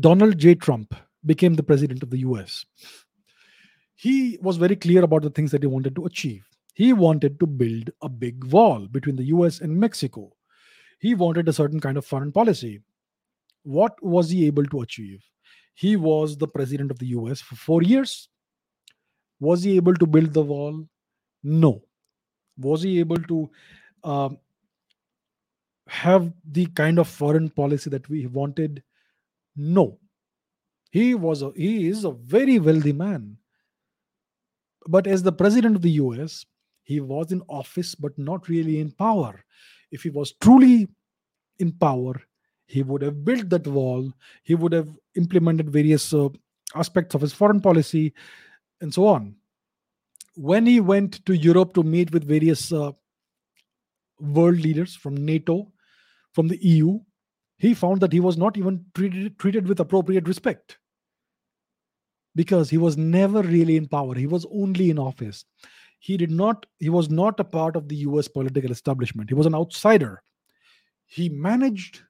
[0.00, 0.54] Donald J.
[0.54, 0.94] Trump
[1.24, 2.64] became the president of the US,
[3.94, 6.44] he was very clear about the things that he wanted to achieve.
[6.74, 10.32] He wanted to build a big wall between the US and Mexico.
[10.98, 12.82] He wanted a certain kind of foreign policy.
[13.62, 15.22] What was he able to achieve?
[15.74, 18.28] He was the president of the US for four years.
[19.40, 20.86] Was he able to build the wall?
[21.42, 21.82] No.
[22.58, 23.50] Was he able to
[24.02, 24.38] um,
[25.88, 28.82] have the kind of foreign policy that we wanted?
[29.56, 29.98] No.
[30.90, 33.36] He was a, he is a very wealthy man.
[34.86, 36.44] But as the president of the US,
[36.82, 39.44] he was in office but not really in power.
[39.90, 40.88] If he was truly
[41.58, 42.14] in power,
[42.66, 44.12] he would have built that wall,
[44.42, 46.28] he would have implemented various uh,
[46.74, 48.12] aspects of his foreign policy,
[48.80, 49.36] and so on.
[50.34, 52.92] When he went to Europe to meet with various uh,
[54.20, 55.72] world leaders from NATO,
[56.32, 56.98] from the EU,
[57.64, 60.78] he found that he was not even treated, treated with appropriate respect.
[62.36, 64.14] Because he was never really in power.
[64.14, 65.44] He was only in office.
[66.00, 69.30] He did not he was not a part of the us political establishment.
[69.30, 70.22] He was an outsider.
[71.06, 72.02] He managed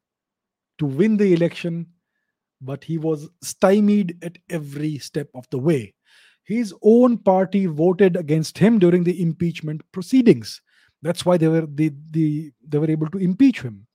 [0.78, 1.86] to win the election
[2.60, 5.92] but he was stymied at every step of the way.
[6.44, 10.62] His own party voted against him during the impeachment proceedings.
[11.02, 13.86] That's why they were the, the, they were able to impeach him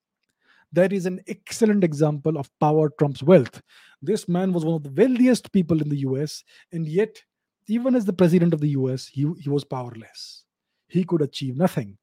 [0.74, 3.62] that is an excellent example of power trumps wealth.
[4.02, 7.22] This man was one of the wealthiest people in the US, and yet,
[7.68, 10.44] even as the president of the US, he, he was powerless.
[10.88, 11.98] He could achieve nothing.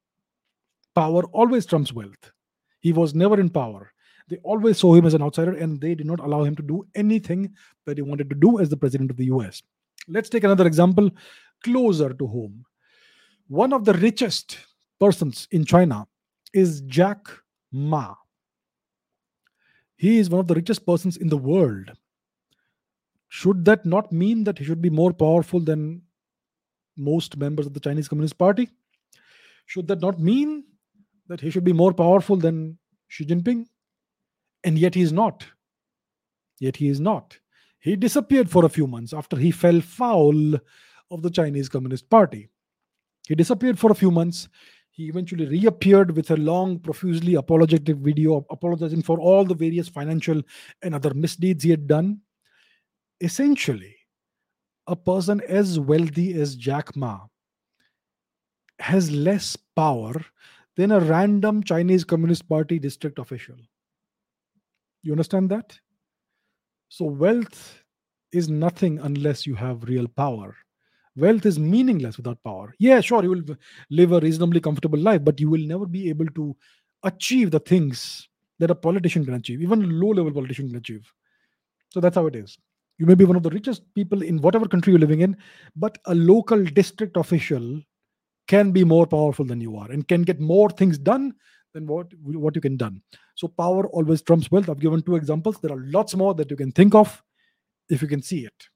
[0.95, 2.31] Power always trumps wealth.
[2.79, 3.91] He was never in power.
[4.29, 6.85] They always saw him as an outsider, and they did not allow him to do
[6.95, 7.53] anything
[7.85, 9.61] that he wanted to do as the president of the US.
[10.07, 11.09] Let's take another example
[11.63, 12.65] closer to home.
[13.47, 14.57] One of the richest
[14.99, 16.07] persons in China
[16.53, 17.27] is Jack
[17.71, 18.15] Ma.
[19.97, 21.91] He is one of the richest persons in the world.
[23.29, 26.03] Should that not mean that he should be more powerful than
[26.95, 28.69] most members of the Chinese Communist Party?
[29.65, 30.63] Should that not mean
[31.27, 33.65] that he should be more powerful than Xi Jinping?
[34.63, 35.45] And yet he is not.
[36.59, 37.39] Yet he is not.
[37.79, 40.55] He disappeared for a few months after he fell foul
[41.11, 42.49] of the Chinese Communist Party.
[43.27, 44.47] He disappeared for a few months.
[44.97, 50.41] He eventually reappeared with a long, profusely apologetic video apologizing for all the various financial
[50.81, 52.21] and other misdeeds he had done.
[53.21, 53.95] Essentially,
[54.87, 57.19] a person as wealthy as Jack Ma
[58.79, 60.15] has less power
[60.75, 63.57] than a random Chinese Communist Party district official.
[65.03, 65.77] You understand that?
[66.89, 67.83] So, wealth
[68.31, 70.55] is nothing unless you have real power.
[71.17, 72.73] Wealth is meaningless without power.
[72.79, 73.57] Yeah sure you will
[73.89, 76.55] live a reasonably comfortable life but you will never be able to
[77.03, 78.29] achieve the things
[78.59, 81.11] that a politician can achieve even low level politician can achieve.
[81.89, 82.57] So that's how it is.
[82.97, 85.35] You may be one of the richest people in whatever country you're living in
[85.75, 87.81] but a local district official
[88.47, 91.33] can be more powerful than you are and can get more things done
[91.73, 93.01] than what what you can done.
[93.35, 94.69] So power always trumps wealth.
[94.69, 95.59] I've given two examples.
[95.59, 97.21] There are lots more that you can think of
[97.89, 98.67] if you can see it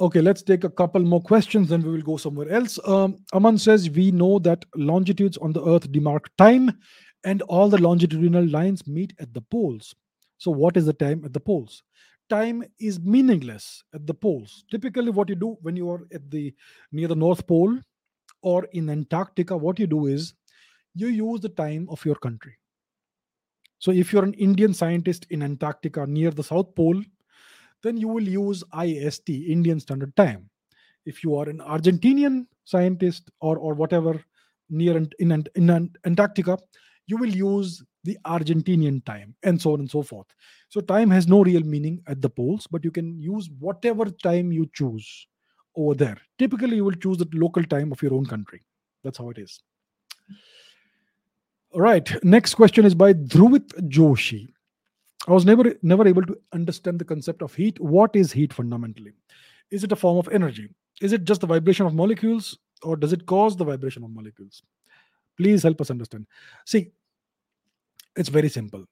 [0.00, 2.78] okay let's take a couple more questions then we will go somewhere else.
[2.84, 6.78] Um, aman says we know that longitudes on the earth demark time
[7.24, 9.94] and all the longitudinal lines meet at the poles.
[10.38, 11.82] So what is the time at the poles?
[12.30, 14.64] Time is meaningless at the poles.
[14.70, 16.54] Typically what you do when you are at the
[16.92, 17.78] near the north pole
[18.40, 20.32] or in antarctica what you do is
[20.94, 22.56] you use the time of your country.
[23.78, 27.02] So if you're an indian scientist in antarctica near the south pole
[27.82, 30.48] then you will use ist indian standard time.
[31.06, 34.22] If you are an argentinian scientist or or whatever
[34.68, 36.58] near Ant- in, in antarctica
[37.06, 40.26] you will use the argentinian time and so on and so forth.
[40.68, 44.52] So time has no real meaning at the poles but you can use whatever time
[44.52, 45.26] you choose
[45.76, 46.18] over there.
[46.38, 48.62] Typically you will choose the local time of your own country.
[49.02, 49.60] That's how it is.
[51.72, 52.24] All right.
[52.24, 54.52] Next question is by dhruvit joshi
[55.28, 57.78] i was never never able to understand the concept of heat.
[57.80, 59.12] What is heat fundamentally?
[59.70, 60.68] Is it a form of energy?
[61.00, 64.62] Is it just the vibration of molecules or does it cause the vibration of molecules?
[65.36, 66.26] Please help us understand.
[66.64, 66.92] See
[68.16, 68.84] it's very simple.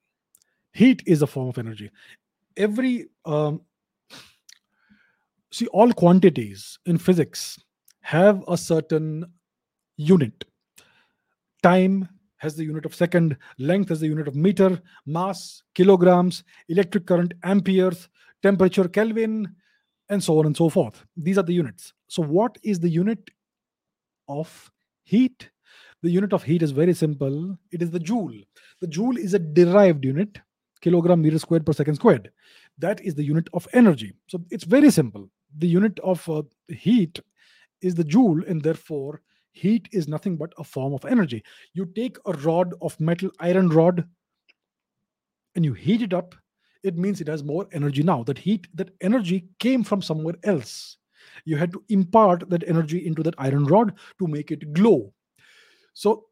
[0.72, 1.90] Heat is a form of energy.
[2.56, 3.62] Every um,
[5.50, 7.58] see all quantities in physics
[8.00, 9.24] have a certain
[9.96, 10.44] unit
[11.62, 17.06] time has the unit of second length has the unit of meter mass kilograms electric
[17.06, 18.08] current amperes
[18.42, 19.48] temperature kelvin
[20.08, 21.04] and so on and so forth.
[21.16, 21.92] These are the units.
[22.08, 23.30] So what is the unit
[24.28, 24.70] of
[25.04, 25.50] heat?
[26.02, 27.56] The unit of heat is very simple.
[27.72, 28.34] It is the joule.
[28.80, 30.38] The joule is a derived unit
[30.80, 32.30] kilogram meter squared per second squared.
[32.78, 34.14] That is the unit of energy.
[34.28, 35.28] So it's very simple.
[35.58, 37.18] The unit of uh, heat
[37.82, 39.22] is the joule and therefore
[39.58, 41.42] heat is nothing but a form of energy.
[41.74, 44.04] You take a rod of metal iron rod
[45.54, 46.34] and you heat it up.
[46.84, 48.22] It means it has more energy now.
[48.22, 50.96] That heat that energy came from somewhere else.
[51.44, 55.12] You had to impart that energy into that iron rod to make it glow.
[55.94, 56.26] So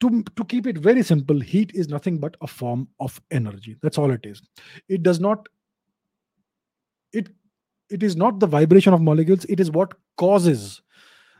[0.00, 3.76] to, to keep it very simple heat is nothing but a form of energy.
[3.80, 4.42] That's all it is.
[4.88, 5.48] It does not
[7.12, 7.28] it
[7.90, 9.44] it is not the vibration of molecules.
[9.44, 10.82] It is what causes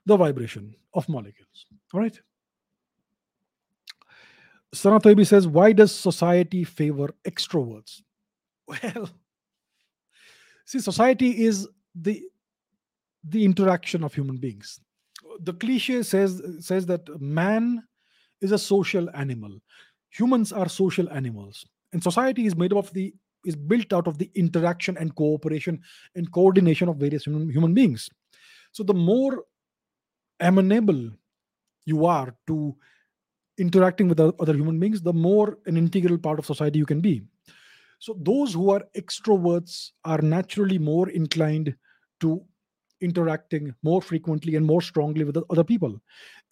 [0.06, 2.20] the vibration of molecules all right
[4.74, 8.02] Sanatobi says, why does society favor extroverts?
[8.66, 9.10] Well,
[10.64, 12.22] see, society is the
[13.28, 14.80] the interaction of human beings.
[15.40, 17.82] The cliche says says that man
[18.40, 19.58] is a social animal.
[20.10, 23.14] Humans are social animals, and society is made up of the
[23.44, 25.82] is built out of the interaction and cooperation
[26.14, 28.08] and coordination of various human, human beings.
[28.72, 29.44] So the more
[30.40, 31.10] amenable
[31.86, 32.76] you are to
[33.58, 37.22] interacting with other human beings, the more an integral part of society you can be.
[37.98, 41.74] So those who are extroverts are naturally more inclined
[42.20, 42.42] to
[43.00, 46.00] interacting more frequently and more strongly with other people,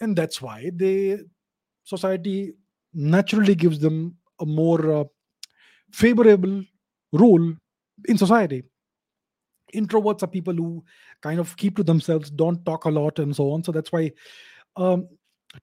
[0.00, 1.18] and that's why they
[1.84, 2.54] society
[2.94, 5.04] naturally gives them a more uh,
[5.92, 6.62] favorable
[7.12, 7.52] role
[8.09, 8.62] in society.
[9.74, 10.85] Introverts are people who
[11.23, 13.65] kind of keep to themselves, don't talk a lot, and so on.
[13.65, 14.12] So that's why
[14.77, 15.09] um,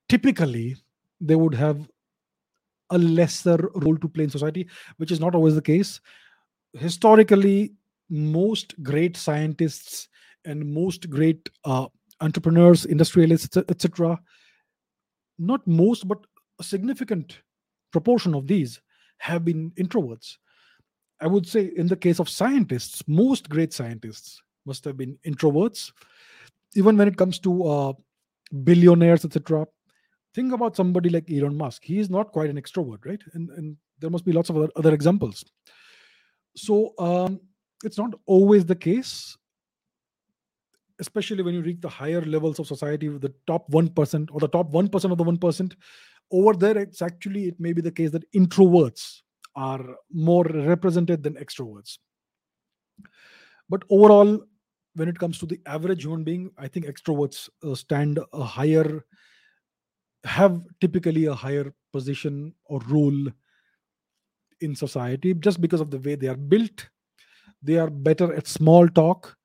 [0.07, 0.75] typically
[1.21, 1.87] they would have
[2.91, 4.67] a lesser role to play in society,
[4.97, 5.99] which is not always the case.
[6.73, 7.73] Historically,
[8.09, 10.07] most great scientists
[10.45, 11.87] and most great uh,
[12.21, 14.19] entrepreneurs, industrialists, etc.,
[15.37, 16.19] not most, but
[16.59, 17.39] a significant
[17.91, 18.81] proportion of these
[19.19, 20.37] have been introverts.
[21.21, 25.91] I would say, in the case of scientists, most great scientists must have been introverts.
[26.75, 27.93] Even when it comes to uh,
[28.63, 29.65] billionaires, etc.,
[30.33, 31.83] think about somebody like Elon Musk.
[31.83, 33.21] He is not quite an extrovert, right?
[33.33, 35.43] And, and there must be lots of other, other examples.
[36.55, 37.41] So um,
[37.83, 39.37] it's not always the case,
[40.99, 44.71] especially when you reach the higher levels of society, the top 1% or the top
[44.71, 45.73] 1% of the 1%.
[46.31, 49.21] Over there, it's actually, it may be the case that introverts
[49.55, 51.97] are more represented than extroverts.
[53.69, 54.39] But overall,
[54.95, 59.05] when it comes to the average human being, I think extroverts uh, stand a higher
[60.25, 63.27] have typically a higher position or role
[64.59, 66.89] in society just because of the way they are built.
[67.63, 69.35] They are better at small talk.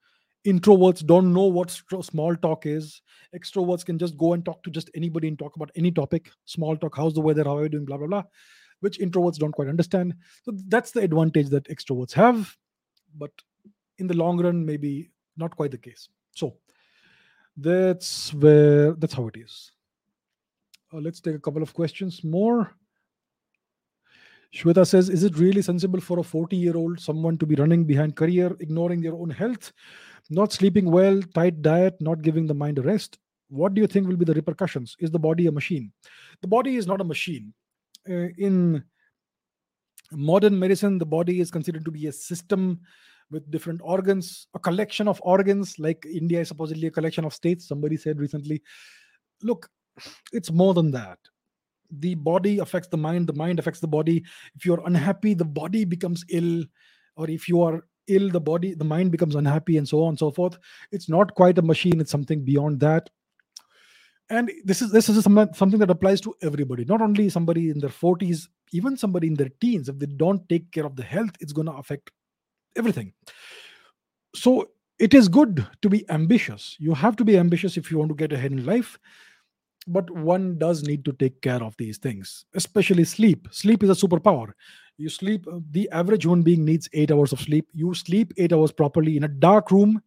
[0.46, 1.70] Introverts don't know what
[2.02, 3.00] small talk is.
[3.34, 6.30] Extroverts can just go and talk to just anybody and talk about any topic.
[6.44, 7.44] Small talk how's the weather?
[7.44, 7.84] How are you doing?
[7.84, 8.22] Blah blah blah
[8.84, 12.56] which introverts don't quite understand so that's the advantage that extroverts have
[13.22, 13.30] but
[13.98, 16.54] in the long run maybe not quite the case so
[17.56, 19.72] that's where that's how it is
[20.92, 22.74] uh, let's take a couple of questions more
[24.54, 27.84] Shweta says, Is it really sensible for a 40 year old someone to be running
[27.84, 29.72] behind career, ignoring their own health,
[30.30, 33.18] not sleeping well, tight diet, not giving the mind a rest?
[33.48, 34.96] What do you think will be the repercussions?
[35.00, 35.92] Is the body a machine?
[36.40, 37.52] The body is not a machine.
[38.08, 38.84] Uh, in
[40.12, 42.80] modern medicine, the body is considered to be a system
[43.30, 47.66] with different organs, a collection of organs, like India is supposedly a collection of states.
[47.66, 48.62] Somebody said recently.
[49.42, 49.70] Look,
[50.32, 51.18] it's more than that
[52.00, 54.24] the body affects the mind the mind affects the body
[54.56, 56.64] if you're unhappy the body becomes ill
[57.16, 60.18] or if you are ill the body the mind becomes unhappy and so on and
[60.18, 60.58] so forth
[60.92, 63.08] it's not quite a machine it's something beyond that
[64.30, 66.84] and this is this is something that applies to everybody.
[66.84, 70.70] Not only somebody in their 40s even somebody in their teens if they don't take
[70.72, 72.10] care of the health it's going to affect
[72.76, 73.12] everything.
[74.34, 76.76] So it is good to be ambitious.
[76.78, 78.98] You have to be ambitious if you want to get ahead in life
[79.86, 83.48] but one does need to take care of these things especially sleep.
[83.50, 84.52] Sleep is a superpower.
[84.96, 87.68] You sleep uh, the average human being needs 8 hours of sleep.
[87.72, 90.00] You sleep 8 hours properly in a dark room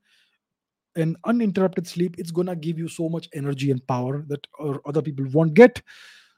[0.97, 4.45] and uninterrupted sleep it's going to give you so much energy and power that
[4.85, 5.81] other people won't get.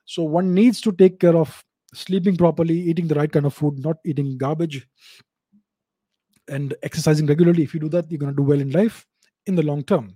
[0.06, 1.64] So one needs to take care of
[1.94, 4.88] sleeping properly eating the right kind of food not eating garbage
[6.48, 7.64] and exercising regularly.
[7.64, 9.08] If you do that you're going to do well in life
[9.48, 10.16] in the long term.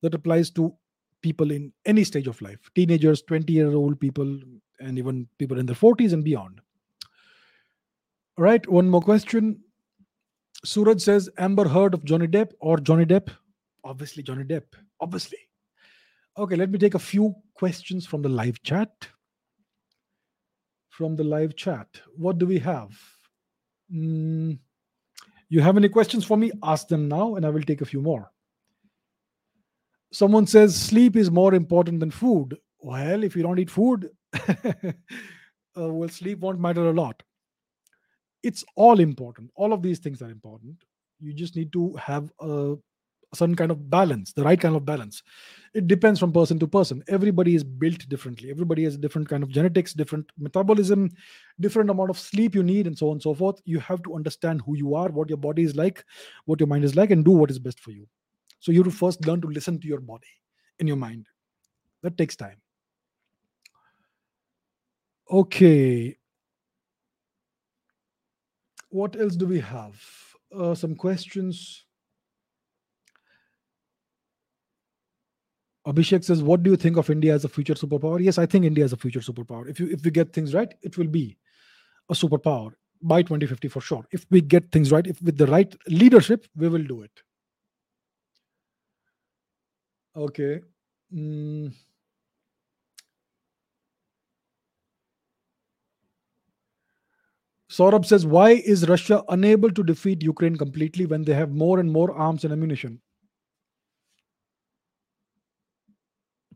[0.00, 0.74] That applies to
[1.22, 4.40] people in any stage of life teenagers 20 year old people
[4.80, 6.60] and even people in their 40s and beyond.
[8.38, 9.60] All right one more question.
[10.64, 13.30] Suraj says amber heard of johnny depp or johnny depp
[13.84, 14.64] obviously johnny depp
[15.00, 15.38] obviously
[16.36, 19.08] okay let me take a few questions from the live chat
[20.90, 22.90] from the live chat what do we have
[23.92, 24.58] mm,
[25.48, 28.00] you have any questions for me ask them now and i will take a few
[28.00, 28.30] more
[30.12, 32.56] someone says sleep is more important than food.
[32.80, 34.92] Well, if you don't eat food, uh,
[35.74, 37.22] well, sleep won't matter a lot.
[38.42, 39.50] It's all important.
[39.54, 40.84] All of these things are important.
[41.20, 42.74] You just need to have a
[43.34, 45.22] certain kind of balance, the right kind of balance.
[45.74, 47.02] It depends from person to person.
[47.08, 48.50] Everybody is built differently.
[48.50, 51.10] Everybody has a different kind of genetics, different metabolism,
[51.60, 53.60] different amount of sleep you need, and so on and so forth.
[53.64, 56.04] You have to understand who you are, what your body is like,
[56.44, 58.06] what your mind is like, and do what is best for you.
[58.60, 60.28] So you have to first learn to listen to your body
[60.78, 61.26] in your mind.
[62.02, 62.60] That takes time.
[65.30, 66.18] Okay.
[68.90, 69.98] What else do we have?
[70.54, 71.86] Uh, some questions.
[75.86, 78.64] Abhishek says, "What do you think of India as a future superpower?" Yes, I think
[78.64, 79.68] India is a future superpower.
[79.68, 81.36] If you if we get things right, it will be
[82.08, 82.72] a superpower
[83.02, 84.04] by 2050 for sure.
[84.12, 87.22] If we get things right, if with the right leadership, we will do it.
[90.14, 90.60] Okay.
[91.12, 91.72] Mm.
[97.70, 101.90] Saurabh says, why is Russia unable to defeat Ukraine completely when they have more and
[101.90, 103.00] more arms and ammunition?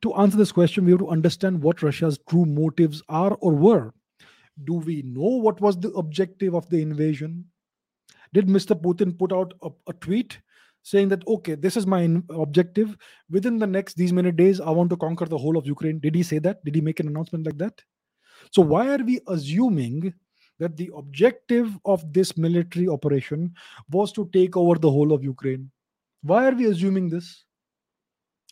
[0.02, 3.94] To answer this question, we have to understand what Russia's true motives are or were.
[4.64, 7.47] Do we know what was the objective of the invasion?
[8.32, 8.81] Did Mr.
[8.81, 10.39] Putin put out a, a tweet
[10.86, 12.97] saying that okay this is my objective
[13.28, 16.14] within the next these many days i want to conquer the whole of ukraine did
[16.14, 17.82] he say that did he make an announcement like that
[18.52, 20.14] so why are we assuming
[20.60, 23.52] that the objective of this military operation
[23.90, 25.68] was to take over the whole of ukraine
[26.23, 27.45] why are we assuming this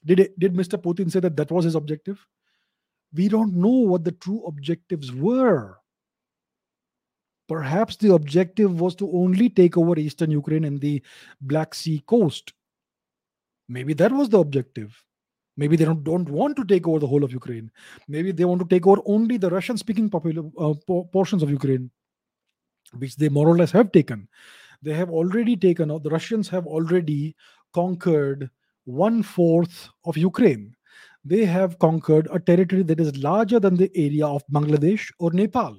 [0.05, 2.27] did it, did mr putin say that that was his objective
[3.13, 5.79] we don't know what the true objectives were
[7.47, 11.03] Perhaps the objective was to only take over eastern Ukraine and the
[11.43, 12.55] Black Sea coast.
[13.69, 15.05] Maybe that was the objective.
[15.57, 17.71] Maybe they don't, don't want to take over the whole of Ukraine.
[18.09, 20.75] Maybe they want to take over only the Russian speaking popular, uh,
[21.13, 21.91] portions of Ukraine,
[22.99, 24.27] which they more or less have taken.
[24.83, 27.37] They have already taken, the Russians have already
[27.73, 28.51] conquered
[28.85, 30.75] one fourth of Ukraine.
[31.25, 35.77] They have conquered a territory that is larger than the area of Bangladesh or Nepal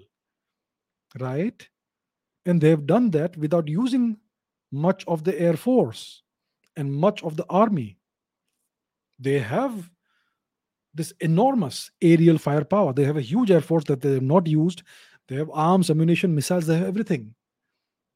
[1.20, 1.68] right?
[2.46, 4.18] And they've done that without using
[4.72, 6.22] much of the Air Force
[6.76, 7.98] and much of the Army.
[9.20, 9.90] They have
[10.94, 12.94] this enormous aerial firepower.
[12.94, 14.84] They have a huge Air Force that they have not used.
[15.28, 17.34] They have arms, ammunition, missiles, they have everything.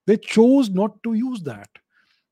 [0.05, 1.69] They chose not to use that.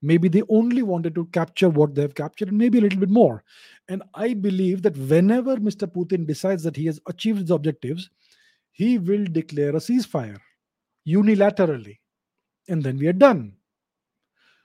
[0.02, 3.44] Maybe they only wanted to capture what they've captured and maybe a little bit more.
[3.90, 5.92] And I believe that whenever Mr.
[5.92, 8.10] Putin decides that he has achieved his objectives,
[8.72, 10.38] he will declare a ceasefire
[11.08, 11.98] unilaterally.
[12.70, 13.54] And then we are done.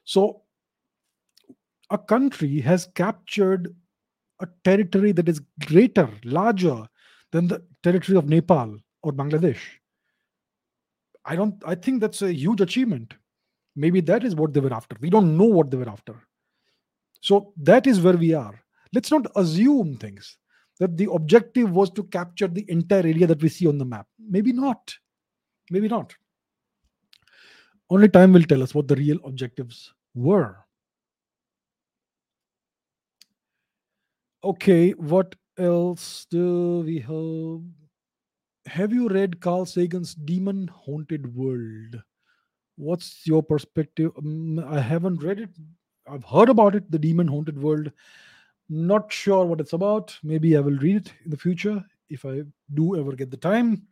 [0.04, 0.42] So
[1.90, 3.74] a country has captured
[4.40, 6.86] a territory that is greater, larger
[7.30, 9.60] than the territory of Nepal or Bangladesh.
[11.24, 13.14] I don't I think that's a huge achievement.
[13.74, 14.96] Maybe that is what they were after.
[15.00, 16.14] We don't know what they were after.
[17.20, 18.60] So that is where we are.
[18.92, 20.36] Let's not assume things
[20.78, 24.06] that the objective was to capture the entire area that we see on the map.
[24.18, 24.94] Maybe not.
[25.70, 26.14] Maybe not.
[27.88, 30.56] Only time will tell us what the real objectives were.
[34.44, 38.72] Okay, what else do we have?
[38.72, 42.02] Have you read Carl Sagan's Demon Haunted World?
[42.82, 44.10] What's your perspective?
[44.18, 45.50] Um, I haven't read it.
[46.10, 47.92] I've heard about it, the Demon Haunted World.
[48.68, 50.18] Not sure what it's about.
[50.24, 52.42] Maybe I will read it in the future if I
[52.74, 53.86] do ever get the time.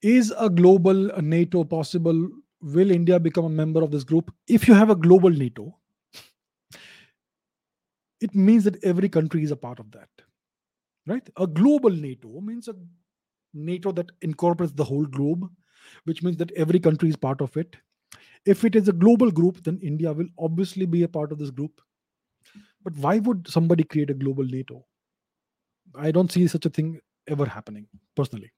[0.00, 2.28] Is a global NATO possible?
[2.60, 4.32] Will India become a member of this group?
[4.46, 5.76] If you have a global NATO,
[8.20, 10.08] it means that every country is a part of that.
[11.04, 11.28] Right?
[11.36, 12.76] A global NATO means a
[13.52, 15.50] NATO that incorporates the whole globe,
[16.04, 17.76] which means that every country is part of it.
[18.46, 21.50] If it is a global group, then India will obviously be a part of this
[21.50, 21.80] group.
[22.82, 24.84] But why would somebody create a global NATO?
[25.94, 28.52] I don't see such a thing ever happening, personally.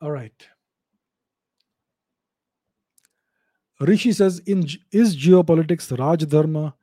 [0.00, 0.46] All right.
[3.80, 6.74] Rishi says, in is geopolitics Raj Dharma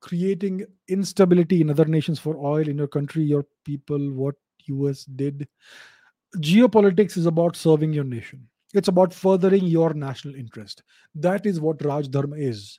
[0.00, 4.34] creating instability in other nations for oil in your country, your people, what
[4.66, 5.48] US did.
[6.36, 8.46] Geopolitics is about serving your nation.
[8.74, 10.82] It's about furthering your national interest.
[11.14, 12.78] That is what Raj Dharma is.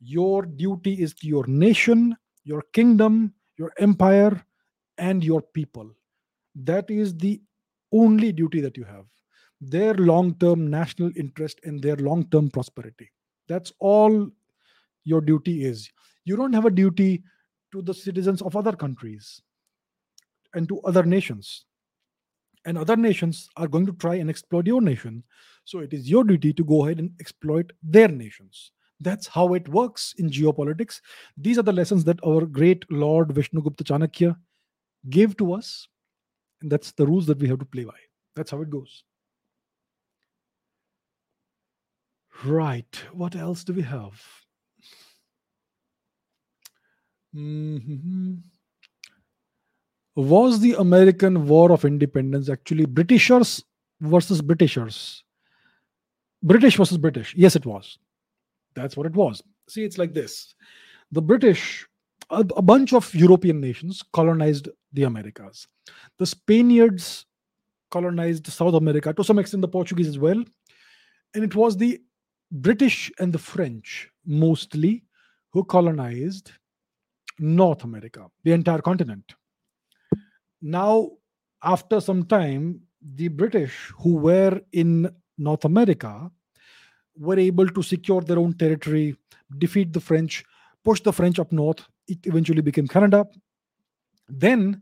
[0.00, 4.44] Your duty is to your nation, your kingdom, your empire,
[4.98, 5.90] and your people.
[6.54, 7.40] That is the
[7.92, 9.06] only duty that you have.
[9.60, 13.10] Their long term national interest and their long term prosperity.
[13.48, 14.28] That's all
[15.04, 15.90] your duty is.
[16.24, 17.22] You don't have a duty
[17.72, 19.40] to the citizens of other countries
[20.54, 21.64] and to other nations.
[22.64, 25.22] And other nations are going to try and exploit your nation.
[25.64, 28.72] So it is your duty to go ahead and exploit their nations.
[29.00, 31.00] That's how it works in geopolitics.
[31.36, 34.36] These are the lessons that our great Lord Vishnugupta Chanakya
[35.10, 35.88] gave to us.
[36.62, 37.98] And that's the rules that we have to play by.
[38.34, 39.04] That's how it goes.
[42.44, 43.02] Right.
[43.12, 44.22] What else do we have?
[47.34, 48.34] Mm-hmm.
[50.16, 53.64] Was the American War of Independence actually Britishers
[54.00, 55.24] versus Britishers?
[56.42, 57.34] British versus British.
[57.36, 57.98] Yes, it was.
[58.74, 59.42] That's what it was.
[59.68, 60.54] See, it's like this
[61.10, 61.86] the British,
[62.30, 65.66] a, a bunch of European nations colonized the Americas.
[66.18, 67.26] The Spaniards
[67.90, 70.42] colonized South America, to some extent, the Portuguese as well.
[71.34, 72.00] And it was the
[72.50, 75.04] British and the French mostly
[75.52, 76.52] who colonized
[77.38, 79.34] North America, the entire continent.
[80.64, 81.10] Now,
[81.62, 86.30] after some time, the British who were in North America
[87.18, 89.14] were able to secure their own territory,
[89.58, 90.42] defeat the French,
[90.82, 91.84] push the French up north.
[92.08, 93.26] It eventually became Canada.
[94.26, 94.80] Then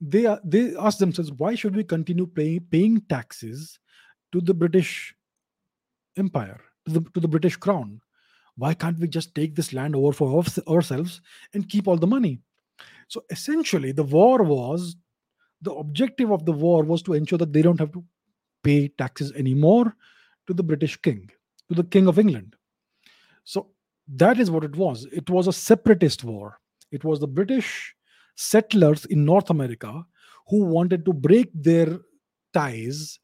[0.00, 3.78] they they asked themselves, why should we continue pay, paying taxes
[4.32, 5.14] to the British
[6.16, 8.00] Empire, to the, to the British Crown?
[8.56, 11.20] why can't we just take this land over for ourselves
[11.52, 12.40] and keep all the money
[13.08, 14.96] so essentially the war was
[15.64, 18.04] the objective of the war was to ensure that they don't have to
[18.62, 19.96] pay taxes anymore
[20.46, 21.30] to the british king
[21.68, 22.56] to the king of england
[23.44, 23.66] so
[24.06, 26.58] that is what it was it was a separatist war
[26.90, 27.94] it was the british
[28.36, 30.04] settlers in north america
[30.48, 31.98] who wanted to break their
[32.52, 33.18] ties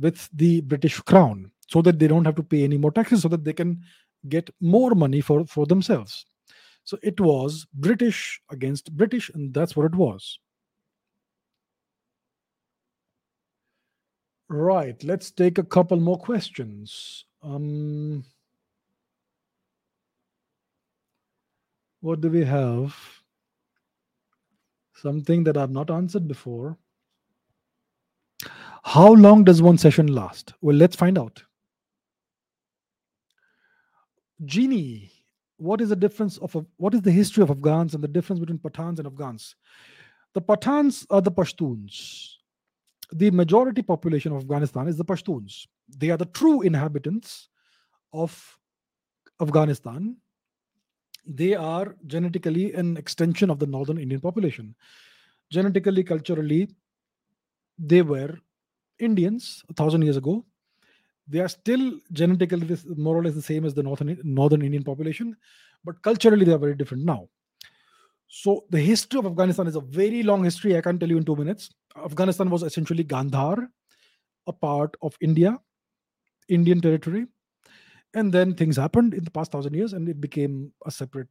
[0.00, 3.28] with the british crown so that they don't have to pay any more taxes so
[3.28, 3.80] that they can
[4.28, 6.26] get more money for, for themselves.
[6.84, 10.38] So it was British against British, and that's what it was.
[14.52, 17.24] Right, let's take a couple more questions.
[17.42, 18.22] Um,
[22.02, 22.94] what do we have?
[24.94, 26.76] Something that I've not answered before.
[28.84, 30.52] How long does one session last?
[30.60, 31.42] Well, let's find out.
[34.44, 35.10] Genie,
[35.56, 38.58] what is the difference of what is the history of Afghans and the difference between
[38.58, 39.56] Pathans and Afghans?
[40.34, 42.41] The Pathans are the Pashtuns.
[43.12, 45.66] The majority population of Afghanistan is the Pashtuns.
[45.88, 47.48] They are the true inhabitants
[48.12, 48.58] of
[49.40, 50.16] Afghanistan,
[51.26, 54.74] they are genetically an extension of the northern Indian population.
[55.50, 56.68] Genetically, culturally,
[57.78, 58.36] they were
[58.98, 60.44] Indians a thousand years ago.
[61.28, 65.36] They are still genetically more or less the same as the northern northern Indian population,
[65.84, 67.28] but culturally they are very different now.
[68.26, 70.76] So the history of Afghanistan is a very long history.
[70.76, 71.70] I can't tell you in two minutes.
[71.96, 73.68] Afghanistan was essentially Gandhar,
[74.46, 75.58] a part of India,
[76.48, 77.26] Indian territory,
[78.14, 81.28] and then things happened in the past thousand years, and it became a separate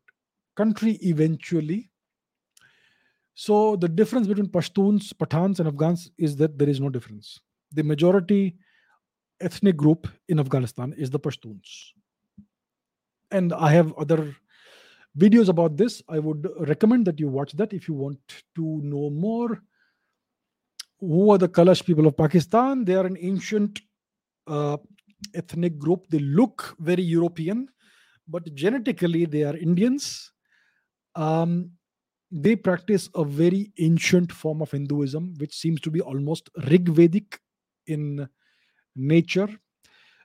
[0.55, 1.89] country eventually.
[3.33, 7.39] So the difference between Pashtuns, Pathans, and Afghans is that there is no difference.
[7.71, 8.57] The majority
[9.39, 11.93] ethnic group in Afghanistan is the Pashtuns.
[13.31, 14.35] And I have other
[15.17, 16.01] videos about this.
[16.09, 18.19] I would recommend that you watch that if you want
[18.55, 19.61] to know more.
[21.01, 22.85] Who are the Kalash people of Pakistan?
[22.85, 23.81] They are an ancient
[24.47, 24.77] uh,
[25.33, 26.05] ethnic group.
[26.09, 27.67] They look very European,
[28.27, 30.31] but genetically they are Indians.
[31.15, 31.71] Um,
[32.31, 37.39] they practice a very ancient form of Hinduism, which seems to be almost Rig Vedic
[37.87, 38.29] in
[38.95, 39.49] nature.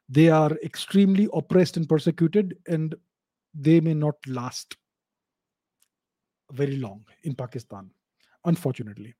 [0.08, 2.94] They are extremely oppressed and persecuted, and
[3.54, 4.76] they may not last
[6.52, 7.90] very long in Pakistan,
[8.44, 9.14] unfortunately.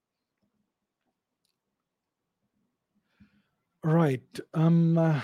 [3.87, 4.41] Right.
[4.53, 5.21] Um, uh,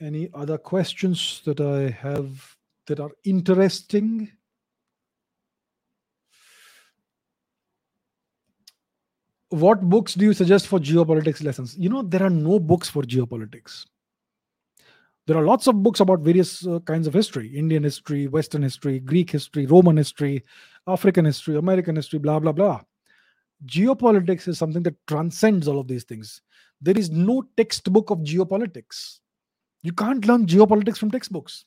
[0.00, 2.56] any other questions that I have
[2.88, 4.32] that are interesting?
[9.50, 11.78] What books do you suggest for geopolitics lessons?
[11.78, 13.86] You know, there are no books for geopolitics.
[15.28, 18.98] There are lots of books about various uh, kinds of history Indian history, Western history,
[18.98, 20.44] Greek history, Roman history,
[20.88, 22.80] African history, American history, blah, blah, blah.
[23.66, 26.40] Geopolitics is something that transcends all of these things.
[26.80, 29.18] There is no textbook of geopolitics
[29.82, 31.64] you can't learn geopolitics from textbooks.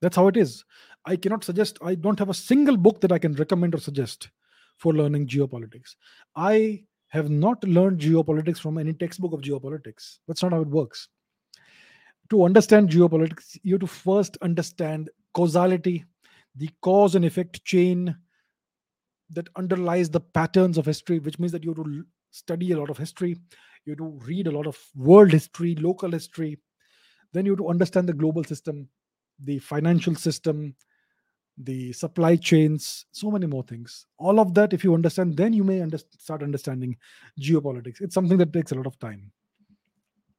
[0.00, 0.64] That's how it is.
[1.06, 4.30] I cannot suggest, I don't have a single book that I can recommend or suggest
[4.76, 5.96] for learning geopolitics.
[6.36, 10.18] I have not learned geopolitics from any textbook of geopolitics.
[10.26, 11.08] That's not how it works.
[12.30, 16.04] To understand geopolitics, you have to first understand causality,
[16.56, 18.16] the cause and effect chain
[19.34, 22.90] that underlies the patterns of history, which means that you have to study a lot
[22.90, 23.36] of history,
[23.84, 26.58] you have to read a lot of world history, local history,
[27.32, 28.88] then you have to understand the global system
[29.42, 30.74] the financial system
[31.58, 34.06] the supply chains so many more things.
[34.18, 36.96] All of that if you understand then you may under- start understanding
[37.40, 38.00] geopolitics.
[38.00, 39.30] It's something that takes a lot of time.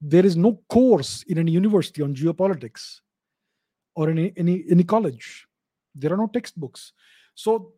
[0.01, 2.99] There is no course in any university on geopolitics
[3.95, 5.47] or in any, any, any college.
[5.93, 6.91] There are no textbooks.
[7.33, 7.73] So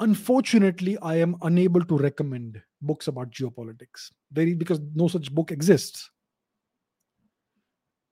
[0.00, 4.10] unfortunately i am unable to recommend books about geopolitics.
[4.30, 6.10] There because no such book exists.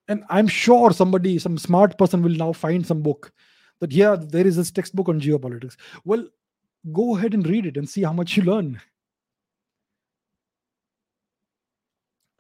[0.07, 3.33] And i'm sure somebody some smart person will now find some book
[3.81, 5.77] that yeah there is this textbook on geopolitics.
[6.05, 6.29] Well
[6.93, 8.81] go ahead and read it and see how much you learn.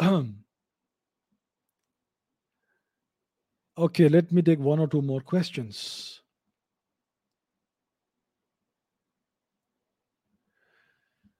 [3.79, 6.18] Okay let me take one or two more questions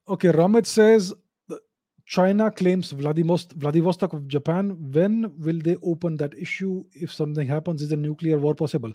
[0.09, 1.15] okay ramit says
[2.09, 4.77] China claims Vladivostok of Japan.
[4.93, 6.85] When will they open that issue?
[6.95, 8.95] If something happens, is a nuclear war possible?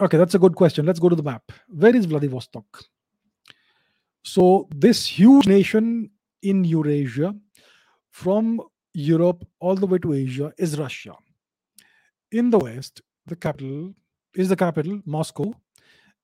[0.00, 0.86] Okay, that's a good question.
[0.86, 1.52] Let's go to the map.
[1.68, 2.64] Where is Vladivostok?
[4.24, 6.10] So, this huge nation
[6.42, 7.32] in Eurasia,
[8.10, 8.60] from
[8.92, 11.14] Europe all the way to Asia, is Russia.
[12.32, 13.94] In the west, the capital
[14.34, 15.54] is the capital, Moscow,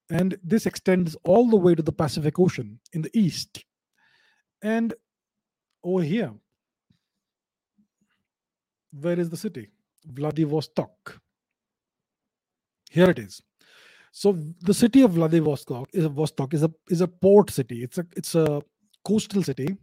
[0.09, 3.63] and this extends all the way to the Pacific Ocean in the east.
[4.61, 4.93] And
[5.83, 6.33] over here.
[8.91, 9.69] Where is the city?
[10.05, 11.19] Vladivostok.
[12.89, 13.41] Here it is.
[14.11, 17.83] So the city of Vladivostok is a Vostok is a is a port city.
[17.83, 18.61] It's a it's a
[19.05, 19.77] coastal city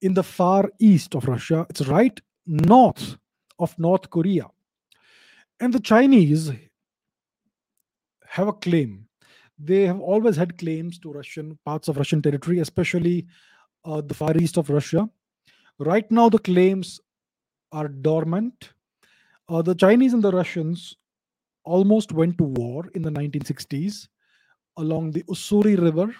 [0.00, 1.66] in the far east of Russia.
[1.68, 3.16] It's right north
[3.58, 4.46] of North Korea.
[5.60, 6.52] And the Chinese
[8.26, 9.08] have a claim.
[9.58, 13.26] They have always had claims to Russian parts of Russian territory, especially
[13.84, 15.08] uh, the far east of Russia.
[15.78, 17.00] Right now, the claims
[17.72, 18.72] are dormant.
[19.48, 20.96] Uh, the Chinese and the Russians
[21.64, 24.08] almost went to war in the 1960s
[24.78, 26.14] along the Ussuri River,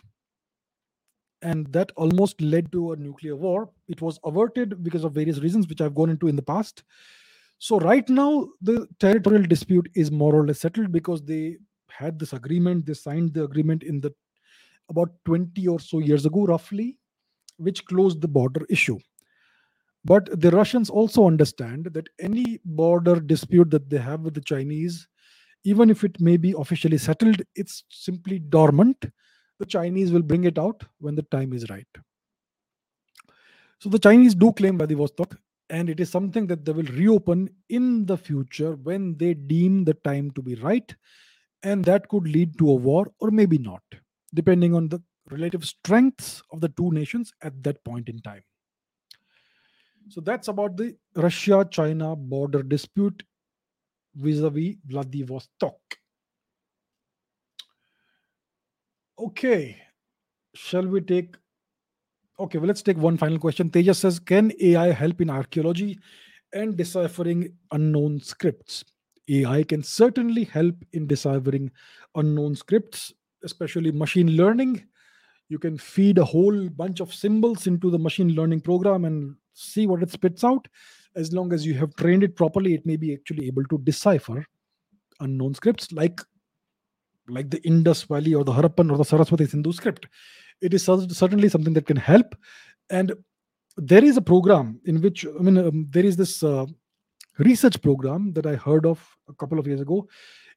[1.42, 3.70] and that almost led to a nuclear war.
[3.88, 6.82] It was averted because of various reasons, which I've gone into in the past.
[7.58, 11.56] So, right now, the territorial dispute is more or less settled because they
[11.88, 12.86] had this agreement.
[12.86, 14.12] They signed the agreement in the
[14.90, 16.97] about 20 or so years ago, roughly,
[17.58, 18.98] which closed the border issue.
[20.04, 25.06] But the Russians also understand that any border dispute that they have with the Chinese,
[25.64, 29.04] even if it may be officially settled, it's simply dormant.
[29.58, 31.86] The Chinese will bring it out when the time is right.
[33.80, 35.36] So the Chinese do claim Vladivostok,
[35.68, 39.94] and it is something that they will reopen in the future when they deem the
[39.94, 40.94] time to be right,
[41.62, 43.82] and that could lead to a war or maybe not,
[44.32, 48.42] depending on the relative strengths of the two nations at that point in time.
[50.08, 53.22] So that's about the Russia China border dispute
[54.14, 55.76] vis a vis Vladivostok.
[59.18, 59.76] Okay,
[60.54, 61.36] shall we take?
[62.40, 63.68] Okay, well, let's take one final question.
[63.68, 65.98] Tejas says Can AI help in archaeology
[66.52, 68.84] and deciphering unknown scripts?
[69.28, 71.70] AI can certainly help in deciphering
[72.14, 73.12] unknown scripts,
[73.44, 74.86] especially machine learning.
[75.48, 79.86] You can feed a whole bunch of symbols into the machine learning program and see
[79.86, 80.68] what it spits out.
[81.16, 84.44] As long as you have trained it properly, it may be actually able to decipher
[85.20, 86.20] unknown scripts like
[87.28, 90.06] like the Indus Valley or the Harappan or the Saraswati Sindhu script.
[90.60, 92.34] It is certainly something that can help.
[92.90, 93.12] And
[93.76, 96.66] there is a program in which, I mean, um, there is this uh,
[97.38, 100.08] research program that I heard of a couple of years ago,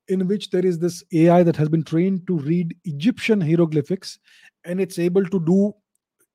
[0.07, 4.19] in which there is this AI that has been trained to read Egyptian hieroglyphics
[4.65, 5.73] and it's able to do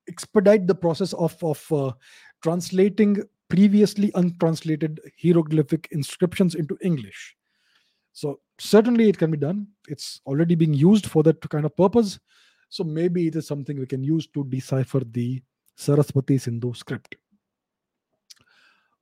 [0.08, 1.92] expedite the process of, of uh,
[2.42, 7.36] translating previously untranslated hieroglyphic inscriptions into English.
[8.12, 9.68] So certainly it can be done.
[9.88, 12.18] It's already being used for that kind of purpose.
[12.68, 15.42] So maybe it is something we can use to decipher the
[15.76, 17.16] Saraswati Sindhu script.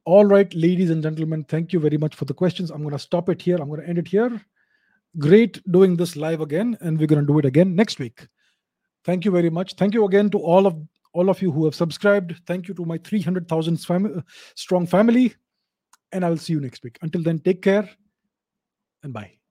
[0.05, 2.71] All right, ladies and gentlemen, thank you very much for the questions.
[2.71, 3.57] I'm going to stop it here.
[3.57, 4.45] I'm going to end it here.
[5.19, 8.27] Great doing this live again, and we're going to do it again next week.
[9.05, 9.75] Thank you very much.
[9.75, 10.77] Thank you again to all of
[11.13, 12.35] all of you who have subscribed.
[12.47, 14.25] Thank you to my 300,000 fam-
[14.57, 15.35] strong family.
[16.11, 16.99] And I will see you next week.
[17.03, 17.89] Until then, take care
[19.05, 19.44] and bye.